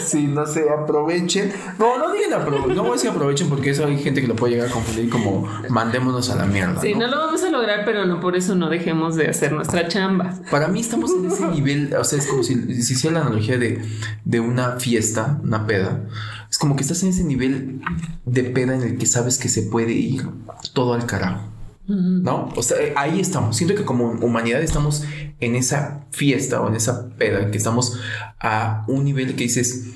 sí, 0.00 0.28
no 0.28 0.46
sé, 0.46 0.66
aprovechen. 0.70 1.52
No, 1.80 1.98
no 1.98 2.12
digan 2.12 2.34
aprovechen, 2.34 2.76
no 2.76 2.82
voy 2.82 2.92
a 2.92 2.94
decir 2.94 3.10
aprovechen 3.10 3.48
porque 3.48 3.70
eso 3.70 3.86
hay 3.86 3.98
gente 3.98 4.20
que 4.20 4.28
lo 4.28 4.36
puede 4.36 4.54
llegar 4.54 4.68
a 4.68 4.72
confundir 4.72 5.10
como 5.10 5.48
mandémonos 5.68 6.30
a 6.30 6.36
la 6.36 6.46
mierda. 6.46 6.80
Sí, 6.80 6.94
no, 6.94 7.08
lo 7.08 7.18
vamos 7.18 7.42
a 7.42 7.50
lograr, 7.50 7.84
pero 7.84 8.06
no 8.06 8.20
por 8.20 8.36
eso 8.36 8.54
no 8.54 8.70
dejemos 8.70 9.16
de 9.16 9.28
hacer 9.28 9.50
nuestra 9.50 9.88
chamba. 9.88 10.32
Para 10.48 10.68
mí 10.68 10.78
estamos 10.78 11.10
en 11.10 11.26
ese 11.26 11.44
nivel, 11.48 11.92
o 11.94 12.04
sea, 12.04 12.20
es 12.20 12.28
como 12.28 12.44
si, 12.44 12.51
si 12.54 12.92
hiciera 12.94 13.18
la 13.18 13.26
analogía 13.26 13.58
de, 13.58 13.82
de 14.24 14.40
una 14.40 14.78
fiesta, 14.78 15.40
una 15.42 15.66
peda. 15.66 16.04
Es 16.50 16.58
como 16.58 16.76
que 16.76 16.82
estás 16.82 17.02
en 17.02 17.10
ese 17.10 17.24
nivel 17.24 17.80
de 18.24 18.44
peda 18.44 18.74
en 18.74 18.82
el 18.82 18.98
que 18.98 19.06
sabes 19.06 19.38
que 19.38 19.48
se 19.48 19.62
puede 19.62 19.92
ir 19.92 20.28
todo 20.72 20.94
al 20.94 21.06
carajo. 21.06 21.48
¿No? 21.88 22.48
O 22.56 22.62
sea, 22.62 22.76
ahí 22.96 23.20
estamos. 23.20 23.56
Siento 23.56 23.74
que 23.74 23.84
como 23.84 24.12
humanidad 24.12 24.62
estamos 24.62 25.04
en 25.40 25.56
esa 25.56 26.06
fiesta 26.10 26.60
o 26.60 26.68
en 26.68 26.76
esa 26.76 27.08
peda 27.10 27.42
en 27.42 27.50
que 27.50 27.58
estamos 27.58 27.98
a 28.40 28.84
un 28.86 29.04
nivel 29.04 29.34
que 29.34 29.42
dices 29.42 29.88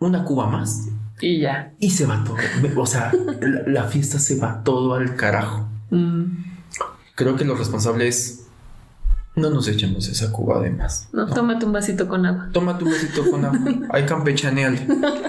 una 0.00 0.24
cuba 0.24 0.48
más 0.48 0.88
y 1.20 1.40
ya. 1.40 1.72
Y 1.78 1.90
se 1.90 2.06
va 2.06 2.24
todo. 2.24 2.36
O 2.76 2.86
sea, 2.86 3.12
la, 3.66 3.84
fiesta 3.84 4.18
se 4.18 4.36
va 4.36 4.62
todo 4.64 4.94
al 4.94 5.16
carajo. 5.16 5.68
Mm. 5.90 6.44
Creo 7.14 7.36
que 7.36 7.44
lo 7.44 7.54
responsable 7.54 8.08
es 8.08 8.39
no 9.36 9.50
nos 9.50 9.68
echemos 9.68 10.08
esa 10.08 10.32
cuba 10.32 10.60
de 10.60 10.70
más. 10.70 11.08
No, 11.12 11.26
tómate 11.26 11.64
un 11.66 11.72
vasito 11.72 12.08
con 12.08 12.26
agua. 12.26 12.48
Tómate 12.52 12.84
un 12.84 12.90
vasito 12.90 13.30
con 13.30 13.44
agua. 13.44 13.60
Hay 13.90 14.04
campechaneal, 14.04 14.78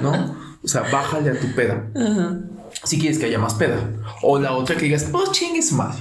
¿no? 0.02 0.36
O 0.64 0.68
sea, 0.68 0.84
bájale 0.91 1.32
a 1.32 1.39
tu 1.39 1.47
peda. 1.54 1.86
Si 2.84 3.00
quieres 3.00 3.20
que 3.20 3.26
haya 3.26 3.38
más 3.38 3.54
peda. 3.54 3.78
O 4.24 4.40
la 4.40 4.54
otra 4.54 4.76
que 4.76 4.86
digas, 4.86 5.08
pues 5.12 5.32
chingues 5.32 5.72
más. 5.74 5.98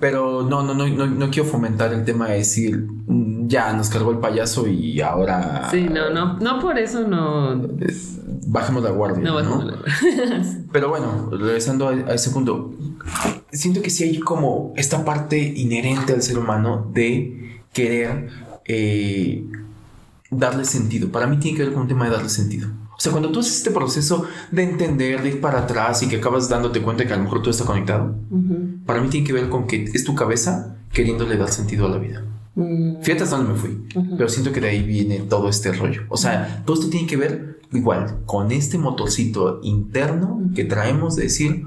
Pero 0.00 0.42
no, 0.42 0.62
no, 0.62 0.74
no, 0.74 0.86
no, 0.86 1.06
no 1.06 1.30
quiero 1.30 1.48
fomentar 1.48 1.92
el 1.92 2.04
tema 2.04 2.28
de 2.28 2.38
decir, 2.38 2.78
mm, 2.78 3.48
ya 3.48 3.72
nos 3.72 3.88
cargó 3.90 4.12
el 4.12 4.18
payaso 4.18 4.66
y 4.66 5.00
ahora. 5.00 5.68
Sí, 5.70 5.82
no, 5.82 6.10
no, 6.10 6.38
no 6.38 6.58
por 6.58 6.78
eso 6.78 7.06
no 7.06 7.60
bajemos 8.46 8.82
la 8.82 8.90
guardia. 8.90 9.24
No, 9.24 9.38
Pero 10.72 10.88
bueno, 10.88 11.30
regresando 11.30 11.88
a, 11.88 12.14
ese 12.14 12.30
punto, 12.30 12.72
siento 13.50 13.82
que 13.82 13.90
sí 13.90 14.04
hay 14.04 14.20
como 14.20 14.72
esta 14.76 15.04
parte 15.04 15.38
inherente 15.38 16.12
al 16.12 16.22
ser 16.22 16.38
humano 16.38 16.90
de 16.92 17.62
querer 17.72 18.28
eh, 18.66 19.44
darle 20.30 20.64
sentido. 20.64 21.10
Para 21.10 21.26
mí 21.26 21.38
tiene 21.38 21.56
que 21.56 21.64
ver 21.64 21.72
con 21.72 21.82
un 21.82 21.88
tema 21.88 22.04
de 22.04 22.10
darle 22.12 22.28
sentido. 22.28 22.68
O 23.02 23.04
sea, 23.04 23.10
cuando 23.10 23.32
tú 23.32 23.40
haces 23.40 23.56
este 23.56 23.72
proceso 23.72 24.26
de 24.52 24.62
entender, 24.62 25.24
de 25.24 25.30
ir 25.30 25.40
para 25.40 25.62
atrás 25.62 26.04
y 26.04 26.08
que 26.08 26.18
acabas 26.18 26.48
dándote 26.48 26.80
cuenta 26.82 27.04
que 27.04 27.12
a 27.12 27.16
lo 27.16 27.24
mejor 27.24 27.40
todo 27.40 27.50
está 27.50 27.64
conectado, 27.64 28.14
para 28.86 29.00
mí 29.00 29.08
tiene 29.08 29.26
que 29.26 29.32
ver 29.32 29.48
con 29.48 29.66
que 29.66 29.90
es 29.92 30.04
tu 30.04 30.14
cabeza 30.14 30.76
queriéndole 30.92 31.36
dar 31.36 31.48
sentido 31.48 31.86
a 31.86 31.88
la 31.88 31.98
vida. 31.98 32.24
Mm. 32.54 33.02
Fíjate 33.02 33.24
hasta 33.24 33.38
dónde 33.38 33.54
me 33.54 33.58
fui, 33.58 33.88
pero 34.16 34.28
siento 34.28 34.52
que 34.52 34.60
de 34.60 34.68
ahí 34.68 34.84
viene 34.84 35.18
todo 35.18 35.48
este 35.48 35.72
rollo. 35.72 36.02
O 36.10 36.16
sea, 36.16 36.62
todo 36.64 36.76
esto 36.76 36.90
tiene 36.90 37.08
que 37.08 37.16
ver 37.16 37.58
igual 37.72 38.20
con 38.24 38.52
este 38.52 38.78
motorcito 38.78 39.58
interno 39.64 40.40
que 40.54 40.64
traemos 40.64 41.16
de 41.16 41.24
decir, 41.24 41.64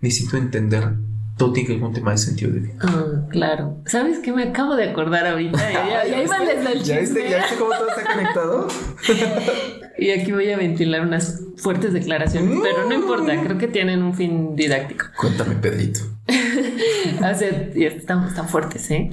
necesito 0.00 0.38
entender 0.38 0.96
todo 1.38 1.52
tiene 1.52 1.82
un 1.82 1.92
tema 1.92 2.10
de 2.10 2.18
sentido 2.18 2.52
de 2.52 2.60
vida. 2.60 2.74
Ah, 2.80 3.26
claro. 3.30 3.78
¿Sabes 3.86 4.18
qué 4.18 4.32
me 4.32 4.42
acabo 4.42 4.76
de 4.76 4.90
acordar 4.90 5.26
ahorita? 5.26 5.58
Ya, 5.58 6.06
ya, 6.06 6.22
iba 6.22 6.38
desde 6.40 6.72
el 6.72 6.82
¿Ya 6.82 6.98
viste, 7.00 7.30
¿Ya 7.30 7.38
viste 7.38 7.56
cómo 7.56 7.70
todo 7.70 7.88
está 7.88 8.12
conectado? 8.12 8.68
y 9.98 10.10
aquí 10.10 10.32
voy 10.32 10.50
a 10.50 10.56
ventilar 10.56 11.02
unas 11.02 11.42
fuertes 11.56 11.92
declaraciones, 11.92 12.58
pero 12.62 12.88
no 12.88 12.94
importa, 12.94 13.40
creo 13.42 13.56
que 13.56 13.68
tienen 13.68 14.02
un 14.02 14.14
fin 14.14 14.54
didáctico. 14.54 15.06
Cuéntame, 15.16 15.54
Pedrito. 15.56 16.00
Hace, 17.22 17.72
están, 17.86 18.26
están 18.26 18.48
fuertes, 18.48 18.90
¿eh? 18.90 19.10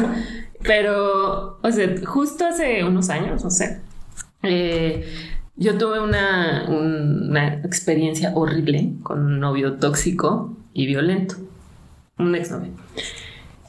pero, 0.62 1.58
o 1.62 1.72
sea, 1.72 1.88
justo 2.04 2.46
hace 2.46 2.84
unos 2.84 3.10
años, 3.10 3.42
no 3.42 3.50
sé, 3.50 3.80
eh, 4.42 5.04
yo 5.56 5.78
tuve 5.78 6.00
una, 6.00 6.66
una, 6.68 7.54
experiencia 7.64 8.32
horrible 8.34 8.92
con 9.02 9.24
un 9.24 9.40
novio 9.40 9.74
tóxico 9.74 10.56
y 10.72 10.86
violento, 10.86 11.36
un 12.18 12.34
exnovio, 12.34 12.72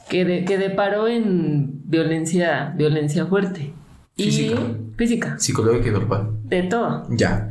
que, 0.08 0.24
de, 0.24 0.44
que 0.44 0.58
deparó 0.58 1.08
en 1.08 1.82
violencia, 1.84 2.72
violencia 2.76 3.26
fuerte. 3.26 3.72
Física. 4.16 4.60
Y 4.60 4.96
física. 4.96 5.38
Psicológica 5.38 5.88
y 5.88 5.90
verbal. 5.90 6.30
De 6.44 6.62
todo. 6.62 7.06
Ya. 7.10 7.50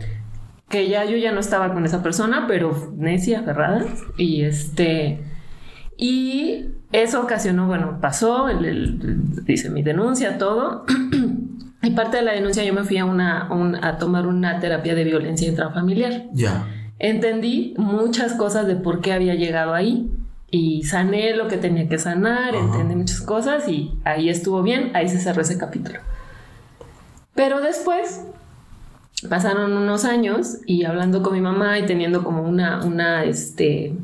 Que 0.69 0.89
ya 0.89 1.05
yo 1.05 1.17
ya 1.17 1.31
no 1.31 1.39
estaba 1.39 1.73
con 1.73 1.85
esa 1.85 2.01
persona, 2.01 2.45
pero 2.47 2.91
necia, 2.97 3.41
aferrada. 3.41 3.85
Y 4.17 4.41
este. 4.41 5.19
Y 5.97 6.65
eso 6.91 7.21
ocasionó, 7.21 7.67
bueno, 7.67 7.99
pasó, 8.01 8.49
el, 8.49 9.45
dice 9.45 9.69
mi 9.69 9.83
denuncia, 9.83 10.37
todo. 10.37 10.85
Y 11.81 11.91
parte 11.91 12.17
de 12.17 12.23
la 12.23 12.31
denuncia 12.31 12.63
yo 12.63 12.73
me 12.73 12.83
fui 12.83 12.97
a, 12.97 13.05
una, 13.05 13.47
a 13.83 13.97
tomar 13.99 14.25
una 14.25 14.59
terapia 14.59 14.95
de 14.95 15.03
violencia 15.03 15.47
intrafamiliar. 15.47 16.25
Ya. 16.33 16.65
Entendí 16.97 17.75
muchas 17.77 18.33
cosas 18.33 18.65
de 18.65 18.75
por 18.75 19.01
qué 19.01 19.13
había 19.13 19.35
llegado 19.35 19.75
ahí 19.75 20.09
y 20.55 20.83
sané 20.83 21.35
lo 21.35 21.49
que 21.49 21.57
tenía 21.57 21.89
que 21.89 21.97
sanar, 21.97 22.55
entendí 22.55 22.95
muchas 22.95 23.19
cosas 23.19 23.67
y 23.67 23.91
ahí 24.05 24.29
estuvo 24.29 24.63
bien, 24.63 24.91
ahí 24.93 25.09
se 25.09 25.19
cerró 25.19 25.41
ese 25.41 25.57
capítulo. 25.57 25.99
Pero 27.33 27.59
después 27.59 28.21
pasaron 29.27 29.73
unos 29.73 30.05
años 30.05 30.59
y 30.65 30.85
hablando 30.85 31.21
con 31.23 31.33
mi 31.33 31.41
mamá 31.41 31.77
y 31.77 31.85
teniendo 31.85 32.23
como 32.23 32.41
una, 32.43 32.85
una, 32.85 33.25
este, 33.25 33.97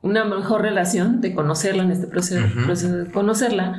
una 0.00 0.24
mejor 0.24 0.62
relación 0.62 1.20
de 1.20 1.34
conocerla 1.34 1.82
en 1.82 1.90
este 1.90 2.06
proceso, 2.06 2.42
proceso 2.64 2.96
de 2.96 3.10
conocerla, 3.10 3.78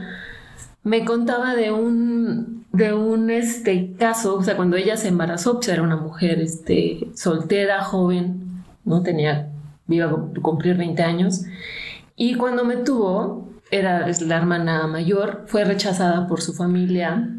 me 0.83 1.05
contaba 1.05 1.55
de 1.55 1.71
un, 1.71 2.67
de 2.71 2.93
un 2.93 3.31
este, 3.31 3.95
caso, 3.97 4.35
o 4.35 4.43
sea, 4.43 4.55
cuando 4.55 4.77
ella 4.77 4.95
se 4.95 5.07
embarazó, 5.07 5.55
pues 5.55 5.69
era 5.69 5.81
una 5.81 5.95
mujer 5.95 6.39
este, 6.39 7.07
soltera, 7.15 7.83
joven, 7.83 8.63
¿no? 8.83 9.01
Tenía, 9.01 9.49
iba 9.87 10.05
a 10.05 10.41
cumplir 10.43 10.77
20 10.77 11.01
años. 11.01 11.45
Y 12.15 12.35
cuando 12.35 12.63
me 12.63 12.77
tuvo, 12.77 13.49
era 13.71 14.07
la 14.07 14.37
hermana 14.37 14.87
mayor, 14.87 15.43
fue 15.47 15.65
rechazada 15.65 16.27
por 16.27 16.41
su 16.41 16.53
familia. 16.53 17.29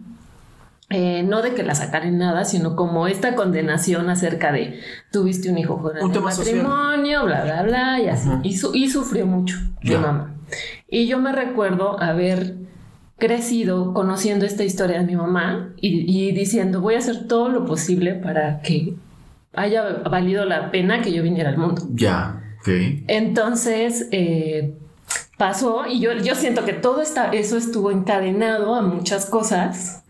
Eh, 0.88 1.24
no 1.24 1.42
de 1.42 1.54
que 1.54 1.64
la 1.64 1.74
sacaran 1.74 2.16
nada, 2.16 2.44
sino 2.44 2.76
como 2.76 3.08
esta 3.08 3.34
condenación 3.34 4.08
acerca 4.08 4.52
de 4.52 4.78
tuviste 5.10 5.50
un 5.50 5.58
hijo 5.58 5.80
fuera 5.80 6.06
de 6.06 6.20
matrimonio, 6.20 7.24
bla, 7.24 7.42
bla, 7.42 7.62
bla, 7.64 8.00
y 8.00 8.08
así. 8.08 8.30
y, 8.44 8.50
y, 8.50 8.88
sufrió 8.88 9.26
mucho 9.26 9.56
de 9.82 9.98
mamá. 9.98 10.36
Y 10.88 11.08
yo 11.08 11.18
me 11.18 11.32
recuerdo 11.32 12.00
haber 12.00 12.54
crecido 13.18 13.94
conociendo 13.94 14.44
esta 14.44 14.62
historia 14.62 14.98
de 14.98 15.06
mi 15.06 15.16
mamá 15.16 15.72
y, 15.76 16.32
diciendo 16.32 16.80
voy 16.80 16.94
a 16.94 16.98
hacer 16.98 17.26
todo 17.26 17.48
lo 17.48 17.64
posible 17.64 18.14
para 18.14 18.60
que 18.60 18.94
haya 19.54 20.02
valido 20.10 20.44
la 20.44 20.70
pena 20.70 21.00
que 21.00 21.12
yo 21.12 21.22
viniera 21.22 21.50
al 21.50 21.56
mundo. 21.56 21.82
Ya, 21.94 22.42
ok. 22.66 23.04
Entonces 23.08 24.08
eh, 24.10 24.74
pasó 25.38 25.86
y 25.86 26.00
yo, 26.00 26.12
yo 26.14 26.34
siento 26.34 26.64
que 26.64 26.72
todo 26.72 27.02
esta, 27.02 27.30
eso 27.30 27.56
estuvo 27.56 27.90
encadenado 27.90 28.74
a 28.74 28.82
muchas 28.82 29.26
cosas 29.26 30.04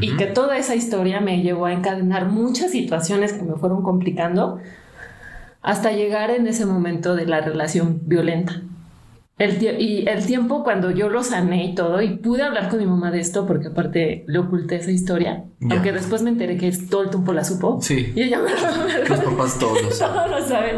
y 0.00 0.16
que 0.16 0.26
toda 0.26 0.58
esa 0.58 0.74
historia 0.74 1.20
me 1.20 1.42
llevó 1.42 1.66
a 1.66 1.72
encadenar 1.72 2.26
muchas 2.26 2.70
situaciones 2.72 3.32
que 3.32 3.42
me 3.42 3.54
fueron 3.54 3.82
complicando 3.82 4.58
hasta 5.62 5.90
llegar 5.92 6.30
en 6.30 6.46
ese 6.46 6.64
momento 6.66 7.16
de 7.16 7.26
la 7.26 7.40
relación 7.40 8.00
violenta. 8.04 8.62
El 9.38 9.62
y 9.80 10.08
el 10.08 10.24
tiempo 10.24 10.64
cuando 10.64 10.90
yo 10.90 11.10
lo 11.10 11.22
sané 11.22 11.66
y 11.66 11.74
todo, 11.74 12.00
y 12.00 12.16
pude 12.16 12.42
hablar 12.42 12.70
con 12.70 12.78
mi 12.78 12.86
mamá 12.86 13.10
de 13.10 13.20
esto, 13.20 13.46
porque 13.46 13.68
aparte 13.68 14.24
le 14.28 14.38
oculté 14.38 14.76
esa 14.76 14.90
historia, 14.90 15.44
aunque 15.70 15.92
después 15.92 16.22
me 16.22 16.30
enteré 16.30 16.56
que 16.56 16.70
todo 16.72 17.02
el 17.02 17.10
tiempo 17.10 17.34
la 17.34 17.44
supo. 17.44 17.78
Sí. 17.82 18.12
Y 18.14 18.22
ella 18.22 18.38
me 18.40 19.08
Los 19.08 19.20
papás 19.20 19.58
todos 19.58 19.82
lo 19.82 19.90
saben. 19.90 20.14
todos 20.16 20.30
lo 20.40 20.48
saben. 20.48 20.76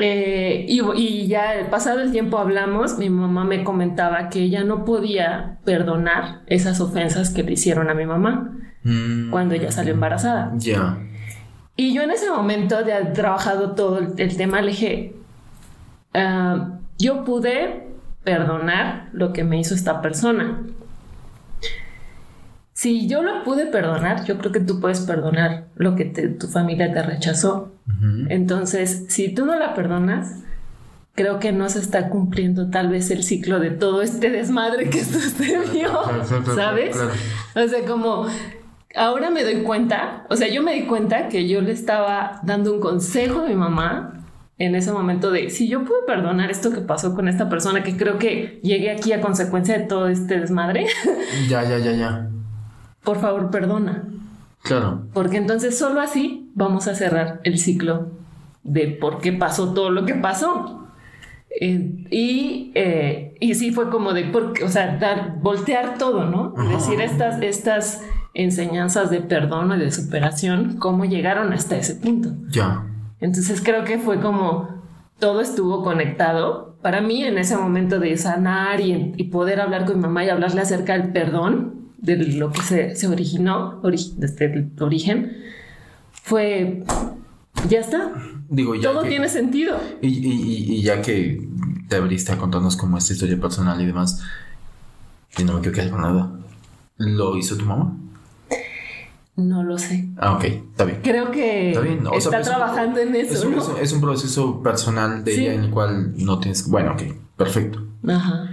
Eh, 0.00 0.64
y, 0.68 0.80
y, 0.94 1.26
ya 1.26 1.66
pasado 1.70 2.00
el 2.00 2.12
tiempo 2.12 2.38
hablamos, 2.38 2.98
mi 2.98 3.10
mamá 3.10 3.44
me 3.44 3.64
comentaba 3.64 4.28
que 4.28 4.40
ella 4.44 4.62
no 4.62 4.84
podía 4.84 5.58
perdonar 5.64 6.42
esas 6.46 6.80
ofensas 6.80 7.30
que 7.30 7.42
le 7.42 7.52
hicieron 7.52 7.90
a 7.90 7.94
mi 7.94 8.06
mamá 8.06 8.56
mm. 8.84 9.30
cuando 9.30 9.56
ella 9.56 9.72
salió 9.72 9.94
embarazada. 9.94 10.52
Ya. 10.56 10.98
Y 11.74 11.94
yo 11.94 12.02
en 12.02 12.12
ese 12.12 12.30
momento 12.30 12.82
de 12.84 12.92
haber 12.92 13.12
trabajado 13.12 13.72
todo 13.76 13.98
el, 13.98 14.36
tema, 14.36 14.60
le 14.62 14.70
dije, 14.70 15.14
uh, 16.14 16.78
yo 16.98 17.24
pude 17.24 17.88
perdonar 18.24 19.08
lo 19.12 19.32
que 19.32 19.44
me 19.44 19.58
hizo 19.58 19.74
esta 19.74 20.00
persona. 20.00 20.62
Si 22.72 23.08
yo 23.08 23.22
lo 23.22 23.44
pude 23.44 23.66
perdonar, 23.66 24.24
yo 24.24 24.38
creo 24.38 24.52
que 24.52 24.60
tú 24.60 24.80
puedes 24.80 25.00
perdonar 25.00 25.68
lo 25.76 25.96
que 25.96 26.04
tu 26.04 26.48
familia 26.48 26.92
te 26.92 27.02
rechazó. 27.02 27.72
Entonces, 28.28 29.06
si 29.08 29.34
tú 29.34 29.46
no 29.46 29.58
la 29.58 29.74
perdonas, 29.74 30.42
creo 31.14 31.40
que 31.40 31.52
no 31.52 31.68
se 31.68 31.80
está 31.80 32.10
cumpliendo 32.10 32.70
tal 32.70 32.90
vez 32.90 33.10
el 33.10 33.24
ciclo 33.24 33.58
de 33.58 33.70
todo 33.70 34.02
este 34.02 34.30
desmadre 34.30 34.88
que 34.88 35.04
sucedió, 35.04 36.00
¿sabes? 36.54 36.96
O 37.56 37.68
sea, 37.68 37.84
como 37.86 38.26
ahora 38.94 39.30
me 39.30 39.42
doy 39.42 39.62
cuenta, 39.62 40.26
o 40.30 40.36
sea, 40.36 40.48
yo 40.48 40.62
me 40.62 40.74
di 40.74 40.86
cuenta 40.86 41.28
que 41.28 41.48
yo 41.48 41.60
le 41.60 41.72
estaba 41.72 42.40
dando 42.44 42.72
un 42.72 42.80
consejo 42.80 43.40
a 43.40 43.48
mi 43.48 43.54
mamá 43.54 44.14
en 44.58 44.74
ese 44.74 44.92
momento 44.92 45.30
de 45.30 45.50
si 45.50 45.68
yo 45.68 45.84
puedo 45.84 46.04
perdonar 46.04 46.50
esto 46.50 46.72
que 46.72 46.80
pasó 46.80 47.14
con 47.14 47.28
esta 47.28 47.48
persona 47.48 47.82
que 47.82 47.96
creo 47.96 48.18
que 48.18 48.60
llegué 48.62 48.90
aquí 48.90 49.12
a 49.12 49.20
consecuencia 49.20 49.78
de 49.78 49.84
todo 49.84 50.08
este 50.08 50.38
desmadre. 50.40 50.86
Ya, 51.48 51.62
ya, 51.64 51.78
ya, 51.78 51.92
ya. 51.92 52.28
Por 53.02 53.20
favor, 53.20 53.50
perdona. 53.50 54.04
Claro. 54.68 55.06
Porque 55.14 55.38
entonces 55.38 55.78
solo 55.78 56.00
así 56.00 56.50
vamos 56.54 56.88
a 56.88 56.94
cerrar 56.94 57.40
el 57.44 57.58
ciclo 57.58 58.10
de 58.64 58.88
por 58.88 59.18
qué 59.18 59.32
pasó 59.32 59.72
todo 59.72 59.88
lo 59.88 60.04
que 60.04 60.14
pasó. 60.14 60.86
Eh, 61.58 62.04
y, 62.10 62.70
eh, 62.74 63.34
y 63.40 63.54
sí 63.54 63.72
fue 63.72 63.88
como 63.88 64.12
de, 64.12 64.24
porque, 64.24 64.64
o 64.64 64.68
sea, 64.68 64.98
dar, 64.98 65.38
voltear 65.40 65.96
todo, 65.96 66.26
¿no? 66.26 66.52
Decir 66.68 67.00
estas, 67.00 67.40
estas 67.42 68.02
enseñanzas 68.34 69.10
de 69.10 69.22
perdón 69.22 69.72
y 69.74 69.78
de 69.78 69.90
superación, 69.90 70.76
cómo 70.78 71.06
llegaron 71.06 71.54
hasta 71.54 71.76
ese 71.76 71.94
punto. 71.94 72.34
Ya. 72.50 72.84
Entonces 73.20 73.62
creo 73.64 73.84
que 73.84 73.98
fue 73.98 74.20
como 74.20 74.68
todo 75.18 75.40
estuvo 75.40 75.82
conectado. 75.82 76.76
Para 76.82 77.00
mí 77.00 77.24
en 77.24 77.38
ese 77.38 77.56
momento 77.56 77.98
de 77.98 78.18
sanar 78.18 78.80
y, 78.80 79.14
y 79.16 79.24
poder 79.24 79.62
hablar 79.62 79.86
con 79.86 79.96
mi 79.96 80.02
mamá 80.02 80.24
y 80.24 80.28
hablarle 80.28 80.60
acerca 80.60 80.92
del 80.92 81.10
perdón, 81.10 81.87
de 81.98 82.16
lo 82.16 82.50
que 82.52 82.62
se, 82.62 82.96
se 82.96 83.06
originó, 83.08 83.80
desde 84.16 84.44
el 84.46 84.70
origen, 84.80 85.36
fue, 86.10 86.84
ya 87.68 87.80
está. 87.80 88.12
Digo, 88.48 88.74
ya 88.74 88.92
Todo 88.92 89.02
que- 89.02 89.08
tiene 89.10 89.28
sentido. 89.28 89.78
Y, 90.00 90.08
y- 90.08 90.74
y 90.78 90.82
ya 90.82 91.02
que 91.02 91.46
te 91.88 91.96
abriste 91.96 92.32
a 92.32 92.38
contarnos 92.38 92.76
como 92.76 92.96
esta 92.98 93.12
historia 93.12 93.38
personal 93.40 93.80
y 93.80 93.86
demás, 93.86 94.22
y 95.38 95.44
no 95.44 95.54
me 95.54 95.60
quiero 95.60 95.74
quedar 95.74 95.90
con 95.90 96.00
nada, 96.02 96.32
¿lo 96.98 97.36
hizo 97.36 97.56
tu 97.56 97.64
mamá? 97.64 97.96
No 99.36 99.62
lo 99.62 99.78
sé. 99.78 100.08
Ah, 100.16 100.32
ok, 100.34 100.44
está 100.44 100.84
bien. 100.84 100.98
Creo 101.02 101.30
que 101.30 101.68
Está 101.70 101.80
bien, 101.80 102.04
o 102.06 102.10
sea, 102.10 102.18
está 102.18 102.30
pues, 102.38 102.48
trabajando 102.48 102.98
en 103.00 103.14
Es 103.14 103.30
eso, 103.32 103.46
un, 103.46 103.54
¿no? 103.54 103.62
es 103.62 103.68
un- 103.68 103.76
es 103.78 103.92
un 103.92 104.00
proceso 104.00 104.62
personal 104.62 105.22
de 105.24 105.32
Sí. 105.34 105.40
ella 105.42 105.54
en 105.54 105.64
el 105.64 105.70
cual 105.70 106.12
no 106.16 106.40
tienes... 106.40 106.68
Bueno, 106.68 106.92
ok, 106.94 107.02
perfecto. 107.36 107.86
Ajá. 108.08 108.50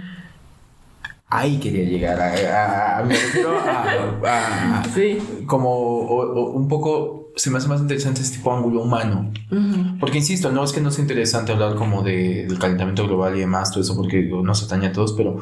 Ahí 1.28 1.58
quería 1.58 1.84
llegar 1.84 2.20
a... 2.20 2.26
a- 2.34 2.98
a- 3.00 3.02
me 3.04 3.14
refiero 3.14 3.58
a... 3.58 4.80
a- 4.80 4.84
Sí. 4.94 5.18
como 5.46 5.70
o- 5.70 6.32
o 6.32 6.50
un 6.52 6.68
poco... 6.68 7.32
Se 7.36 7.50
me 7.50 7.58
hace 7.58 7.68
más 7.68 7.80
interesante 7.82 8.22
este 8.22 8.38
tipo 8.38 8.50
de 8.50 8.56
ángulo 8.56 8.82
humano. 8.82 9.30
Ujú. 9.50 9.98
Porque 10.00 10.18
insisto, 10.18 10.50
no 10.52 10.64
es 10.64 10.72
que 10.72 10.80
no 10.80 10.90
sea 10.90 11.02
interesante 11.02 11.52
hablar 11.52 11.74
como 11.74 12.02
de- 12.02 12.46
del 12.46 12.58
calentamiento 12.58 13.06
global 13.06 13.36
y 13.36 13.40
demás, 13.40 13.70
todo 13.70 13.82
eso, 13.82 13.94
porque 13.96 14.22
nos 14.22 14.62
atañe 14.62 14.86
a 14.86 14.92
todos, 14.92 15.12
pero 15.12 15.38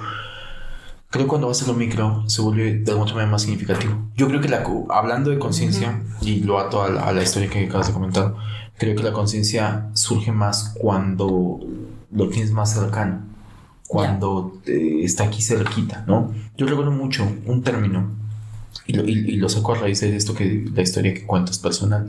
creo 1.10 1.26
que 1.26 1.28
cuando 1.28 1.46
vas 1.46 1.62
a 1.62 1.66
lo 1.68 1.74
micro 1.74 2.24
se 2.28 2.42
vuelve 2.42 2.78
de 2.80 2.90
alguna 2.90 3.12
manera 3.12 3.30
más 3.30 3.42
significativo. 3.42 3.94
Yo 4.16 4.26
creo 4.26 4.40
que 4.40 4.48
la, 4.48 4.64
hablando 4.90 5.30
de 5.30 5.38
conciencia, 5.38 6.02
y 6.20 6.40
lo 6.40 6.58
ato 6.58 6.82
a 6.82 6.88
la, 6.88 7.02
a 7.02 7.12
la 7.12 7.22
historia 7.22 7.48
que 7.48 7.66
acabas 7.66 7.86
de 7.86 7.92
comentar, 7.92 8.34
creo 8.76 8.96
que 8.96 9.02
la 9.04 9.12
conciencia 9.12 9.90
surge 9.92 10.32
más 10.32 10.74
cuando 10.80 11.60
lo 12.10 12.28
tienes 12.28 12.50
más 12.50 12.72
cercano, 12.74 13.20
cuando 13.88 14.60
eh, 14.66 15.00
está 15.02 15.24
aquí 15.24 15.42
cerquita, 15.42 16.04
¿no? 16.06 16.32
Yo 16.56 16.66
recuerdo 16.66 16.90
mucho 16.92 17.26
un 17.46 17.62
término, 17.62 18.10
y 18.86 18.92
lo, 18.94 19.04
y- 19.08 19.12
y 19.30 19.36
lo 19.36 19.48
saco 19.48 19.72
a 19.74 19.78
raíz 19.78 20.00
de 20.00 20.14
esto 20.16 20.34
que 20.34 20.64
la 20.74 20.82
historia 20.82 21.14
que 21.14 21.24
cuentas 21.26 21.58
personal 21.58 22.06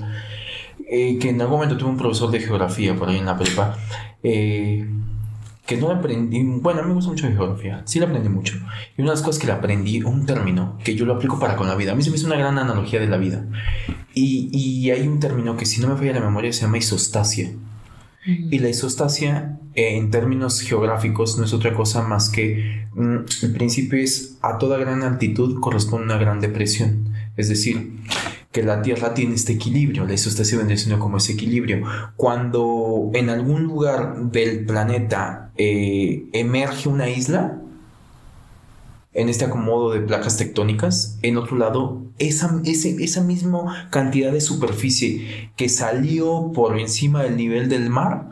eh, 0.89 1.17
que 1.19 1.29
en 1.29 1.41
algún 1.41 1.57
momento 1.57 1.77
tuve 1.77 1.89
un 1.89 1.97
profesor 1.97 2.29
de 2.31 2.39
geografía 2.39 2.95
por 2.95 3.09
ahí 3.09 3.17
en 3.17 3.25
la 3.25 3.37
prepa, 3.37 3.75
eh, 4.21 4.85
que 5.65 5.77
no 5.77 5.89
aprendí, 5.89 6.43
bueno, 6.43 6.81
a 6.81 6.83
mí 6.83 6.89
me 6.89 6.93
gusta 6.95 7.09
mucho 7.09 7.27
geografía, 7.27 7.81
sí 7.85 7.97
le 7.99 8.05
aprendí 8.05 8.29
mucho. 8.29 8.55
Y 8.95 9.01
una 9.01 9.11
de 9.11 9.15
las 9.17 9.23
cosas 9.23 9.39
que 9.41 9.47
le 9.47 9.53
aprendí, 9.53 10.03
un 10.03 10.27
término 10.27 10.77
que 10.83 10.95
yo 10.95 11.05
lo 11.05 11.15
aplico 11.15 11.39
para 11.39 11.55
con 11.55 11.67
la 11.67 11.73
vida, 11.75 11.93
a 11.93 11.95
mí 11.95 12.03
se 12.03 12.11
me 12.11 12.17
hizo 12.17 12.27
una 12.27 12.35
gran 12.37 12.59
analogía 12.59 12.99
de 12.99 13.07
la 13.07 13.17
vida. 13.17 13.45
Y, 14.13 14.49
y 14.55 14.91
hay 14.91 15.07
un 15.07 15.19
término 15.19 15.57
que 15.57 15.65
si 15.65 15.81
no 15.81 15.87
me 15.87 15.95
falla 15.97 16.13
la 16.13 16.19
memoria 16.19 16.53
se 16.53 16.61
llama 16.61 16.77
isostasia. 16.77 17.49
Y 18.25 18.59
la 18.59 18.69
isostasia, 18.69 19.59
eh, 19.75 19.97
en 19.97 20.09
términos 20.09 20.61
geográficos, 20.61 21.37
no 21.37 21.45
es 21.45 21.53
otra 21.53 21.73
cosa 21.73 22.01
más 22.01 22.29
que 22.29 22.87
mm, 22.93 23.17
el 23.43 23.53
principio 23.53 23.99
es 23.99 24.37
a 24.41 24.57
toda 24.57 24.77
gran 24.77 25.03
altitud 25.03 25.59
corresponde 25.59 26.05
una 26.05 26.17
gran 26.17 26.39
depresión. 26.39 27.13
Es 27.37 27.49
decir, 27.49 27.91
que 28.51 28.63
la 28.63 28.81
Tierra 28.81 29.13
tiene 29.13 29.35
este 29.35 29.53
equilibrio, 29.53 30.05
la 30.05 30.13
isostasia 30.13 30.57
vendría 30.57 30.77
siendo 30.77 30.97
como 30.97 31.17
ese 31.17 31.33
equilibrio. 31.33 31.85
Cuando 32.15 33.11
en 33.13 33.29
algún 33.29 33.63
lugar 33.63 34.31
del 34.31 34.65
planeta 34.65 35.51
eh, 35.57 36.29
emerge 36.31 36.89
una 36.89 37.09
isla, 37.09 37.61
en 39.15 39.29
este 39.29 39.45
acomodo 39.45 39.91
de 39.91 40.01
placas 40.01 40.37
tectónicas, 40.37 41.17
en 41.21 41.37
otro 41.37 41.57
lado, 41.57 42.01
esa, 42.19 42.61
ese- 42.65 43.03
esa 43.03 43.21
misma 43.23 43.87
cantidad 43.89 44.31
de 44.31 44.41
superficie 44.41 45.49
que 45.55 45.69
salió 45.69 46.51
por 46.53 46.77
encima 46.79 47.23
del 47.23 47.37
nivel 47.37 47.69
del 47.69 47.89
mar, 47.89 48.29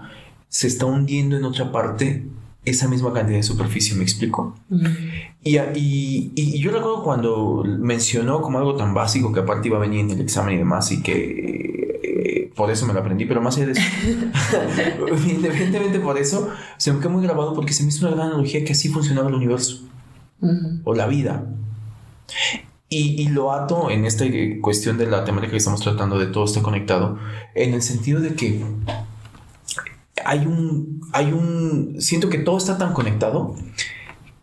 se 0.49 0.67
está 0.67 0.85
hundiendo 0.85 1.37
en 1.37 1.45
otra 1.45 1.71
parte 1.71 2.25
esa 2.65 2.87
misma 2.87 3.11
cantidad 3.13 3.37
de 3.37 3.43
superficie, 3.43 3.95
¿me 3.95 4.03
explico? 4.03 4.55
Ujú. 4.69 4.85
Y, 5.43 5.57
y- 5.57 6.31
y 6.35 6.59
yo 6.59 6.71
recuerdo 6.71 7.03
cuando 7.03 7.63
mencionó 7.65 8.41
como 8.41 8.57
algo 8.59 8.75
tan 8.75 8.93
básico 8.93 9.33
que 9.33 9.39
aparte 9.41 9.67
iba 9.69 9.77
a 9.77 9.81
venir 9.81 10.01
en 10.01 10.11
el 10.11 10.21
examen 10.21 10.55
y 10.55 10.57
demás 10.59 10.91
y 10.91 11.01
que 11.01 11.99
eh, 12.03 12.51
por 12.55 12.71
eso 12.71 12.85
me 12.85 12.93
lo 12.93 12.99
aprendí, 12.99 13.25
pero 13.25 13.41
más 13.41 13.57
allá 13.57 13.65
de 13.67 13.71
eso, 13.73 13.81
independientemente 15.29 15.99
por 15.99 16.17
eso, 16.17 16.49
se 16.77 16.91
me 16.93 16.99
quedó 16.99 17.09
muy 17.09 17.23
grabado 17.23 17.53
porque 17.53 17.73
se 17.73 17.83
me 17.83 17.89
hizo 17.89 18.05
una 18.07 18.15
gran 18.15 18.27
analogía 18.29 18.63
que 18.63 18.71
así 18.73 18.89
funcionaba 18.89 19.27
el 19.29 19.35
universo 19.35 19.81
O 20.83 20.93
la 20.93 21.07
vida. 21.07 21.45
Y, 22.89 23.29
lo 23.29 23.51
ato 23.51 23.89
en 23.89 24.05
esta 24.05 24.25
cuestión 24.61 24.99
de 24.99 25.07
la 25.07 25.25
temática 25.25 25.51
que 25.51 25.57
estamos 25.57 25.81
tratando 25.81 26.19
de 26.19 26.27
todo 26.27 26.45
está 26.45 26.61
conectado, 26.61 27.17
en 27.55 27.73
el 27.73 27.81
sentido 27.81 28.19
de 28.19 28.35
que 28.35 28.63
hay 30.23 30.45
un, 30.45 31.01
hay 31.11 31.31
un, 31.31 31.95
siento 31.99 32.29
que 32.29 32.37
todo 32.37 32.57
está 32.57 32.77
tan 32.77 32.93
conectado 32.93 33.55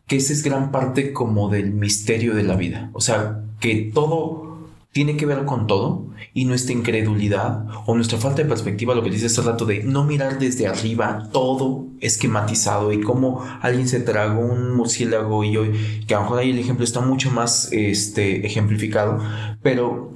que 0.09 0.17
esa 0.17 0.33
es 0.33 0.43
gran 0.43 0.73
parte 0.73 1.13
como 1.13 1.49
del 1.49 1.71
misterio 1.71 2.35
de 2.35 2.43
la 2.43 2.57
vida. 2.57 2.91
O 2.93 3.01
sea, 3.01 3.45
que 3.61 3.93
todo 3.95 4.50
tiene 4.93 5.17
que 5.17 5.27
ver 5.27 5.45
con 5.45 5.67
todo 5.67 6.07
y 6.35 6.45
nuestra 6.45 6.73
incredulidad 6.73 7.65
o 7.87 7.95
nuestra 7.95 8.19
falta 8.19 8.43
de 8.43 8.49
perspectiva, 8.49 8.95
lo 8.95 9.03
que 9.03 9.11
dice 9.11 9.27
hace 9.27 9.43
rato 9.43 9.65
de 9.65 9.85
no 9.85 10.05
mirar 10.05 10.39
desde 10.39 10.67
arriba 10.67 11.29
todo 11.33 11.87
esquematizado 12.01 12.93
y 12.93 13.01
cómo 13.01 13.45
alguien 13.61 13.87
se 13.87 14.01
tragó 14.01 14.41
un 14.41 14.75
murciélago 14.75 15.45
y 15.45 15.57
hoy, 15.57 16.05
que 16.07 16.15
a 16.15 16.19
lo 16.19 16.25
mejor 16.25 16.39
ahí 16.41 16.51
el 16.51 16.59
ejemplo 16.59 16.85
está 16.85 17.01
mucho 17.01 17.31
más 17.31 17.69
este, 17.73 18.45
ejemplificado, 18.47 19.19
pero 19.63 20.13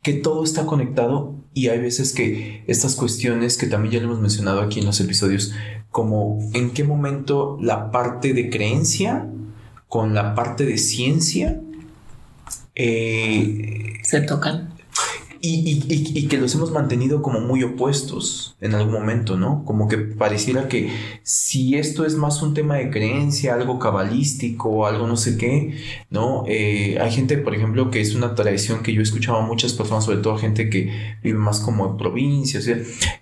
que 0.00 0.14
todo 0.14 0.42
está 0.42 0.64
conectado 0.64 1.34
y 1.52 1.68
hay 1.68 1.80
veces 1.80 2.12
que 2.12 2.64
estas 2.66 2.94
cuestiones 2.94 3.58
que 3.58 3.66
también 3.66 3.94
ya 3.94 4.00
lo 4.00 4.06
hemos 4.06 4.20
mencionado 4.20 4.62
aquí 4.62 4.80
en 4.80 4.86
los 4.86 5.00
episodios, 5.00 5.52
como 5.90 6.38
en 6.54 6.70
qué 6.70 6.84
momento 6.84 7.58
la 7.60 7.90
parte 7.90 8.32
de 8.32 8.48
creencia 8.48 9.26
con 9.88 10.14
la 10.14 10.34
parte 10.34 10.64
de 10.64 10.78
ciencia 10.78 11.60
eh, 12.80 13.97
Se 14.08 14.20
tocan. 14.22 14.74
y, 15.40 15.50
y- 15.70 15.84
y- 15.94 16.18
y 16.18 16.26
que 16.26 16.36
los 16.36 16.52
hemos 16.56 16.72
mantenido 16.72 17.22
como 17.22 17.38
muy 17.40 17.62
opuestos 17.62 18.56
en 18.60 18.74
algún 18.74 18.92
momento, 18.92 19.36
¿no? 19.36 19.64
Como 19.64 19.86
que 19.86 19.96
pareciera 19.98 20.66
que 20.66 20.90
si 21.22 21.76
esto 21.76 22.04
es 22.04 22.16
más 22.16 22.42
un 22.42 22.54
tema 22.54 22.74
de 22.74 22.90
creencia, 22.90 23.54
algo 23.54 23.78
cabalístico, 23.78 24.84
algo 24.86 25.06
no 25.06 25.16
sé 25.16 25.36
qué, 25.36 25.76
¿no? 26.10 26.42
Eh, 26.48 26.98
hay 27.00 27.12
gente, 27.12 27.38
por 27.38 27.54
ejemplo, 27.54 27.88
que 27.92 28.00
es 28.00 28.16
una 28.16 28.34
tradición 28.34 28.82
que 28.82 28.92
yo 28.92 28.98
he 29.00 29.04
escuchado 29.04 29.38
a 29.38 29.46
muchas 29.46 29.74
personas, 29.74 30.04
sobre 30.06 30.18
todo 30.18 30.36
gente 30.38 30.68
que 30.70 30.90
vive 31.22 31.38
más 31.38 31.60
como 31.60 31.86
en 31.88 31.96
provincia, 31.98 32.58
o 32.58 32.62
sea, 32.62 32.76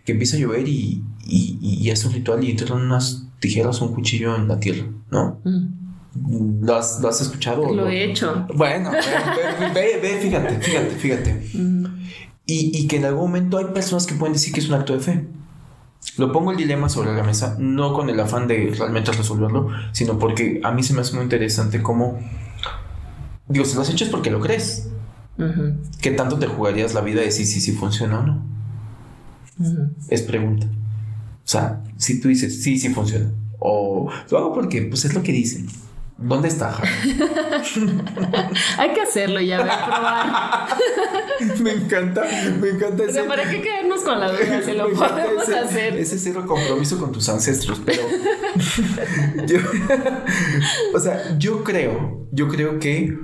que 0.04 0.12
empieza 0.12 0.36
a 0.38 0.40
llover 0.40 0.66
y- 0.68 1.02
y 1.28 1.90
hace 1.90 2.06
un 2.06 2.14
ritual 2.14 2.42
y 2.44 2.50
entran 2.52 2.80
unas 2.80 3.26
tijeras 3.40 3.82
o 3.82 3.86
un 3.88 3.94
cuchillo 3.94 4.36
en 4.36 4.48
la 4.48 4.58
tierra, 4.58 4.86
¿no? 5.10 5.40
Mm. 5.44 5.85
¿Lo 6.60 6.76
has, 6.76 7.00
lo 7.00 7.08
has 7.08 7.20
escuchado? 7.20 7.72
Lo 7.74 7.88
he 7.88 8.04
hecho. 8.04 8.46
Bueno, 8.54 8.90
ve, 9.74 9.98
ve- 10.02 10.18
fíjate, 10.20 10.58
fíjate, 10.60 10.90
fíjate. 10.96 11.50
Mm. 11.54 11.84
Y, 12.46 12.78
y 12.78 12.86
que 12.86 12.96
en 12.96 13.04
algún 13.06 13.22
momento 13.30 13.58
hay 13.58 13.66
personas 13.66 14.06
que 14.06 14.14
pueden 14.14 14.32
decir 14.34 14.52
que 14.52 14.60
es 14.60 14.68
un 14.68 14.74
acto 14.74 14.92
de 14.92 15.00
fe. 15.00 15.24
Lo 16.18 16.30
pongo 16.32 16.52
el 16.52 16.56
dilema 16.56 16.88
sobre 16.88 17.12
la 17.14 17.22
mesa, 17.24 17.56
no 17.58 17.92
con 17.92 18.08
el 18.08 18.18
afán 18.20 18.46
de 18.46 18.72
realmente 18.78 19.10
resolverlo, 19.12 19.68
sino 19.92 20.18
porque 20.18 20.60
a 20.62 20.70
mí 20.70 20.82
se 20.84 20.94
me 20.94 21.00
hace 21.00 21.14
muy 21.14 21.24
interesante 21.24 21.82
cómo... 21.82 22.18
Digo, 23.48 23.64
si 23.64 23.74
lo 23.74 23.82
has 23.82 23.90
hecho 23.90 24.04
es 24.04 24.10
porque 24.10 24.30
lo 24.30 24.40
crees. 24.40 24.88
Ujú. 25.38 25.74
¿Qué 26.00 26.12
tanto 26.12 26.38
te 26.38 26.46
jugarías 26.46 26.94
la 26.94 27.00
vida 27.00 27.20
de 27.22 27.30
si 27.32 27.44
sí, 27.44 27.60
sí 27.60 27.72
funciona 27.72 28.20
o 28.20 28.22
no? 28.22 28.42
Es 30.08 30.22
pregunta. 30.22 30.66
O 30.66 31.48
sea, 31.48 31.82
si 31.96 32.20
tú 32.20 32.28
dices, 32.28 32.62
sí, 32.62 32.78
sí 32.78 32.88
funciona. 32.90 33.30
O 33.58 34.08
lo 34.30 34.38
hago 34.38 34.52
porque 34.54 34.82
pues 34.82 35.04
es 35.04 35.14
lo 35.14 35.22
que 35.22 35.32
dicen. 35.32 35.66
¿Dónde 36.18 36.48
está? 36.48 36.74
Hay 38.78 38.94
que 38.94 39.02
hacerlo 39.02 39.38
ya, 39.38 39.58
ver, 39.58 39.68
probar. 39.84 40.68
me 41.62 41.72
encanta, 41.72 42.24
me 42.58 42.70
encanta 42.70 43.02
ese. 43.02 43.10
O 43.10 43.12
sea, 43.12 43.28
¿para 43.28 43.50
qué 43.50 43.60
quedarnos 43.60 44.00
con 44.00 44.18
la 44.18 44.32
duda? 44.32 44.62
Se 44.62 44.72
lo 44.72 44.84
podemos 44.94 45.46
hacer. 45.46 45.94
Ese 45.96 46.18
cero 46.18 46.44
compromiso 46.46 46.98
con 46.98 47.12
tus 47.12 47.28
ancestros, 47.28 47.82
pero. 47.84 48.00
o 50.94 50.98
sea, 50.98 51.36
yo 51.38 51.62
creo, 51.62 52.26
yo 52.32 52.48
creo 52.48 52.78
que 52.78 53.14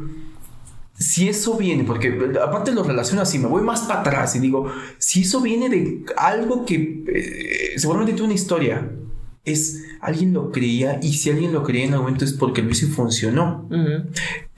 si 0.95 1.31
eso 1.31 1.57
viene, 1.57 1.85
porque 1.85 2.15
aparte 2.45 2.73
lo 2.73 2.83
relaciono 2.83 3.23
así, 3.23 3.39
me 3.39 3.49
voy 3.49 3.63
más 3.63 3.81
para 3.83 4.01
atrás 4.01 4.37
y 4.37 4.39
digo, 4.39 4.71
si 4.99 5.23
eso 5.23 5.41
viene 5.41 5.71
de 5.71 6.05
algo 6.19 6.67
que 6.67 7.05
eh, 7.09 7.79
seguramente 7.79 8.13
tiene 8.13 8.27
una 8.27 8.35
historia, 8.35 8.87
es 9.45 9.85
alguien 10.01 10.33
lo 10.33 10.53
creía 10.53 11.01
y 11.03 11.15
si 11.15 11.31
alguien 11.31 11.53
lo 11.53 11.65
creía 11.65 11.85
en 11.85 11.93
algún 11.93 12.07
momento 12.07 12.25
es 12.25 12.33
porque 12.33 12.63
lo 12.63 12.71
hizo 12.71 12.87
y 12.87 12.91
funcionó. 12.91 13.69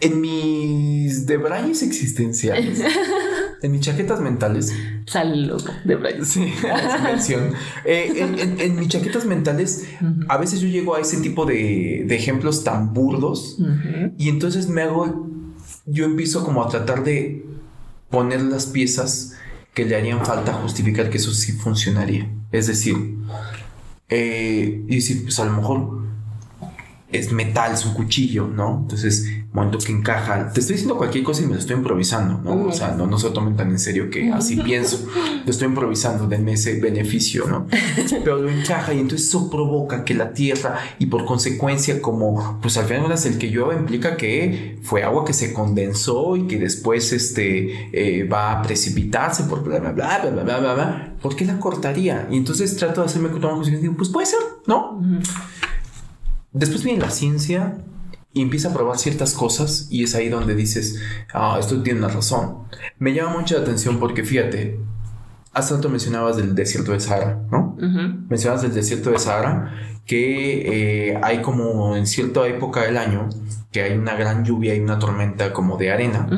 En 0.01 0.21
mis 0.21 1.27
debrayes 1.27 1.83
existenciales, 1.83 2.83
en 3.63 3.73
mis 3.73 3.81
chaquetas 3.81 4.21
mentales. 4.21 4.75
Saludos, 5.07 5.67
debrayes. 5.85 6.29
Sí, 6.29 6.45
eh, 7.85 8.57
en, 8.59 8.77
mis 8.77 8.89
chaquetas 8.89 9.25
mentales, 9.25 9.87
a 10.29 10.37
veces 10.37 10.61
yo 10.61 10.69
llego 10.69 10.95
a 10.95 11.01
ese 11.01 11.19
tipo 11.19 11.47
de, 11.47 12.07
ejemplos 12.15 12.63
tan 12.63 12.93
burdos 12.93 13.59
y 14.19 14.29
entonces 14.29 14.69
me 14.69 14.83
hago, 14.83 15.29
yo 15.87 16.05
empiezo 16.05 16.45
como 16.45 16.63
a 16.63 16.69
tratar 16.69 17.05
de 17.05 17.45
poner 18.11 18.43
las 18.43 18.67
piezas 18.67 19.33
que 19.73 19.85
le 19.85 19.97
harían 19.97 20.25
falta 20.25 20.53
justificar 20.53 21.11
que 21.11 21.17
eso 21.17 21.33
sí 21.33 21.53
funcionaría. 21.53 22.31
Es 22.53 22.69
decir, 22.69 22.95
eh, 24.15 24.85
y 24.87 24.95
decir, 24.95 25.23
pues 25.25 25.39
a 25.41 25.45
lo 25.45 25.53
mejor 25.53 26.05
es 27.19 27.33
metal, 27.33 27.73
es 27.75 27.85
un 27.85 27.95
cuchillo, 27.95 28.47
¿no? 28.47 28.81
Entonces, 28.83 29.27
momento 29.55 29.79
que 29.79 29.93
encaja, 29.93 30.51
te 30.53 30.61
estoy 30.61 30.75
diciendo 30.75 30.97
cualquier 30.97 31.23
cosa 31.23 31.43
y 31.43 31.47
me 31.47 31.55
lo 31.55 31.61
estoy 31.61 31.77
improvisando, 31.77 32.41
¿no? 32.43 32.67
O 32.67 32.73
sea, 32.73 32.91
no, 32.91 33.07
no 33.07 33.19
se 33.19 33.29
lo 33.29 33.33
tomen 33.33 33.57
tan 33.57 33.71
en 33.71 33.79
serio 33.79 34.11
que 34.11 34.33
así 34.33 34.57
pienso, 34.65 35.07
lo 35.45 35.51
estoy 35.51 35.69
improvisando, 35.69 36.27
denme 36.27 36.55
ese 36.55 36.81
beneficio, 36.81 37.47
¿no? 37.47 37.67
Pero 38.25 38.39
lo 38.39 38.51
encaja 38.51 38.93
y 38.93 38.99
entonces 38.99 39.29
eso 39.29 39.49
provoca 39.51 40.05
que 40.05 40.15
la 40.15 40.33
tierra 40.33 40.81
y 40.99 41.07
por 41.07 41.25
consecuencia 41.25 42.03
como, 42.03 42.59
pues 42.61 42.77
al 42.77 42.87
final 42.87 43.13
el 43.25 43.39
que 43.39 43.49
llueva 43.49 43.75
implica 43.75 44.17
que 44.17 44.79
fue 44.83 45.05
agua 45.05 45.25
que 45.25 45.33
se 45.33 45.53
condensó 45.53 46.37
y 46.37 46.49
que 46.49 46.59
después 46.59 47.13
este, 47.13 47.91
eh, 47.93 48.25
va 48.25 48.53
a 48.53 48.63
precipitarse 48.63 49.45
por 49.45 49.63
bla, 49.63 49.79
bla, 49.79 49.93
bla, 49.93 50.19
bla, 50.19 50.43
bla, 50.43 50.59
bla, 50.59 50.75
bla, 50.75 51.15
¿por 51.23 51.37
qué 51.37 51.45
la 51.45 51.61
cortaría? 51.61 52.27
Y 52.31 52.37
entonces 52.37 52.77
trato 52.77 53.03
de 53.03 53.07
hacerme 53.07 53.31
con 53.31 53.45
y 53.65 53.71
digo, 53.71 53.95
pues 53.97 54.09
puede 54.09 54.27
ser, 54.27 54.41
¿no? 54.67 55.01
Después 56.55 56.85
viene 56.85 57.01
la 57.01 57.11
ciencia 57.11 57.79
y 58.33 58.41
empieza 58.41 58.71
a 58.71 58.73
probar 58.73 58.97
ciertas 58.97 59.35
cosas 59.35 59.89
y 59.91 60.05
es 60.05 60.15
ahí 60.15 60.29
donde 60.29 60.55
dices, 60.55 61.01
ah, 61.33 61.57
esto 61.59 61.83
tiene 61.83 61.99
una 61.99 62.09
razón. 62.09 62.59
Me 62.99 63.13
llama 63.13 63.39
mucho 63.39 63.57
la 63.57 63.63
atención 63.63 63.99
porque 63.99 64.25
fíjate, 64.25 64.79
hace 65.53 65.75
rato 65.75 65.89
mencionabas 65.89 66.37
del 66.37 66.55
desierto 66.55 66.93
de 66.93 67.01
Sahara, 67.01 67.43
¿no? 67.51 67.77
Mencionabas 68.29 68.63
del 68.63 68.73
desierto 68.73 69.11
de 69.11 69.19
Sahara 69.19 69.75
que 70.07 71.11
eh, 71.11 71.21
hay 71.23 71.43
como 71.43 71.97
en 71.97 72.07
cierta 72.07 72.47
época 72.47 72.83
del 72.83 72.99
año 72.99 73.29
que 73.75 73.83
hay 73.83 73.99
una 73.99 74.15
gran 74.15 74.45
lluvia 74.45 74.73
y 74.77 74.79
una 74.79 75.01
tormenta 75.01 75.53
como 75.53 75.77
de 75.77 75.91
arena. 75.91 76.29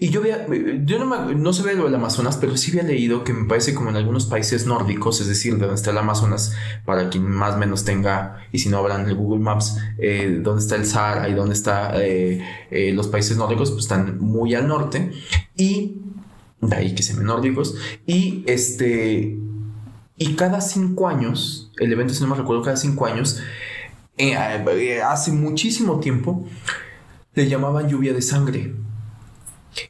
Y 0.00 0.08
yo 0.08 0.20
había, 0.20 0.46
yo 0.86 1.04
no, 1.04 1.34
no 1.34 1.52
sé 1.52 1.74
lo 1.74 1.84
del 1.84 1.94
Amazonas, 1.94 2.38
pero 2.38 2.56
sí 2.56 2.70
había 2.70 2.84
leído 2.84 3.24
que 3.24 3.34
me 3.34 3.46
parece 3.46 3.74
como 3.74 3.90
en 3.90 3.96
algunos 3.96 4.24
países 4.24 4.66
nórdicos, 4.66 5.20
es 5.20 5.28
decir, 5.28 5.52
de 5.56 5.66
donde 5.66 5.74
está 5.74 5.90
el 5.90 5.98
Amazonas, 5.98 6.56
para 6.86 7.10
quien 7.10 7.24
más 7.24 7.56
o 7.56 7.58
menos 7.58 7.84
tenga, 7.84 8.38
y 8.52 8.60
si 8.60 8.70
no 8.70 8.78
hablan 8.78 9.04
de 9.04 9.12
Google 9.12 9.40
Maps, 9.40 9.76
eh, 9.98 10.40
donde 10.42 10.62
está 10.62 10.76
el 10.76 10.86
Sahara 10.86 11.28
y 11.28 11.34
donde 11.34 11.52
está 11.52 11.92
eh, 12.02 12.42
eh, 12.70 12.92
los 12.94 13.06
países 13.08 13.36
nórdicos, 13.36 13.70
pues 13.70 13.84
están 13.84 14.18
muy 14.18 14.54
al 14.54 14.66
norte. 14.66 15.12
Y 15.54 15.98
de 16.62 16.74
ahí 16.74 16.94
que 16.94 17.02
se 17.02 17.14
ven 17.14 17.26
nórdicos. 17.26 17.74
Y 18.06 18.44
este, 18.46 19.38
y 20.16 20.34
cada 20.36 20.62
cinco 20.62 21.06
años, 21.06 21.70
el 21.76 21.92
evento, 21.92 22.14
si 22.14 22.22
no 22.22 22.28
me 22.28 22.36
recuerdo, 22.36 22.62
cada 22.62 22.78
cinco 22.78 23.04
años, 23.04 23.42
eh, 24.18 24.34
eh, 24.34 25.02
hace 25.02 25.32
muchísimo 25.32 26.00
tiempo 26.00 26.46
le 27.34 27.48
llamaban 27.48 27.88
lluvia 27.88 28.12
de 28.12 28.22
sangre. 28.22 28.74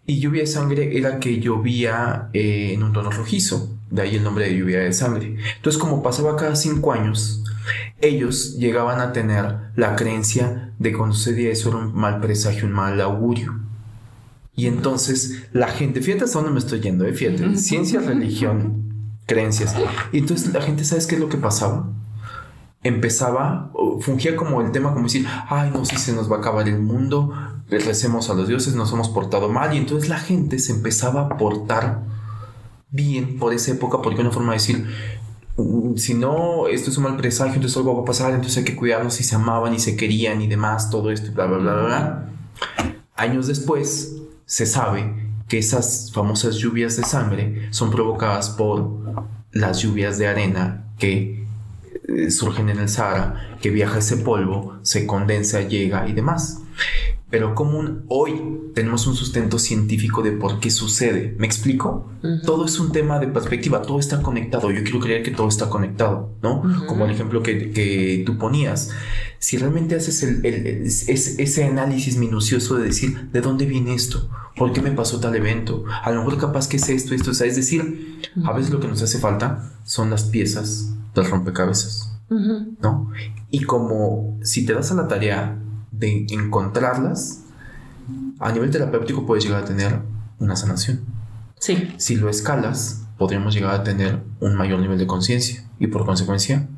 Y 0.06 0.20
lluvia 0.20 0.42
de 0.42 0.46
sangre 0.46 0.96
era 0.96 1.18
que 1.18 1.40
llovía 1.40 2.28
eh, 2.32 2.72
en 2.74 2.82
un 2.84 2.92
tono 2.92 3.10
rojizo, 3.10 3.76
de 3.90 4.02
ahí 4.02 4.16
el 4.16 4.22
nombre 4.22 4.46
de 4.46 4.56
lluvia 4.56 4.80
de 4.80 4.92
sangre. 4.92 5.36
Entonces, 5.56 5.80
como 5.80 6.02
pasaba 6.02 6.36
cada 6.36 6.54
cinco 6.54 6.92
años, 6.92 7.42
ellos 8.00 8.56
llegaban 8.58 9.00
a 9.00 9.12
tener 9.12 9.56
la 9.74 9.96
creencia 9.96 10.72
de 10.78 10.90
que 10.90 10.96
cuando 10.96 11.16
sucedía 11.16 11.50
eso 11.50 11.70
era 11.70 11.78
un 11.78 11.94
mal 11.94 12.20
presagio, 12.20 12.66
un 12.66 12.72
mal 12.72 13.00
augurio. 13.00 13.60
Y 14.54 14.66
entonces 14.66 15.44
la 15.52 15.68
gente, 15.68 16.00
fíjate 16.00 16.24
hasta 16.24 16.38
dónde 16.38 16.52
me 16.52 16.58
estoy 16.58 16.80
yendo, 16.80 17.04
fíjate, 17.12 17.56
ciencia, 17.56 18.00
religión, 18.00 19.18
creencias. 19.26 19.74
Y 20.12 20.18
entonces 20.18 20.52
la 20.52 20.60
gente, 20.60 20.84
¿sabes 20.84 21.06
qué 21.06 21.16
es 21.16 21.20
lo 21.20 21.28
que 21.28 21.38
pasaba? 21.38 21.90
Empezaba, 22.82 23.70
fungía 24.00 24.36
como 24.36 24.60
el 24.60 24.72
tema, 24.72 24.92
como 24.92 25.04
decir, 25.04 25.26
ay, 25.48 25.70
no 25.72 25.84
si 25.84 25.96
se 25.96 26.12
nos 26.12 26.30
va 26.30 26.36
a 26.36 26.38
acabar 26.40 26.68
el 26.68 26.80
mundo, 26.80 27.32
recemos 27.68 28.28
a 28.28 28.34
los 28.34 28.48
dioses, 28.48 28.74
nos 28.74 28.92
hemos 28.92 29.08
portado 29.08 29.48
mal, 29.48 29.74
y 29.74 29.78
entonces 29.78 30.08
la 30.08 30.18
gente 30.18 30.58
se 30.58 30.72
empezaba 30.72 31.22
a 31.22 31.36
portar 31.36 32.02
bien 32.90 33.38
por 33.38 33.54
esa 33.54 33.72
época, 33.72 34.02
porque 34.02 34.20
una 34.20 34.30
forma 34.30 34.52
de 34.52 34.58
decir, 34.58 34.86
mm, 35.56 35.96
si 35.96 36.14
no, 36.14 36.66
esto 36.66 36.90
es 36.90 36.96
un 36.96 37.04
mal 37.04 37.16
presagio, 37.16 37.54
entonces 37.54 37.76
algo 37.76 37.96
va 37.96 38.02
a 38.02 38.04
pasar, 38.04 38.32
entonces 38.32 38.58
hay 38.58 38.64
que 38.64 38.76
cuidarnos 38.76 39.20
y 39.20 39.24
se 39.24 39.34
amaban 39.34 39.74
y 39.74 39.78
se 39.78 39.96
querían 39.96 40.42
y 40.42 40.48
demás, 40.48 40.90
todo 40.90 41.10
esto, 41.10 41.32
bla, 41.32 41.46
bla, 41.46 41.58
bla, 41.58 41.74
bla, 41.74 41.84
bla. 41.84 42.28
Años 43.14 43.46
después, 43.46 44.16
se 44.44 44.66
sabe 44.66 45.32
que 45.48 45.58
esas 45.58 46.10
famosas 46.12 46.56
lluvias 46.56 46.96
de 46.96 47.04
sangre 47.04 47.68
son 47.70 47.90
provocadas 47.90 48.50
por 48.50 48.90
las 49.52 49.80
lluvias 49.80 50.18
de 50.18 50.26
arena 50.26 50.92
que 50.98 51.46
eh, 52.08 52.30
surgen 52.30 52.68
en 52.68 52.78
el 52.78 52.88
Sahara, 52.88 53.56
que 53.60 53.70
viaja 53.70 53.98
ese 53.98 54.16
polvo, 54.16 54.78
se 54.82 55.06
condensa, 55.06 55.60
llega 55.60 56.08
y 56.08 56.12
demás. 56.12 56.62
Pero 57.30 57.54
como 57.54 58.02
hoy 58.08 58.60
tenemos 58.74 59.06
un 59.06 59.14
sustento 59.14 59.58
científico 59.58 60.20
de 60.22 60.32
por 60.32 60.60
qué 60.60 60.70
sucede. 60.70 61.34
¿Me 61.38 61.46
explico? 61.46 62.10
Todo 62.44 62.66
es 62.66 62.78
un 62.78 62.92
tema 62.92 63.18
de 63.20 63.26
perspectiva, 63.28 63.80
todo 63.80 63.98
está 63.98 64.20
conectado. 64.20 64.70
Yo 64.70 64.82
quiero 64.82 65.00
creer 65.00 65.22
que 65.22 65.30
todo 65.30 65.48
está 65.48 65.70
conectado, 65.70 66.34
¿no? 66.42 66.62
Como 66.86 67.06
el 67.06 67.10
ejemplo 67.12 67.42
que, 67.42 68.22
tú 68.26 68.36
ponías. 68.36 68.90
Si 69.38 69.56
realmente 69.56 69.94
haces 69.94 70.22
ese 70.22 71.64
análisis 71.64 72.18
minucioso 72.18 72.76
de 72.76 72.84
decir, 72.84 73.30
¿de 73.30 73.40
dónde 73.40 73.64
viene 73.64 73.94
esto? 73.94 74.28
¿Por 74.56 74.72
qué 74.72 74.82
me 74.82 74.92
pasó 74.92 75.18
tal 75.18 75.34
evento? 75.34 75.84
A 76.02 76.10
lo 76.10 76.22
mejor 76.22 76.38
capaz 76.38 76.68
que 76.68 76.76
es 76.76 76.88
esto, 76.88 77.14
esto. 77.14 77.30
es 77.30 77.56
decir, 77.56 78.20
a 78.44 78.52
veces 78.52 78.70
lo 78.70 78.80
que 78.80 78.88
nos 78.88 79.02
hace 79.02 79.18
falta 79.18 79.72
son 79.84 80.10
las 80.10 80.24
piezas 80.24 80.92
del 81.14 81.24
rompecabezas, 81.24 82.12
¿no? 82.28 83.10
Y 83.50 83.64
como 83.64 84.38
si 84.42 84.66
te 84.66 84.74
das 84.74 84.90
a 84.92 84.94
la 84.94 85.08
tarea 85.08 85.58
de 85.90 86.26
encontrarlas, 86.30 87.42
a 88.38 88.52
nivel 88.52 88.70
terapéutico 88.70 89.26
puedes 89.26 89.44
llegar 89.44 89.62
a 89.62 89.66
tener 89.66 90.00
una 90.38 90.56
sanación. 90.56 91.00
Sí. 91.58 91.94
Si 91.96 92.16
lo 92.16 92.28
escalas, 92.28 93.04
podríamos 93.18 93.54
llegar 93.54 93.74
a 93.74 93.84
tener 93.84 94.22
un 94.40 94.56
mayor 94.56 94.80
nivel 94.80 94.98
de 94.98 95.06
conciencia 95.06 95.64
y 95.78 95.86
por 95.86 96.04
consecuencia 96.04 96.68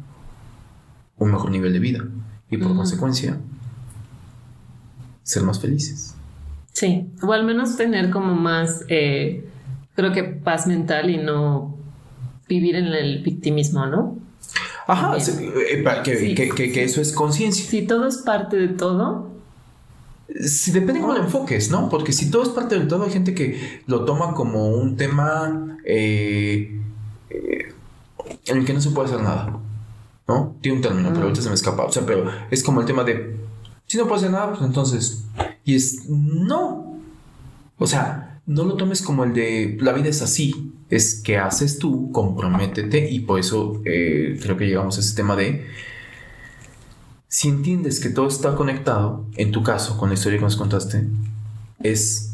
un 1.17 1.31
mejor 1.31 1.51
nivel 1.51 1.73
de 1.73 1.79
vida 1.79 2.05
y 2.51 2.59
por 2.59 2.77
consecuencia 2.77 3.39
ser 5.23 5.43
más 5.43 5.59
felices. 5.59 6.14
Sí, 6.75 7.07
o 7.23 7.33
al 7.33 7.45
menos 7.45 7.77
tener 7.77 8.11
como 8.11 8.35
más, 8.35 8.85
eh, 8.89 9.49
creo 9.95 10.13
que 10.13 10.25
paz 10.25 10.67
mental 10.67 11.09
y 11.09 11.17
no 11.17 11.79
vivir 12.49 12.77
en 12.77 12.87
el 12.87 13.23
victimismo, 13.23 13.87
¿no? 13.87 14.19
Ajá, 14.87 15.17
eh, 15.17 15.85
que, 16.03 16.85
eso 16.85 17.01
es 17.01 17.13
conciencia. 17.13 17.65
Si 17.65 17.87
todo 17.87 18.07
es 18.07 18.19
parte 18.19 18.57
de 18.57 18.69
todo. 18.69 19.31
Si 20.47 20.73
depende 20.73 21.01
cómo 21.01 21.15
lo 21.15 21.23
enfoques, 21.23 21.71
¿no? 21.71 21.89
Porque 21.89 22.13
si 22.13 22.31
todo 22.31 22.43
es 22.43 22.49
parte 22.51 22.79
de 22.79 22.87
todo, 22.87 23.05
hay 23.05 23.11
gente 23.11 23.35
que 23.35 23.83
lo 23.87 24.05
toma 24.05 24.35
como 24.35 24.69
un 24.69 24.97
tema 24.97 25.79
eh, 25.85 26.79
eh, 27.31 27.73
en 28.47 28.59
el 28.59 28.65
que 28.65 28.75
no 28.75 28.81
se 28.81 28.91
puede 28.91 29.09
hacer 29.09 29.23
nada. 29.23 29.59
¿No? 30.27 30.57
Tiene 30.61 30.77
un 30.79 30.83
término, 30.83 31.11
pero 31.11 31.25
ahorita 31.25 31.43
se 31.43 31.49
me 31.49 31.55
escapa. 31.55 31.85
O 31.85 31.93
sea, 31.93 32.05
pero 32.05 32.31
es 32.51 32.63
como 32.63 32.81
el 32.81 32.87
tema 32.87 33.05
de 33.05 33.37
si 33.95 34.09
no 34.09 34.15
hacer 34.15 34.31
nada, 34.31 34.51
pues 34.51 34.63
entonces. 34.63 35.25
Y 35.65 35.75
es 35.75 36.09
no. 36.09 36.99
O 37.79 37.87
sea, 37.87 38.41
no 38.47 38.65
lo 38.65 38.75
tomes 38.75 39.03
como 39.03 39.25
el 39.25 39.33
de 39.33 39.77
la 39.81 39.93
vida 39.93 40.09
es 40.09 40.23
así 40.23 40.73
es 40.91 41.21
qué 41.23 41.39
haces 41.39 41.79
tú, 41.79 42.11
comprométete 42.13 43.11
y 43.11 43.21
por 43.21 43.41
eso 43.41 43.81
eh, 43.85 44.39
creo 44.43 44.57
que 44.57 44.67
llegamos 44.67 44.97
a 44.97 45.01
ese 45.01 45.17
tema 45.17 45.35
de 45.35 45.67
si 47.27 47.49
entiendes 47.49 47.99
que 47.99 48.11
todo 48.11 48.29
está 48.29 48.55
conectado, 48.55 49.27
en 49.35 49.51
tu 49.51 49.65
caso, 49.65 49.99
con 49.99 50.09
la 50.09 50.15
historia 50.15 50.39
que 50.39 50.45
nos 50.45 50.57
contaste, 50.57 51.09
es 51.81 52.33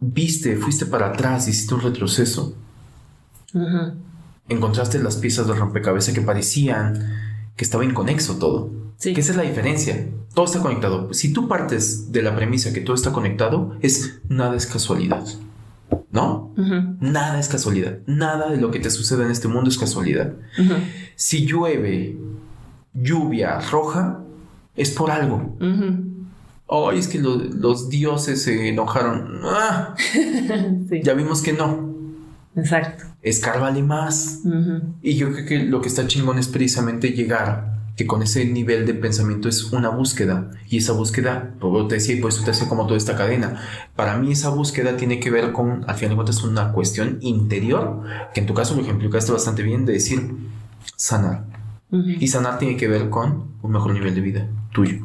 viste, 0.00 0.56
fuiste 0.56 0.86
para 0.86 1.10
atrás, 1.10 1.46
hiciste 1.46 1.74
un 1.74 1.82
retroceso, 1.82 2.56
encontraste 4.48 4.98
las 4.98 5.16
piezas 5.16 5.46
de 5.46 5.54
rompecabezas 5.54 6.14
que 6.14 6.20
parecían 6.20 7.14
que 7.54 7.64
estaba 7.64 7.84
inconexo 7.84 8.38
todo. 8.38 8.83
Sí. 8.96 9.12
Que 9.14 9.20
esa 9.20 9.32
es 9.32 9.36
la 9.36 9.42
diferencia. 9.42 10.08
Todo 10.34 10.44
está 10.46 10.60
conectado. 10.60 11.12
Si 11.12 11.32
tú 11.32 11.46
partes 11.48 12.10
de 12.12 12.22
la 12.22 12.34
premisa 12.34 12.72
que 12.72 12.80
todo 12.80 12.94
está 12.96 13.12
conectado, 13.12 13.76
es 13.80 14.20
nada 14.28 14.56
es 14.56 14.66
casualidad. 14.66 15.24
¿No? 16.10 16.52
Nada 17.00 17.38
es 17.40 17.48
casualidad. 17.48 17.98
Nada 18.06 18.48
de 18.50 18.56
lo 18.56 18.70
que 18.70 18.78
te 18.80 18.90
sucede 18.90 19.24
en 19.24 19.30
este 19.30 19.48
mundo 19.48 19.68
es 19.70 19.78
casualidad. 19.78 20.32
Si 21.16 21.44
llueve 21.46 22.16
lluvia 22.94 23.60
roja, 23.70 24.20
es 24.76 24.90
por 24.90 25.10
algo. 25.10 25.56
Ay, 26.68 26.98
es 26.98 27.08
que 27.08 27.18
lo- 27.18 27.36
los 27.36 27.88
dioses 27.90 28.42
se 28.42 28.68
enojaron. 28.68 29.40
Ah, 29.44 29.94
Sí, 30.88 31.00
ya 31.02 31.14
vimos 31.14 31.42
que 31.42 31.52
no. 31.52 31.94
exacto. 32.56 33.04
Escárvale 33.22 33.82
más. 33.82 34.40
Y 35.02 35.14
yo 35.16 35.32
creo 35.32 35.46
que 35.46 35.58
lo 35.64 35.80
que 35.80 35.88
está 35.88 36.06
chingón 36.06 36.38
es 36.38 36.48
precisamente 36.48 37.10
llegar, 37.10 37.73
que 37.96 38.06
con 38.06 38.22
ese 38.22 38.44
nivel 38.44 38.86
de 38.86 38.94
pensamiento 38.94 39.48
es 39.48 39.72
una 39.72 39.88
búsqueda. 39.88 40.50
Y 40.68 40.78
esa 40.78 40.92
búsqueda, 40.92 41.54
como 41.60 41.86
te 41.86 41.96
decía, 41.96 42.16
pues 42.20 42.42
te 42.44 42.50
hace 42.50 42.66
como 42.66 42.86
toda 42.86 42.96
esta 42.98 43.16
cadena. 43.16 43.60
Para 43.94 44.16
mí 44.18 44.32
esa 44.32 44.48
búsqueda 44.48 44.96
tiene 44.96 45.20
que 45.20 45.30
ver 45.30 45.52
con, 45.52 45.84
al 45.88 45.94
final 45.94 46.10
de 46.10 46.14
cuentas, 46.16 46.42
una 46.42 46.72
cuestión 46.72 47.18
interior, 47.20 48.02
que 48.34 48.40
en 48.40 48.46
tu 48.46 48.54
caso 48.54 48.74
lo 48.74 48.82
ejemplificaste 48.82 49.30
bastante 49.32 49.62
bien, 49.62 49.86
de 49.86 49.92
decir 49.94 50.34
sanar. 50.96 51.44
Y 51.90 52.26
sanar 52.26 52.58
tiene 52.58 52.76
que 52.76 52.88
ver 52.88 53.08
con 53.10 53.44
un 53.62 53.70
mejor 53.70 53.92
nivel 53.92 54.14
de 54.14 54.20
vida 54.20 54.48
tuyo. 54.72 54.98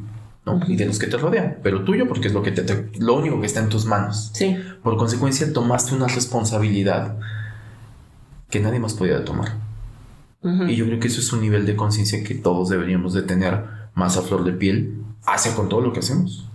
¿no? 0.45 0.59
Y 0.67 0.75
de 0.75 0.87
los 0.87 0.97
que 0.97 1.05
te 1.05 1.17
rodean, 1.17 1.57
pero 1.61 1.83
tuyo 1.83 2.07
porque 2.07 2.29
es 2.29 2.33
lo, 2.33 2.41
que 2.41 2.51
te, 2.51 2.63
te- 2.63 2.89
lo 2.99 3.13
único 3.15 3.39
que 3.39 3.45
está 3.45 3.59
en 3.59 3.69
tus 3.69 3.85
manos. 3.85 4.31
Sí, 4.33 4.57
Por 4.81 4.97
consecuencia, 4.97 5.53
tomaste 5.53 5.93
una 5.93 6.07
responsabilidad 6.07 7.19
que 8.49 8.59
nadie 8.59 8.79
más 8.79 8.95
podía 8.95 9.23
tomar. 9.23 9.51
Y 10.41 10.75
yo 10.75 10.85
creo 10.85 10.99
que 10.99 11.07
eso 11.07 11.19
es 11.19 11.33
un 11.33 11.41
nivel 11.41 11.65
de 11.65 11.75
conciencia 11.75 12.23
que 12.23 12.35
todos 12.35 12.69
deberíamos 12.69 13.13
de 13.13 13.23
tener 13.23 13.63
más 13.93 14.15
a 14.15 14.21
flor 14.21 14.45
de 14.45 14.53
piel 14.53 14.95
hacia 15.25 15.53
con 15.53 15.67
todo 15.67 15.81
lo 15.81 15.91
que 15.91 15.99
hacemos. 15.99 16.47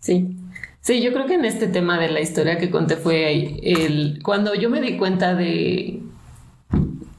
Sí. 0.00 0.36
Sí, 0.80 1.02
yo 1.02 1.12
creo 1.12 1.26
que 1.26 1.34
en 1.34 1.44
este 1.44 1.68
tema 1.68 1.98
de 1.98 2.10
la 2.10 2.20
historia 2.20 2.58
que 2.58 2.70
conté 2.70 2.96
fue 2.96 3.58
el 3.62 4.20
cuando 4.22 4.54
yo 4.54 4.70
me 4.70 4.80
di 4.80 4.96
cuenta 4.96 5.34
de 5.34 6.00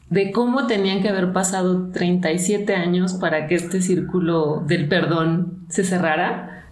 de 0.10 0.32
cómo 0.32 0.68
tenían 0.68 1.02
que 1.02 1.10
haber 1.10 1.34
pasado 1.34 1.90
37 1.92 2.76
años 2.76 3.14
para 3.14 3.48
que 3.48 3.56
este 3.56 3.82
círculo 3.82 4.64
del 4.66 4.88
perdón 4.88 5.66
se 5.70 5.84
cerrara. 5.84 6.66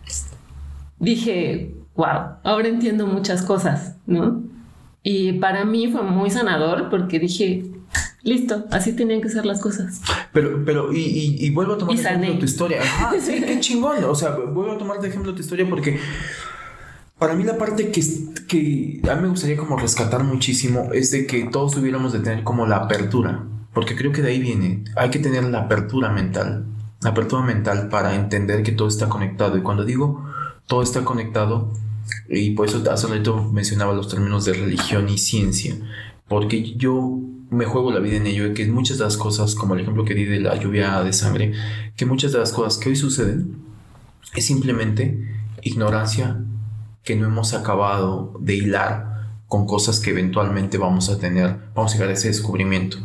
Dije, 1.00 1.76
wow, 1.96 2.38
ahora 2.44 2.68
entiendo 2.68 3.08
muchas 3.08 3.42
cosas, 3.42 3.98
¿no? 4.06 4.44
Y 5.04 5.34
para 5.34 5.66
mí 5.66 5.88
fue 5.88 6.04
muy 6.04 6.30
sanador 6.30 6.90
porque 6.90 7.20
dije, 7.20 7.66
listo, 8.26 8.65
así 8.71 8.91
tenían 8.93 9.21
que 9.21 9.30
ser 9.30 9.45
las 9.45 9.61
cosas. 9.61 10.01
Pero, 10.34 10.63
pero, 10.65 10.91
y, 10.91 10.99
y, 10.99 11.45
y 11.45 11.49
vuelvo 11.51 11.73
a 11.73 11.78
tomar 11.78 11.95
de 11.95 12.01
ejemplo 12.01 12.39
tu 12.39 12.45
historia. 12.45 12.82
Sí, 13.21 13.41
qué 13.45 13.59
chingón. 13.61 14.03
O 14.03 14.15
sea, 14.15 14.32
vuelvo 14.32 14.73
a 14.73 14.78
tomar 14.78 14.99
de 14.99 15.07
ejemplo 15.07 15.34
tu 15.34 15.41
historia 15.41 15.65
porque 15.69 15.99
para 17.17 17.36
mí 17.36 17.43
la 17.43 17.57
parte 17.57 17.91
que, 17.91 18.01
que 18.47 19.01
a 19.09 19.15
mí 19.15 19.21
me 19.21 19.30
gustaría 19.30 19.55
como 19.55 19.78
rescatar 19.78 20.23
muchísimo 20.23 20.89
es 20.91 21.11
de 21.11 21.26
que 21.26 21.45
todos 21.45 21.73
tuviéramos 21.73 22.11
de 22.11 22.19
tener 22.19 22.43
como 22.43 22.67
la 22.67 22.78
apertura. 22.78 23.45
Porque 23.73 23.95
creo 23.95 24.11
que 24.11 24.21
de 24.21 24.32
ahí 24.32 24.39
viene. 24.39 24.84
Hay 24.95 25.09
que 25.09 25.19
tener 25.19 25.43
la 25.43 25.61
apertura 25.61 26.09
mental. 26.09 26.65
La 27.01 27.11
apertura 27.11 27.43
mental 27.43 27.89
para 27.89 28.15
entender 28.15 28.63
que 28.63 28.71
todo 28.71 28.88
está 28.88 29.07
conectado. 29.07 29.57
Y 29.57 29.61
cuando 29.61 29.86
digo 29.86 30.26
todo 30.67 30.82
está 30.82 31.03
conectado, 31.03 31.71
y 32.30 32.51
por 32.51 32.67
eso 32.67 32.84
hace 32.91 33.07
rato 33.07 33.43
mencionaba 33.51 33.93
los 33.93 34.09
términos 34.09 34.45
de 34.45 34.53
religión 34.53 35.09
y 35.09 35.17
ciencia. 35.17 35.76
Porque 36.28 36.76
yo 36.76 37.19
me 37.49 37.65
juego 37.65 37.91
la 37.91 37.99
vida 37.99 38.17
en 38.17 38.28
ello, 38.28 38.53
que 38.53 38.65
muchas 38.67 38.97
de 38.97 39.03
las 39.03 39.17
cosas, 39.17 39.55
como 39.55 39.76
el 39.76 39.82
ejemplo 39.82 40.05
que 40.05 40.15
di 40.15 40.26
de 40.26 40.39
la 40.39 40.55
lluvia 40.55 41.01
de 41.01 41.13
sangre, 41.13 41.53
que 41.95 42.05
muchas 42.05 42.32
de 42.32 42.39
las 42.39 42.51
cosas 42.51 42.78
que 42.78 42.89
hoy 42.89 42.95
suceden 42.95 43.57
es 44.36 44.45
simplemente 44.45 45.23
ignorancia 45.61 46.41
que 47.03 47.15
no 47.15 47.28
hemos 47.28 47.53
acabado 47.53 48.34
de 48.39 48.55
hilar 48.55 49.15
con 49.47 49.67
cosas 49.67 49.99
que 49.99 50.09
eventualmente 50.09 50.78
vamos 50.78 51.09
a 51.09 51.19
tener, 51.19 51.57
vamos 51.76 51.91
a 51.91 51.95
llegar 51.95 52.09
a 52.09 52.13
ese 52.13 52.28
descubrimiento. 52.30 52.97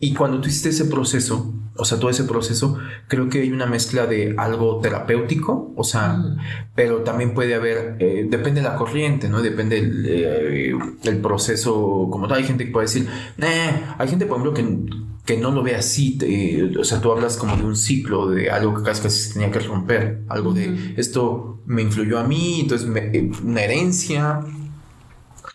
Y 0.00 0.14
cuando 0.14 0.40
tú 0.40 0.48
hiciste 0.48 0.70
ese 0.70 0.84
proceso, 0.86 1.54
o 1.76 1.84
sea, 1.84 1.98
todo 1.98 2.10
ese 2.10 2.24
proceso, 2.24 2.78
creo 3.08 3.28
que 3.28 3.40
hay 3.42 3.50
una 3.50 3.66
mezcla 3.66 4.06
de 4.06 4.34
algo 4.38 4.80
terapéutico, 4.80 5.72
o 5.76 5.84
sea, 5.84 6.14
Ujú. 6.18 6.36
pero 6.74 6.98
también 7.02 7.34
puede 7.34 7.54
haber, 7.54 7.96
eh, 8.00 8.26
depende 8.28 8.60
de 8.60 8.68
la 8.68 8.76
corriente, 8.76 9.28
¿no? 9.28 9.42
Depende 9.42 9.76
del 9.80 10.06
eh, 10.08 10.74
el 11.04 11.16
proceso 11.18 12.08
como 12.10 12.28
tal. 12.28 12.38
Hay 12.38 12.44
gente 12.44 12.64
que 12.66 12.70
puede 12.72 12.86
decir, 12.86 13.08
"Nah", 13.36 13.94
hay 13.98 14.08
gente, 14.08 14.26
por 14.26 14.38
ejemplo, 14.38 14.54
que, 14.54 15.04
que 15.24 15.36
no 15.40 15.50
lo 15.52 15.62
ve 15.62 15.74
así, 15.74 16.18
te- 16.18 16.76
o 16.78 16.84
sea, 16.84 17.00
tú 17.00 17.10
hablas 17.10 17.36
como 17.38 17.56
de 17.56 17.64
un 17.64 17.76
ciclo, 17.76 18.28
de 18.28 18.50
algo 18.50 18.74
que 18.74 18.82
casi 18.82 19.02
casi 19.02 19.20
se 19.22 19.32
tenía 19.34 19.50
que 19.50 19.58
romper, 19.60 20.22
algo 20.28 20.52
de 20.52 20.94
esto 20.98 21.62
me 21.66 21.80
influyó 21.82 22.18
a 22.18 22.24
mí, 22.24 22.60
entonces 22.60 22.86
me- 22.86 23.06
eh, 23.16 23.30
una 23.42 23.62
herencia, 23.62 24.40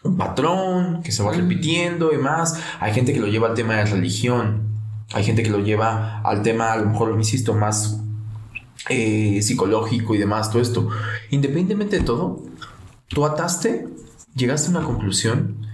un 0.04 0.18
patrón 0.18 1.02
que 1.04 1.12
se 1.12 1.24
va 1.24 1.32
repitiendo 1.32 2.14
y 2.14 2.18
más. 2.18 2.60
Hay 2.80 2.94
gente 2.94 3.14
que 3.14 3.20
lo 3.20 3.28
lleva 3.28 3.50
al 3.50 3.54
tema 3.56 3.76
de 3.76 3.86
religión, 3.86 4.64
hay 5.14 5.24
gente 5.24 5.44
que 5.44 5.50
lo 5.50 5.60
lleva 5.60 6.22
al 6.22 6.42
tema, 6.42 6.74
a 6.74 6.78
lo 6.78 6.90
mejor, 6.90 7.16
insisto, 7.18 7.54
más 7.54 8.00
eh, 8.90 9.42
psicológico 9.42 10.16
y 10.16 10.18
demás, 10.18 10.50
todo 10.52 10.62
esto. 10.62 10.90
Independientemente 11.32 12.00
de 12.00 12.06
todo, 12.06 12.44
tú 13.08 13.26
ataste, 13.26 13.88
llegaste 14.36 14.68
a 14.68 14.72
una 14.72 14.84
conclusión 14.84 15.68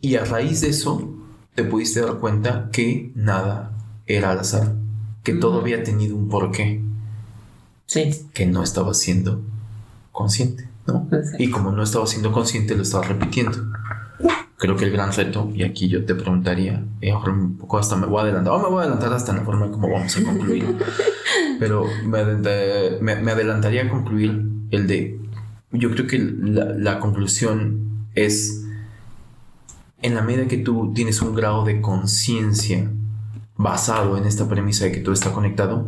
y 0.00 0.16
a 0.16 0.24
raíz 0.24 0.60
de 0.62 0.68
eso 0.68 1.08
te 1.54 1.64
pudiste 1.64 2.00
dar 2.00 2.18
cuenta 2.18 2.70
que 2.72 3.12
nada 3.14 3.72
era 4.06 4.30
al 4.30 4.40
azar, 4.40 4.74
que 5.22 5.34
todo 5.34 5.60
había 5.60 5.82
tenido 5.82 6.16
un 6.16 6.28
porqué, 6.28 6.82
Sí, 7.90 8.28
que 8.32 8.46
no 8.46 8.62
estaba 8.62 8.94
siendo 8.94 9.42
consciente, 10.12 10.68
Y 11.38 11.50
como 11.50 11.72
no 11.72 11.82
estaba 11.82 12.06
siendo 12.06 12.32
consciente, 12.32 12.74
lo 12.76 12.82
estaba 12.82 13.04
repitiendo. 13.04 13.58
Creo 14.56 14.76
que 14.76 14.84
el 14.84 14.90
gran 14.92 15.10
reto, 15.12 15.50
y 15.54 15.62
aquí 15.62 15.88
yo 15.88 16.04
te 16.04 16.14
preguntaría, 16.14 16.84
y 17.00 17.10
un 17.10 17.56
poco 17.56 17.78
hasta 17.78 17.96
me 17.96 18.06
voy 18.06 18.18
a 18.18 18.22
adelantar, 18.24 18.52
o 18.52 18.58
me 18.58 18.68
voy 18.68 18.78
a 18.80 18.82
adelantar 18.82 19.12
hasta 19.14 19.32
la 19.32 19.40
forma 19.40 19.64
en 19.66 19.72
cómo 19.72 19.88
vamos 19.90 20.14
a 20.18 20.22
concluir, 20.22 20.76
pero 21.58 21.86
me, 22.04 22.18
adelanta- 22.18 22.98
me- 23.00 23.16
me 23.22 23.30
adelantaría 23.32 23.84
a 23.84 23.88
concluir 23.88 24.42
el 24.70 24.86
de, 24.86 25.18
yo 25.72 25.90
creo 25.92 26.06
que 26.06 26.18
la, 26.18 26.66
la 26.66 26.98
conclusión 27.00 28.04
es, 28.14 28.62
en 30.02 30.14
la 30.14 30.20
medida 30.20 30.46
que 30.46 30.58
tú 30.58 30.92
tienes 30.94 31.22
un 31.22 31.34
grado 31.34 31.64
de 31.64 31.80
conciencia 31.80 32.90
basado 33.56 34.18
en 34.18 34.24
esta 34.26 34.46
premisa 34.46 34.84
de 34.84 34.92
que 34.92 35.00
todo 35.00 35.14
está 35.14 35.32
conectado, 35.32 35.86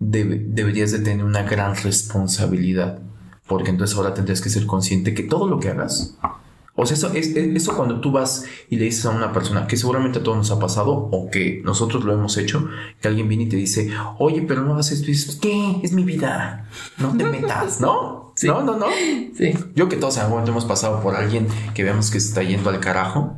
debe- 0.00 0.44
deberías 0.44 0.90
de 0.90 0.98
tener 0.98 1.24
una 1.24 1.44
gran 1.44 1.76
responsabilidad, 1.76 2.98
porque 3.48 3.70
entonces 3.70 3.96
ahora 3.96 4.14
tendrías 4.14 4.40
que 4.40 4.50
ser 4.50 4.66
consciente 4.66 5.14
que 5.14 5.22
todo 5.24 5.46
lo 5.48 5.58
que 5.58 5.68
hagas, 5.70 6.16
o 6.80 6.86
sea, 6.86 6.96
eso, 6.96 7.08
es, 7.12 7.28
es- 7.34 7.56
eso 7.56 7.74
cuando 7.74 8.00
tú 8.00 8.12
vas 8.12 8.44
y 8.70 8.76
le 8.76 8.84
dices 8.84 9.04
a 9.06 9.10
una 9.10 9.32
persona 9.32 9.66
que 9.66 9.76
seguramente 9.76 10.20
a 10.20 10.22
todos 10.22 10.36
nos 10.38 10.50
ha 10.52 10.60
pasado 10.60 10.92
o 11.10 11.28
que 11.30 11.60
nosotros 11.64 12.04
lo 12.04 12.12
hemos 12.12 12.36
hecho, 12.36 12.68
que 13.00 13.08
alguien 13.08 13.28
viene 13.28 13.44
y 13.44 13.48
te 13.48 13.56
dice, 13.56 13.90
oye, 14.18 14.42
pero 14.42 14.62
no 14.62 14.74
hagas 14.74 14.92
esto, 14.92 15.06
y 15.06 15.08
dices, 15.14 15.36
¿qué? 15.42 15.80
Es 15.82 15.92
mi 15.92 16.04
vida, 16.04 16.68
no 16.98 17.16
te 17.16 17.24
metas, 17.30 17.80
¿no? 17.80 18.32
Sí. 18.36 18.46
No, 18.46 18.62
no, 18.62 18.76
no. 18.78 18.86
sí. 19.36 19.52
Yo 19.74 19.88
que 19.88 19.96
todos 19.96 20.14
en 20.16 20.20
algún 20.22 20.34
momento 20.34 20.52
hemos 20.52 20.64
pasado 20.66 21.00
por 21.02 21.16
alguien 21.16 21.48
que 21.74 21.82
vemos 21.82 22.12
que 22.12 22.20
se 22.20 22.28
está 22.28 22.44
yendo 22.44 22.70
al 22.70 22.78
carajo 22.78 23.36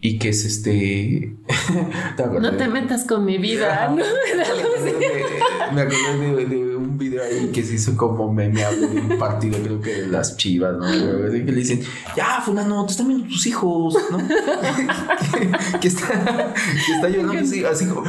y 0.00 0.18
que 0.18 0.30
es 0.30 0.44
este... 0.44 1.36
No 2.40 2.56
te 2.56 2.66
metas 2.66 3.04
con 3.04 3.24
mi 3.24 3.38
vida, 3.38 3.88
¿no? 3.88 4.02
Me 5.74 5.82
acordé 5.82 6.34
de, 6.34 6.46
de 6.46 6.67
video 6.98 7.22
ahí 7.22 7.50
que 7.52 7.62
se 7.62 7.74
hizo 7.74 7.96
como 7.96 8.32
memeable 8.32 8.88
de 8.88 9.00
un 9.00 9.18
partido, 9.18 9.58
creo 9.62 9.80
que 9.80 10.02
de 10.02 10.06
las 10.08 10.36
chivas, 10.36 10.76
¿no? 10.76 10.86
Que 10.86 11.52
le 11.52 11.54
dicen, 11.54 11.80
ya, 12.16 12.40
fulano, 12.44 12.84
te 12.86 12.92
están 12.92 13.08
viendo 13.08 13.26
tus 13.26 13.46
hijos, 13.46 13.96
¿no? 14.10 14.18
que, 15.80 15.88
está, 15.88 16.54
que 16.86 16.92
está 16.92 17.08
llorando 17.08 17.40
así, 17.40 17.64
así 17.64 17.86
como. 17.86 18.02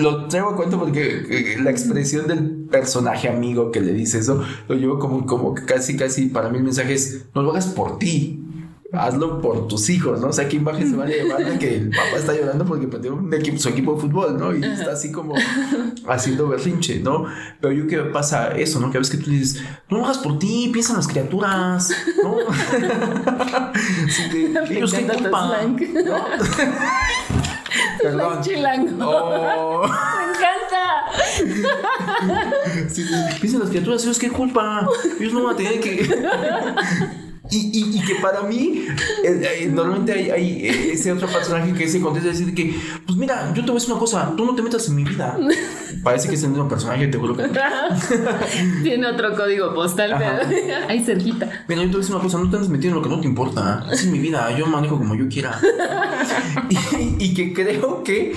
Lo 0.00 0.28
traigo 0.28 0.50
a 0.50 0.56
cuento 0.56 0.78
porque 0.78 1.56
la 1.62 1.70
expresión 1.70 2.26
del 2.26 2.66
personaje 2.70 3.28
amigo 3.28 3.70
que 3.70 3.80
le 3.80 3.92
dice 3.92 4.18
eso 4.18 4.42
lo 4.68 4.74
llevo 4.74 4.98
como, 4.98 5.26
como 5.26 5.54
casi, 5.54 5.96
casi 5.96 6.26
para 6.26 6.50
mí 6.50 6.58
el 6.58 6.64
mensaje 6.64 6.94
es: 6.94 7.26
no 7.34 7.42
lo 7.42 7.50
hagas 7.50 7.66
por 7.66 7.98
ti. 7.98 8.43
Hazlo 8.96 9.40
por 9.40 9.68
tus 9.68 9.88
hijos, 9.90 10.20
¿no? 10.20 10.28
O 10.28 10.32
sea, 10.32 10.48
qué 10.48 10.56
imagen 10.56 10.88
se 10.90 10.96
va 10.96 11.04
a 11.04 11.06
llevar 11.08 11.44
de 11.44 11.58
que 11.58 11.76
el 11.76 11.90
papá 11.90 12.16
está 12.18 12.34
llorando 12.34 12.64
porque 12.64 12.86
perdió 12.86 13.14
un 13.14 13.32
equipo, 13.34 13.58
su 13.58 13.68
equipo 13.68 13.94
de 13.94 14.00
fútbol, 14.00 14.38
¿no? 14.38 14.54
Y 14.54 14.62
está 14.64 14.92
así 14.92 15.10
como 15.12 15.34
haciendo 16.08 16.48
berrinche, 16.48 17.00
¿no? 17.00 17.26
Pero 17.60 17.72
yo 17.72 17.86
que 17.86 17.98
pasa 17.98 18.48
eso, 18.56 18.80
¿no? 18.80 18.90
Que 18.90 18.98
a 18.98 19.00
veces 19.00 19.16
que 19.16 19.22
tú 19.24 19.30
dices, 19.30 19.62
no 19.90 19.98
lo 19.98 20.04
hagas 20.04 20.18
por 20.18 20.38
ti, 20.38 20.70
piensa 20.72 20.92
en 20.92 20.96
las 20.98 21.08
criaturas, 21.08 21.90
¿no? 22.22 22.36
De- 24.32 24.48
Me 24.48 24.60
ellos 24.76 24.92
qué 24.92 25.00
encanta 25.00 25.16
tu 25.16 25.22
culpa, 25.22 25.46
slang. 25.48 25.76
¿no? 26.04 26.24
Perdón. 28.00 28.40
Chilango. 28.42 29.10
Oh, 29.10 29.82
Me 29.82 30.24
encanta. 30.30 30.84
piensa 33.40 33.56
en 33.56 33.60
las 33.60 33.70
criaturas, 33.70 34.02
ellos 34.04 34.18
qué 34.18 34.30
culpa, 34.30 34.86
ellos 35.18 35.32
no 35.32 35.44
van 35.44 35.54
a 35.54 35.56
tener 35.56 35.80
que... 35.80 36.08
Y, 37.50 37.78
y, 37.78 37.98
y 37.98 38.00
que 38.00 38.14
para 38.16 38.42
mí, 38.42 38.86
eh, 39.22 39.60
eh, 39.60 39.68
normalmente 39.70 40.12
hay, 40.12 40.30
hay, 40.30 40.66
eh, 40.66 40.92
ese 40.92 41.12
otro 41.12 41.28
personaje 41.28 41.74
que 41.74 41.86
se 41.88 42.00
contesta 42.00 42.30
decir 42.30 42.54
que, 42.54 42.74
pues 43.04 43.18
mira, 43.18 43.52
yo 43.54 43.62
te 43.62 43.70
voy 43.70 43.72
a 43.72 43.74
decir 43.74 43.90
una 43.90 44.00
cosa, 44.00 44.32
tú 44.34 44.46
no 44.46 44.54
te 44.54 44.62
metas 44.62 44.88
en 44.88 44.96
mi 44.96 45.04
vida. 45.04 45.38
Parece 46.02 46.28
que 46.28 46.36
es 46.36 46.42
el 46.42 46.50
mismo 46.50 46.68
personaje, 46.68 47.06
te 47.06 47.18
juro 47.18 47.36
que. 47.36 47.44
Tiene 48.82 49.06
otro 49.06 49.36
código 49.36 49.74
postal, 49.74 50.14
pero. 50.18 50.38
Ay, 50.88 51.04
cerquita. 51.04 51.64
Mira, 51.68 51.82
yo 51.82 51.88
te 51.88 51.92
voy 51.92 51.96
a 51.96 51.98
decir 51.98 52.14
una 52.14 52.24
cosa, 52.24 52.38
no 52.38 52.48
te 52.48 52.56
andes 52.56 52.70
metido 52.70 52.90
en 52.90 52.96
lo 52.96 53.02
que 53.02 53.08
no 53.10 53.20
te 53.20 53.26
importa. 53.26 53.84
Esa 53.92 54.04
es 54.04 54.06
mi 54.06 54.18
vida, 54.18 54.56
yo 54.56 54.66
manejo 54.66 54.96
como 54.96 55.14
yo 55.14 55.28
quiera. 55.28 55.60
y, 56.70 57.24
y 57.24 57.34
que 57.34 57.52
creo 57.52 58.02
que. 58.02 58.34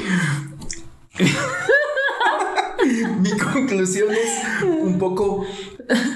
Mi 3.19 3.31
conclusión 3.31 4.09
es 4.11 4.63
un 4.63 4.99
poco. 4.99 5.45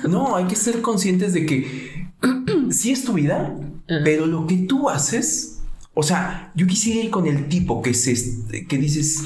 No, 0.08 0.36
hay 0.36 0.46
que 0.46 0.56
ser 0.56 0.82
conscientes 0.82 1.34
de 1.34 1.46
que 1.46 2.11
sí 2.72 2.92
es 2.92 3.04
tu 3.04 3.14
vida, 3.14 3.56
pero 4.04 4.26
lo 4.26 4.48
que 4.48 4.58
tú 4.58 4.90
haces. 4.90 5.60
O 5.94 6.04
sea, 6.04 6.52
yo 6.56 6.68
quisiera 6.68 7.02
ir 7.02 7.12
con 7.12 7.28
el 7.28 7.50
tipo 7.50 7.82
que 7.82 7.94
se 7.94 8.16
que 8.68 8.78
dices, 8.78 9.24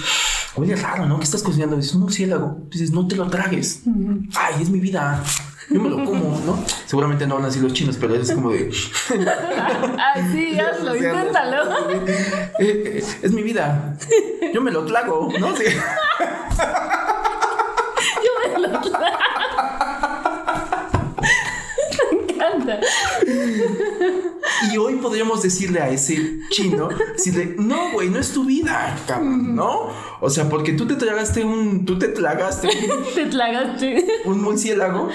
huele 0.55 0.75
raro, 0.75 1.05
¿no? 1.05 1.19
¿Qué 1.19 1.25
estás 1.25 1.43
cocinando? 1.43 1.77
Dices, 1.77 1.93
un 1.93 2.01
murciélago. 2.01 2.57
Dices, 2.71 2.91
no 2.91 3.07
te 3.07 3.15
lo 3.15 3.27
tragues. 3.27 3.83
Ay, 4.35 4.63
es 4.63 4.69
mi 4.69 4.79
vida. 4.79 5.23
Yo 5.69 5.81
me 5.81 5.89
lo 5.89 6.03
como, 6.05 6.39
¿no? 6.45 6.63
Seguramente 6.85 7.25
no 7.25 7.35
hablan 7.35 7.49
así 7.49 7.59
los 7.59 7.73
chinos, 7.73 7.97
pero 7.99 8.15
es 8.15 8.31
como 8.31 8.51
de. 8.51 8.71
Ay, 9.97 10.23
sí, 10.31 10.59
hazlo, 10.59 10.95
inténtalo. 10.95 11.65
Eh, 12.57 12.99
eh, 12.99 13.03
es 13.21 13.31
mi 13.33 13.43
vida. 13.43 13.97
Yo 14.53 14.61
me 14.61 14.71
lo 14.71 14.85
trago, 14.85 15.29
¿no? 15.39 15.55
Sí. 15.57 15.65
Yo 18.23 18.31
me 18.39 18.59
lo 18.59 18.69
Me 22.11 22.33
encanta. 22.33 22.79
Y 24.71 24.77
hoy 24.77 24.95
podríamos 24.95 25.41
decirle 25.41 25.79
a 25.79 25.89
ese 25.89 26.39
chino, 26.49 26.89
decirle, 27.13 27.55
no, 27.57 27.91
güey, 27.93 28.09
no 28.09 28.19
es 28.19 28.31
tu 28.31 28.45
vida, 28.45 28.97
cabrón, 29.07 29.55
¿no? 29.55 29.89
O 30.21 30.29
sea, 30.29 30.49
porque 30.49 30.73
tú 30.73 30.87
te 30.87 30.95
tragaste 30.95 31.43
un, 31.43 31.85
tú 31.85 31.99
te 31.99 32.07
tragaste 32.07 32.69
Te 33.15 33.25
tlagaste. 33.25 34.05
un 34.25 34.41
murciélago 34.41 35.09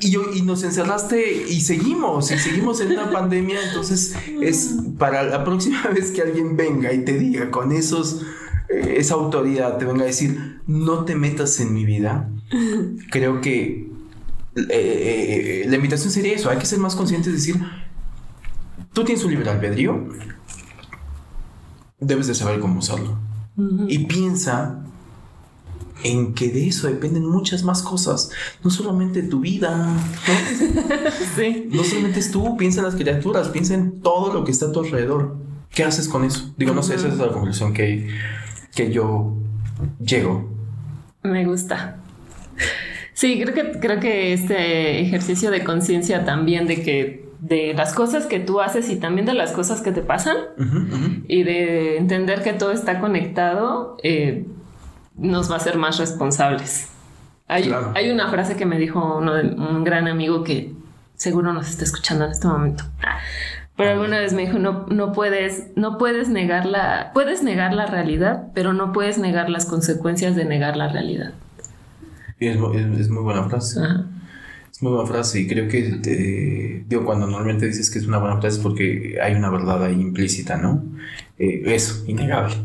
y, 0.00 0.10
yo, 0.10 0.32
y 0.34 0.42
nos 0.42 0.62
encerraste 0.62 1.44
y 1.48 1.60
seguimos, 1.60 2.30
y 2.30 2.38
seguimos 2.38 2.80
en 2.80 2.92
una 2.92 3.10
pandemia, 3.10 3.58
entonces 3.68 4.14
es 4.42 4.76
para 4.98 5.22
la 5.22 5.44
próxima 5.44 5.82
vez 5.94 6.10
que 6.10 6.22
alguien 6.22 6.56
venga 6.56 6.92
y 6.92 7.04
te 7.04 7.18
diga 7.18 7.50
con 7.50 7.72
esos, 7.72 8.22
eh, 8.68 8.96
esa 8.98 9.14
autoridad, 9.14 9.78
te 9.78 9.84
venga 9.84 10.02
a 10.02 10.06
decir, 10.06 10.60
no 10.66 11.04
te 11.04 11.14
metas 11.14 11.58
en 11.60 11.72
mi 11.72 11.84
vida, 11.84 12.28
creo 13.10 13.40
que 13.40 13.88
eh, 14.56 14.64
eh, 14.68 15.64
la 15.68 15.76
invitación 15.76 16.10
sería 16.10 16.34
eso, 16.34 16.50
hay 16.50 16.58
que 16.58 16.66
ser 16.66 16.78
más 16.78 16.96
conscientes, 16.96 17.32
de 17.32 17.38
decir, 17.38 17.56
tú 18.96 19.04
tienes 19.04 19.22
un 19.26 19.30
libre 19.30 19.50
albedrío, 19.50 20.08
debes 22.00 22.28
de 22.28 22.34
saber 22.34 22.60
cómo 22.60 22.78
usarlo. 22.78 23.18
Y 23.88 24.06
piensa 24.06 24.82
en 26.02 26.32
que 26.32 26.48
de 26.48 26.68
eso 26.68 26.86
dependen 26.86 27.26
muchas 27.26 27.62
más 27.62 27.82
cosas, 27.82 28.30
no 28.64 28.70
solamente 28.70 29.22
tu 29.22 29.40
vida, 29.40 29.76
¿no? 29.76 30.00
Sí. 31.36 31.68
No 31.70 31.84
solamente 31.84 32.20
es 32.20 32.30
tú, 32.30 32.56
piensa 32.56 32.80
en 32.80 32.86
las 32.86 32.94
criaturas, 32.94 33.50
piensa 33.50 33.74
en 33.74 34.00
todo 34.00 34.32
lo 34.32 34.44
que 34.46 34.52
está 34.52 34.66
a 34.66 34.72
tu 34.72 34.80
alrededor. 34.80 35.36
¿Qué 35.74 35.84
haces 35.84 36.08
con 36.08 36.24
eso? 36.24 36.54
Digo, 36.56 36.72
no 36.72 36.82
sé, 36.82 36.94
esa 36.94 37.08
es 37.08 37.18
la 37.18 37.28
conclusión 37.28 37.74
que, 37.74 38.08
que 38.74 38.90
yo 38.90 39.34
llego. 40.00 40.48
Me 41.22 41.44
gusta. 41.44 41.98
Sí, 43.12 43.38
creo 43.42 43.54
que, 43.54 43.78
creo 43.78 44.00
que 44.00 44.32
este 44.32 45.02
ejercicio 45.02 45.50
de 45.50 45.64
conciencia 45.64 46.24
también 46.24 46.66
de 46.66 46.82
que 46.82 47.25
de 47.40 47.74
las 47.74 47.92
cosas 47.94 48.26
que 48.26 48.40
tú 48.40 48.60
haces 48.60 48.88
y 48.90 48.96
también 48.96 49.26
de 49.26 49.34
las 49.34 49.52
cosas 49.52 49.82
que 49.82 49.92
te 49.92 50.00
pasan 50.02 50.36
y 51.28 51.42
de 51.42 51.98
entender 51.98 52.42
que 52.42 52.52
todo 52.52 52.72
está 52.72 52.98
conectado 53.00 53.96
eh, 54.02 54.46
nos 55.16 55.50
va 55.50 55.54
a 55.54 55.58
hacer 55.58 55.76
más 55.78 55.98
responsables. 55.98 56.88
Hay, 57.48 57.64
Claro. 57.64 57.92
hay 57.94 58.10
una 58.10 58.28
frase 58.30 58.56
que 58.56 58.66
me 58.66 58.78
dijo 58.78 59.18
uno 59.18 59.34
de- 59.34 59.54
un 59.54 59.84
gran 59.84 60.08
amigo 60.08 60.42
que 60.44 60.72
seguro 61.14 61.52
nos 61.52 61.68
está 61.68 61.84
escuchando 61.84 62.24
en 62.24 62.30
este 62.32 62.46
momento. 62.48 62.84
Ah, 63.02 63.18
Pero 63.76 63.90
alguna 63.90 64.18
vez 64.20 64.32
me 64.32 64.42
dijo, 64.46 64.58
no, 64.58 64.86
no 64.88 65.12
puedes, 65.12 65.66
no 65.76 65.98
puedes 65.98 66.28
negar 66.30 66.64
la, 66.66 67.10
puedes 67.12 67.42
negar 67.42 67.74
la 67.74 67.84
realidad, 67.86 68.44
pero 68.54 68.72
no 68.72 68.92
puedes 68.92 69.18
negar 69.18 69.50
las 69.50 69.66
consecuencias 69.66 70.34
de 70.34 70.46
negar 70.46 70.76
la 70.78 70.88
realidad. 70.88 71.32
Y 72.40 72.48
es, 72.48 72.56
es- 72.56 73.00
es 73.00 73.08
muy 73.10 73.22
buena 73.22 73.44
frase. 73.44 73.80
Ajá. 73.82 74.06
Es 74.76 74.82
muy 74.82 74.92
buena 74.92 75.08
frase 75.08 75.40
y 75.40 75.46
creo 75.46 75.68
que, 75.68 75.82
te- 76.02 76.84
digo, 76.86 77.06
cuando 77.06 77.26
normalmente 77.26 77.66
dices 77.66 77.90
que 77.90 77.98
es 77.98 78.06
una 78.06 78.18
buena 78.18 78.38
frase 78.38 78.58
es 78.58 78.62
porque 78.62 79.16
hay 79.22 79.34
una 79.34 79.48
verdad 79.48 79.82
ahí 79.82 79.94
implícita, 79.94 80.58
¿no? 80.58 80.84
Eh, 81.38 81.62
eso, 81.64 82.04
innegable. 82.06 82.56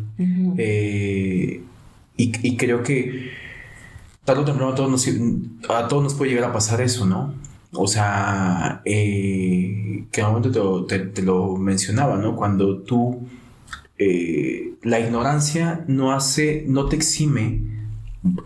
Eh, 0.57 1.62
y, 2.18 2.47
y 2.49 2.57
creo 2.57 2.84
que 2.84 3.30
tarde 4.26 4.41
o 4.41 4.45
temprano 4.45 4.74
a 4.74 4.76
todos, 4.76 4.91
nos, 4.91 5.07
a 5.70 5.88
todos 5.88 6.03
nos 6.03 6.14
puede 6.16 6.32
llegar 6.32 6.49
a 6.49 6.53
pasar 6.53 6.82
eso, 6.82 7.05
¿no? 7.05 7.34
O 7.74 7.88
sea, 7.88 8.82
eh, 8.84 10.05
que 10.12 10.20
en 10.22 10.28
un 10.28 10.34
momento 10.34 10.86
te, 10.86 10.99
te- 10.99 11.05
te 11.07 11.22
lo 11.22 11.55
mencionaba, 11.55 12.18
¿no? 12.18 12.36
Cuando 12.36 12.80
tú, 12.80 13.26
eh, 13.97 14.74
la 14.84 14.99
ignorancia 14.99 15.86
no 15.88 16.12
hace, 16.14 16.66
no 16.68 16.88
te 16.88 16.97
exime, 16.97 17.62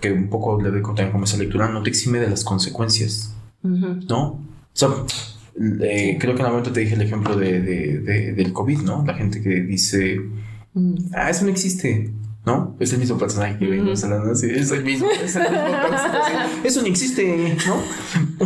que 0.01 0.11
un 0.13 0.29
poco 0.29 0.61
le 0.61 0.71
doy 0.71 0.83
también 0.83 1.11
como 1.11 1.25
esa 1.25 1.37
lectura, 1.37 1.69
no 1.69 1.83
te 1.83 1.89
exime 1.89 2.19
de 2.19 2.29
las 2.29 2.43
consecuencias. 2.43 3.34
¿No? 3.65 4.21
O 4.23 4.41
sea, 4.73 4.89
eh, 5.81 6.17
creo 6.19 6.35
que 6.35 6.41
en 6.41 6.45
algún 6.45 6.59
momento 6.59 6.71
te 6.71 6.81
dije 6.81 6.95
el 6.95 7.01
ejemplo 7.01 7.35
de, 7.35 7.61
de- 7.61 7.99
de- 7.99 8.33
del 8.33 8.53
COVID, 8.53 8.79
¿no? 8.81 9.03
La 9.05 9.13
gente 9.13 9.41
que 9.41 9.61
dice, 9.61 10.19
Mm. 10.73 10.95
ah, 11.15 11.29
eso 11.29 11.45
no 11.45 11.51
existe, 11.51 12.11
¿no? 12.45 12.75
Es 12.81 12.91
el 12.91 12.99
mismo 12.99 13.17
personaje 13.17 13.57
que 13.57 13.65
venimos 13.65 14.03
hablando, 14.03 14.31
así, 14.33 14.47
es 14.49 14.69
el 14.71 14.83
mismo, 14.83 15.07
es 15.09 15.35
el 15.37 15.43
mismo 15.43 15.57
así, 15.93 16.57
eso 16.65 16.81
no 16.81 16.87
existe, 16.87 17.55
¿no? 17.65 17.75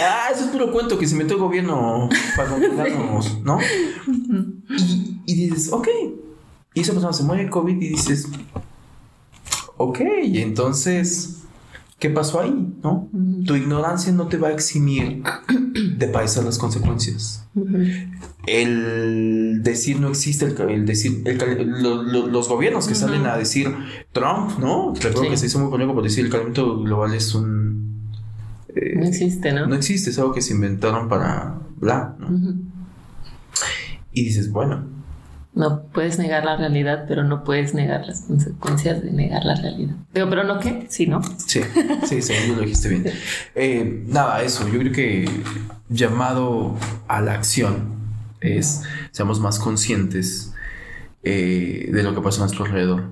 ah, 0.00 0.28
eso 0.32 0.44
es 0.44 0.50
puro 0.52 0.70
cuento 0.72 0.96
que 0.98 1.06
se 1.08 1.16
metió 1.16 1.34
el 1.34 1.42
gobierno 1.42 2.08
para 2.36 2.50
controlarnos, 2.50 3.40
¿no? 3.42 3.58
Y, 4.06 5.22
y 5.26 5.34
dices, 5.34 5.72
ok, 5.72 5.88
y 6.74 6.80
esa 6.80 6.92
persona 6.92 7.12
se 7.12 7.24
muere 7.24 7.44
de 7.44 7.50
COVID 7.50 7.74
y 7.82 7.88
dices, 7.88 8.28
ok, 9.76 10.00
y 10.24 10.38
entonces... 10.40 11.37
¿Qué 11.98 12.10
pasó 12.10 12.40
ahí? 12.40 12.74
¿No? 12.82 13.08
Tu 13.44 13.56
ignorancia 13.56 14.12
no 14.12 14.28
te 14.28 14.36
va 14.36 14.48
a 14.48 14.52
eximir 14.52 15.22
de 15.96 16.06
padecer 16.08 16.44
las 16.44 16.56
consecuencias. 16.58 17.44
El 18.46 19.62
decir 19.62 20.00
no 20.00 20.08
existe, 20.08 20.46
el, 20.46 20.60
el 20.70 20.86
decir 20.86 21.22
el 21.24 21.38
cal- 21.38 21.82
lo- 21.82 22.02
lo- 22.02 22.26
los 22.28 22.48
gobiernos 22.48 22.86
que 22.88 22.94
salen 22.94 23.26
a 23.26 23.36
decir 23.36 23.74
Trump, 24.12 24.58
¿no? 24.58 24.94
Recuerdo 24.94 25.24
Sí. 25.24 25.30
que 25.30 25.36
se 25.36 25.46
hizo 25.46 25.58
muy 25.58 25.70
polémico 25.70 25.94
por 25.94 26.04
decir 26.04 26.24
el 26.24 26.30
calentamiento 26.30 26.80
global 26.82 27.14
es 27.14 27.34
un. 27.34 28.10
eh, 28.74 28.94
No 28.96 29.04
existe, 29.04 29.52
¿no? 29.52 29.66
no 29.66 29.74
existe, 29.74 30.10
es 30.10 30.18
algo 30.18 30.32
que 30.32 30.40
se 30.40 30.54
inventaron 30.54 31.08
para 31.08 31.58
bla, 31.76 32.16
¿no? 32.18 32.28
Y 34.12 34.24
dices, 34.24 34.50
bueno, 34.52 34.86
No 35.54 35.82
puedes 35.82 36.18
negar 36.18 36.44
la 36.44 36.56
realidad, 36.56 37.06
pero 37.08 37.24
no 37.24 37.42
puedes 37.42 37.74
negar 37.74 38.06
las 38.06 38.22
consecuencias 38.22 39.02
de 39.02 39.10
negar 39.10 39.44
la 39.44 39.56
realidad. 39.56 39.96
Digo, 40.14 40.28
pero 40.30 40.44
no 40.44 40.60
qué, 40.60 40.86
sí, 40.88 41.06
¿no? 41.06 41.20
sí, 41.38 41.60
sí, 42.06 42.22
sí, 42.22 42.34
lo 42.54 42.60
dijiste 42.60 42.88
bien. 42.88 43.04
Eh, 43.54 44.04
nada, 44.06 44.42
eso, 44.42 44.68
yo 44.68 44.78
creo 44.78 44.92
que 44.92 45.28
llamado 45.88 46.76
a 47.08 47.20
la 47.20 47.32
acción 47.32 47.98
es 48.40 48.82
seamos 49.10 49.40
más 49.40 49.58
conscientes 49.58 50.54
eh, 51.22 51.88
de 51.92 52.02
lo 52.02 52.14
que 52.14 52.20
pasa 52.20 52.38
a 52.38 52.40
nuestro 52.46 52.64
alrededor. 52.64 53.04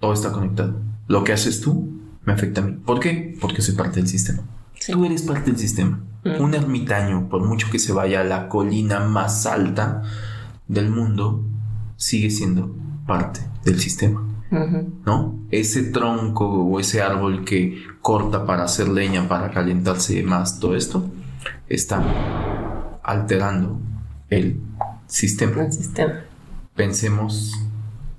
Todo 0.00 0.12
está 0.12 0.32
conectado. 0.32 0.80
Lo 1.08 1.24
que 1.24 1.32
haces 1.32 1.60
tú 1.60 2.00
me 2.24 2.32
afecta 2.32 2.60
a 2.60 2.64
mí. 2.64 2.72
¿Por 2.72 3.00
qué? 3.00 3.36
Porque 3.40 3.62
soy 3.62 3.74
parte 3.74 4.00
del 4.00 4.08
sistema. 4.08 4.42
Sí. 4.78 4.92
Tú 4.92 5.04
eres 5.04 5.22
parte 5.22 5.50
del 5.50 5.60
sistema. 5.60 6.00
Mm. 6.24 6.40
Un 6.40 6.54
ermitaño, 6.54 7.28
por 7.28 7.44
mucho 7.44 7.68
que 7.70 7.78
se 7.78 7.92
vaya 7.92 8.20
a 8.20 8.24
la 8.24 8.48
colina 8.48 9.00
más 9.00 9.46
alta 9.46 10.02
del 10.68 10.90
mundo, 10.90 11.44
sigue 12.02 12.30
siendo 12.30 12.74
parte 13.06 13.40
del 13.64 13.78
sistema. 13.80 14.26
¿no? 15.06 15.38
Ese 15.50 15.82
tronco 15.84 16.44
o 16.46 16.78
ese 16.78 17.00
árbol 17.00 17.42
que 17.44 17.82
corta 18.02 18.44
para 18.44 18.64
hacer 18.64 18.88
leña, 18.88 19.26
para 19.26 19.50
calentarse 19.50 20.22
más, 20.24 20.58
todo 20.60 20.76
esto 20.76 21.08
está 21.68 22.04
alterando 23.02 23.80
el 24.28 24.60
sistema. 25.06 25.62
El 25.62 25.72
sistema. 25.72 26.20
Pensemos, 26.74 27.52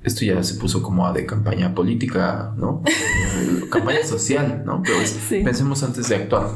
esto 0.04 0.26
ya 0.26 0.42
se 0.44 0.56
puso 0.56 0.82
como 0.82 1.06
a 1.06 1.14
de 1.14 1.26
campaña 1.26 1.76
política, 1.76 2.52
¿no? 2.58 2.82
Campaña 3.70 4.04
social, 4.04 4.64
¿no? 4.66 4.82
Pero 4.82 4.98
es- 5.02 5.20
Sí. 5.30 5.42
pensemos 5.44 5.84
antes 5.84 6.10
de 6.10 6.16
actuar. 6.16 6.48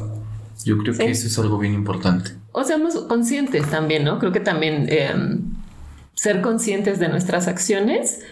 Yo 0.64 0.76
creo 0.78 0.92
Sí. 0.94 1.00
que 1.04 1.10
eso 1.10 1.26
es 1.28 1.38
algo 1.38 1.56
bien 1.58 1.74
importante. 1.74 2.32
O 2.52 2.64
seamos 2.64 2.96
conscientes 3.08 3.64
también, 3.70 4.02
¿no? 4.04 4.18
Creo 4.18 4.32
que 4.32 4.40
también 4.40 4.86
eh, 4.88 5.12
ser 6.18 6.40
conscientes 6.40 6.98
de 6.98 7.08
nuestras 7.08 7.46
acciones 7.46 8.22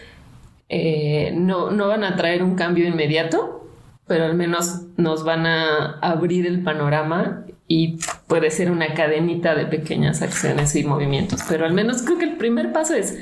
eh, 0.67 1.31
no, 1.33 1.71
no 1.71 1.87
van 1.87 2.03
a 2.03 2.17
traer 2.17 2.43
un 2.43 2.55
cambio 2.55 2.85
inmediato, 2.85 3.65
pero 4.07 4.25
al 4.25 4.35
menos 4.35 4.81
nos 4.97 5.23
van 5.23 5.45
a 5.45 5.97
abrir 6.01 6.45
el 6.45 6.63
panorama 6.63 7.45
y 7.65 7.97
puede 8.27 8.51
ser 8.51 8.71
una 8.71 8.93
cadenita 8.93 9.55
de 9.55 9.67
pequeñas 9.67 10.21
acciones 10.21 10.75
y 10.75 10.83
movimientos, 10.83 11.41
pero 11.47 11.65
al 11.65 11.73
menos 11.73 12.01
creo 12.01 12.17
que 12.17 12.25
el 12.25 12.35
primer 12.35 12.73
paso 12.73 12.93
es 12.93 13.17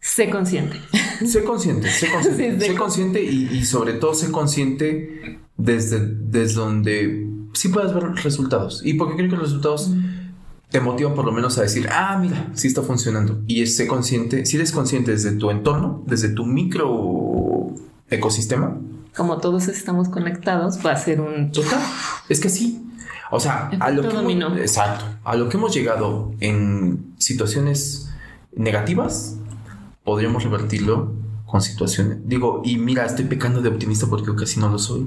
sé 0.00 0.28
consciente. 0.28 0.76
Sé 1.24 1.44
consciente, 1.44 1.88
sé 1.88 2.10
consciente, 2.12 2.54
Sí, 2.54 2.60
sé 2.60 2.72
sé 2.72 2.74
consciente 2.74 3.22
y, 3.22 3.48
y 3.52 3.64
sobre 3.64 3.92
todo 3.92 4.14
sé 4.14 4.32
consciente 4.32 5.38
desde, 5.56 6.00
desde 6.00 6.54
donde 6.54 7.28
sí 7.52 7.68
puedas 7.68 7.94
ver 7.94 8.02
resultados. 8.24 8.84
¿Y 8.84 8.94
porque 8.94 9.14
creo 9.14 9.30
que 9.30 9.36
los 9.36 9.44
resultados 9.44 9.92
te 10.70 10.80
motivan 10.80 11.14
por 11.14 11.24
lo 11.24 11.32
menos 11.32 11.58
a 11.58 11.62
decir, 11.62 11.88
ah, 11.90 12.16
mira, 12.20 12.48
sí 12.54 12.68
está 12.68 12.82
funcionando? 12.82 13.40
Y 13.46 13.62
es 13.62 13.76
sé 13.76 13.86
consciente, 13.86 14.46
si 14.46 14.56
eres 14.56 14.72
consciente 14.72 15.10
desde 15.10 15.32
tu 15.32 15.50
entorno, 15.50 16.02
desde 16.06 16.28
tu 16.28 16.46
micro 16.46 17.74
ecosistema, 18.08 18.76
Como 19.16 19.38
todos 19.38 19.68
estamos 19.68 20.08
conectados, 20.08 20.78
va 20.84 20.92
a 20.92 20.96
ser 20.96 21.20
un... 21.20 21.50
Total, 21.50 21.80
es 22.28 22.40
que 22.40 22.48
sí. 22.48 22.86
O 23.32 23.40
sea, 23.40 23.70
a 23.80 23.90
lo 23.90 24.02
que 24.02 24.08
Efecto 24.08 24.20
hemos, 24.20 24.22
dominó. 24.22 24.56
exacto, 24.56 25.04
a 25.24 25.36
lo 25.36 25.48
que 25.48 25.56
hemos 25.56 25.74
llegado 25.74 26.32
en 26.40 27.14
situaciones 27.18 28.10
negativas, 28.54 29.36
podríamos 30.04 30.42
revertirlo 30.42 31.12
con 31.46 31.62
situaciones. 31.62 32.18
Digo, 32.24 32.62
y 32.64 32.78
mira, 32.78 33.04
estoy 33.04 33.24
pecando 33.24 33.60
de 33.60 33.68
optimista 33.68 34.06
porque 34.06 34.34
casi 34.34 34.60
no 34.60 34.68
lo 34.68 34.78
soy. 34.78 35.06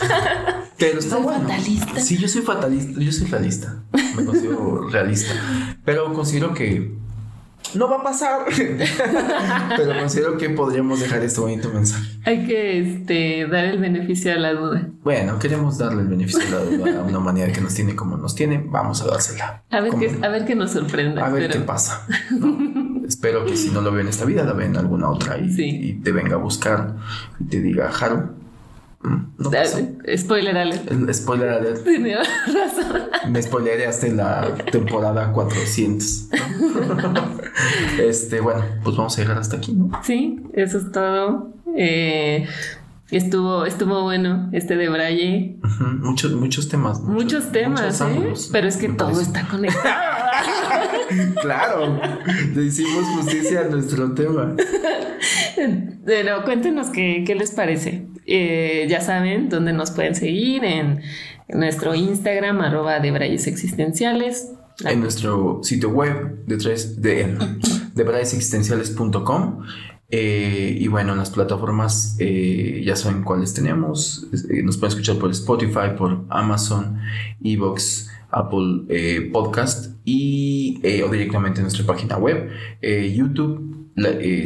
Pero 0.78 0.98
está 0.98 1.14
¿Soy 1.16 1.22
bueno. 1.24 1.40
fatalista? 1.48 2.00
Sí, 2.00 2.18
yo 2.18 2.28
soy 2.28 2.42
fatalista, 2.42 3.00
yo 3.00 3.12
soy 3.12 3.26
realista. 3.28 3.82
Me 4.16 4.24
considero 4.24 4.88
realista. 4.90 5.32
Pero 5.84 6.12
considero 6.12 6.52
que 6.54 6.94
no 7.74 7.88
va 7.88 7.96
a 7.96 8.02
pasar. 8.02 8.40
Pero 9.76 9.98
considero 9.98 10.36
que 10.36 10.50
podríamos 10.50 11.00
dejar 11.00 11.22
este 11.22 11.40
bonito 11.40 11.70
mensaje. 11.72 12.04
Hay 12.24 12.46
que 12.46 12.78
este, 12.80 13.46
dar 13.48 13.64
el 13.64 13.78
beneficio 13.80 14.32
a 14.32 14.36
la 14.36 14.52
duda. 14.52 14.88
Bueno, 15.02 15.38
queremos 15.38 15.78
darle 15.78 16.02
el 16.02 16.08
beneficio 16.08 16.40
de 16.40 16.50
la 16.50 16.58
duda 16.84 17.00
a 17.00 17.02
una 17.04 17.18
humanidad 17.18 17.48
que 17.52 17.60
nos 17.60 17.74
tiene 17.74 17.94
como 17.96 18.16
nos 18.16 18.34
tiene. 18.34 18.62
Vamos 18.68 19.00
a 19.02 19.06
dársela. 19.06 19.62
A 19.70 19.80
ver, 19.80 19.90
¿Cómo 19.90 20.02
qué, 20.02 20.10
no? 20.12 20.26
a 20.26 20.28
ver 20.28 20.44
qué 20.44 20.54
nos 20.54 20.72
sorprenda. 20.72 21.26
A 21.26 21.30
ver 21.30 21.48
pero- 21.48 21.60
qué 21.60 21.66
pasa. 21.66 22.06
¿no? 22.32 23.04
Espero 23.06 23.44
que 23.44 23.56
si 23.56 23.70
no 23.70 23.80
lo 23.80 23.92
veo 23.92 24.00
en 24.00 24.08
esta 24.08 24.24
vida, 24.24 24.44
la 24.44 24.54
vea 24.54 24.66
en 24.66 24.76
alguna 24.76 25.08
otra 25.10 25.38
y, 25.38 25.52
Sí. 25.52 25.64
y 25.64 25.92
te 25.94 26.10
venga 26.10 26.34
a 26.34 26.38
buscar 26.38 26.96
y 27.38 27.44
te 27.44 27.60
diga, 27.60 27.90
Haru, 27.90 28.30
no. 29.04 29.50
Ah, 29.52 30.16
Spoiler 30.16 30.56
alert. 30.56 31.12
Spoiler 31.12 31.48
alert. 31.50 31.84
Tenía 31.84 32.18
razón. 32.18 33.02
Me 33.28 33.42
spoileré 33.42 33.86
hasta 33.86 34.06
la 34.08 34.54
temporada 34.72 35.32
400. 35.32 36.28
¿no? 36.32 37.40
este, 38.02 38.40
bueno, 38.40 38.64
pues 38.82 38.96
vamos 38.96 39.16
a 39.18 39.22
llegar 39.22 39.38
hasta 39.38 39.58
aquí, 39.58 39.72
¿no? 39.72 39.90
Sí, 40.02 40.40
eso 40.54 40.78
es 40.78 40.90
todo. 40.90 41.52
Eh, 41.76 42.46
estuvo, 43.10 43.66
estuvo 43.66 44.02
bueno 44.02 44.48
este 44.52 44.76
de 44.76 44.88
Braille. 44.88 45.58
Muchos, 46.00 46.32
muchos 46.32 46.68
temas. 46.68 47.00
Muchos, 47.00 47.52
temas, 47.52 47.82
muchos 47.82 48.00
¿eh? 48.00 48.04
ángulos, 48.04 48.48
Pero 48.52 48.68
es 48.68 48.76
que 48.78 48.88
todo 48.88 49.10
parece. 49.12 49.22
está 49.24 49.46
conectado. 49.48 49.84
Claro, 51.42 52.00
le 52.54 52.64
hicimos 52.64 53.04
justicia 53.16 53.60
a 53.60 53.64
nuestro 53.64 54.14
tema. 54.14 54.56
Pero 56.04 56.42
cuéntenos 56.44 56.88
qué, 56.88 57.22
qué 57.26 57.34
les 57.34 57.50
parece. 57.52 58.06
Eh, 58.26 58.86
ya 58.88 59.00
saben 59.00 59.48
dónde 59.48 59.72
nos 59.72 59.90
pueden 59.90 60.14
seguir 60.14 60.64
en, 60.64 61.02
nuestro 61.48 61.94
Instagram, 61.94 62.60
arroba 62.62 63.00
de 63.00 63.10
Existenciales. 63.46 64.52
en 64.84 65.00
nuestro 65.00 65.60
sitio 65.62 65.90
web 65.90 66.44
de, 66.46 66.56
tres, 66.56 67.00
de, 67.02 67.36
de 67.94 68.02
braillesexistenciales.com. 68.02 69.62
Eh, 70.10 70.76
y 70.80 70.88
bueno, 70.88 71.12
en 71.12 71.18
las 71.18 71.30
plataformas 71.30 72.16
eh, 72.18 72.82
ya 72.84 72.96
saben 72.96 73.22
cuáles 73.22 73.52
tenemos. 73.52 74.26
Nos 74.32 74.76
pueden 74.78 74.90
escuchar 74.90 75.16
por 75.16 75.30
Spotify, 75.32 75.90
por 75.96 76.24
Amazon, 76.30 76.98
Evox, 77.42 78.10
Apple 78.30 79.30
Podcast 79.32 79.96
y 80.04 80.80
o 81.02 81.08
directamente 81.08 81.60
en 81.60 81.64
nuestra 81.64 81.84
página 81.84 82.16
web. 82.16 82.50
YouTube, 82.82 83.90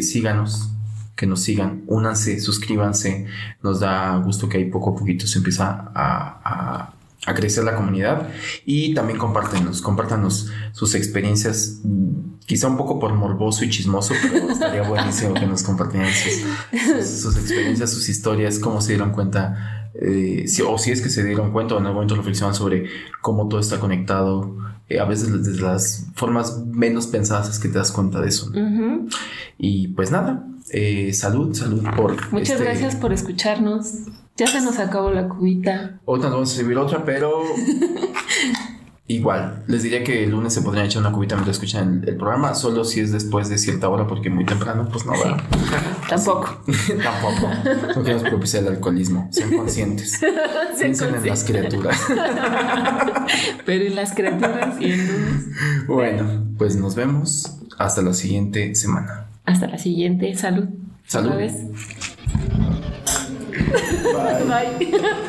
síganos, 0.01 0.78
que 1.19 1.27
nos 1.27 1.41
sigan, 1.43 1.83
únanse, 1.89 2.39
suscríbanse. 2.41 3.27
Nos 3.63 3.81
da 3.81 4.17
gusto 4.19 4.49
que 4.49 4.59
ahí 4.59 4.67
poco 4.71 4.91
a 4.91 4.97
poquito 4.97 5.27
se 5.27 5.39
empieza 5.39 5.91
a, 5.95 6.41
a- 6.45 6.95
a 7.27 7.35
crecer 7.35 7.65
la 7.65 7.75
comunidad 7.75 8.29
y 8.65 8.95
también 8.95 9.19
compártenos, 9.19 9.83
compártanos 9.83 10.51
sus 10.73 10.95
experiencias, 10.95 11.81
quizá 12.47 12.69
un 12.69 12.77
poco 12.77 13.01
por 13.01 13.13
morboso 13.15 13.65
y 13.65 13.69
chismoso, 13.71 14.15
pero 14.23 14.49
estaría 14.53 14.83
buenísimo 14.89 15.35
que 15.35 15.45
nos 15.45 15.65
compartieran 15.65 16.09
sus, 16.13 16.45
sus- 16.97 17.21
sus 17.21 17.37
experiencias, 17.37 17.91
sus 17.91 18.09
historias, 18.09 18.61
cómo 18.61 18.81
se 18.81 18.93
dieron 18.93 19.11
cuenta, 19.11 19.91
eh, 20.01 20.45
si- 20.47 20.63
o 20.63 20.79
si 20.79 20.93
es 20.93 21.03
que 21.03 21.11
se 21.11 21.25
dieron 21.25 21.51
cuenta 21.53 21.75
o 21.75 21.79
en 21.79 21.87
algún 21.87 21.97
momento 21.97 22.15
reflexionan 22.15 22.55
sobre 22.55 22.85
cómo 23.21 23.49
todo 23.49 23.59
está 23.61 23.81
conectado, 23.81 24.57
eh, 24.89 25.01
a 25.01 25.05
veces 25.05 25.45
desde 25.45 25.61
las 25.63 26.07
formas 26.15 26.65
menos 26.67 27.07
pensadas 27.07 27.49
es 27.49 27.59
que 27.59 27.69
te 27.69 27.79
das 27.79 27.93
cuenta 27.93 28.21
de 28.21 28.29
eso. 28.29 28.51
Y 29.59 29.89
pues 29.89 30.11
nada, 30.11 30.47
eh, 30.71 31.13
salud, 31.13 31.55
salud 31.55 31.83
por... 31.97 32.33
Muchas 32.33 32.51
este- 32.51 32.65
gracias 32.65 32.97
por 32.97 33.13
escucharnos. 33.13 33.93
Ya 34.37 34.47
se 34.47 34.61
nos 34.61 34.79
acabó 34.79 35.11
la 35.11 35.29
cubita. 35.29 35.99
Ahorita 36.07 36.29
nos 36.29 36.35
vamos 36.37 36.53
a 36.53 36.57
servir 36.57 36.79
otra, 36.79 37.05
pero 37.05 37.43
igual. 39.09 39.65
Les 39.67 39.83
diría 39.83 40.05
que 40.05 40.25
el 40.25 40.31
lunes 40.31 40.53
se 40.53 40.63
podrían 40.63 40.87
echar 40.87 41.01
una 41.01 41.13
cubita 41.13 41.35
mientras 41.35 41.57
escuchan 41.57 42.03
el, 42.03 42.11
el 42.11 42.17
programa, 42.17 42.55
solo 42.55 42.85
si 42.85 43.01
es 43.01 43.11
después 43.11 43.49
de 43.49 43.59
cierta 43.59 43.89
hora, 43.89 44.07
porque 44.07 44.31
muy 44.31 44.45
temprano, 44.45 44.89
pues 44.93 45.05
no 45.07 45.13
va. 45.13 45.43
Tampoco. 46.09 46.63
Tampoco. 47.03 47.51
No 47.97 48.03
queremos 48.03 48.23
propiciar 48.23 48.63
el 48.65 48.69
alcoholismo. 48.75 49.29
Sean 49.33 49.51
conscientes. 49.57 50.21
Piensen 50.79 51.15
en 51.15 51.27
las 51.27 51.45
criaturas. 51.45 52.01
Pero 53.67 53.85
en 53.85 53.97
las 53.97 54.13
criaturas 54.15 54.81
y 54.81 54.93
en 54.93 55.09
lunes. 55.09 55.45
Bueno, 55.87 56.45
pues 56.57 56.77
nos 56.77 56.95
vemos 56.95 57.59
hasta 57.79 58.03
la 58.03 58.13
siguiente 58.13 58.75
semana. 58.75 59.27
Hasta 59.45 59.67
la 59.67 59.79
siguiente. 59.79 60.35
Salud. 60.35 60.69
Salud. 61.07 61.35
Vez. 61.35 61.55
Bye. 64.47 65.29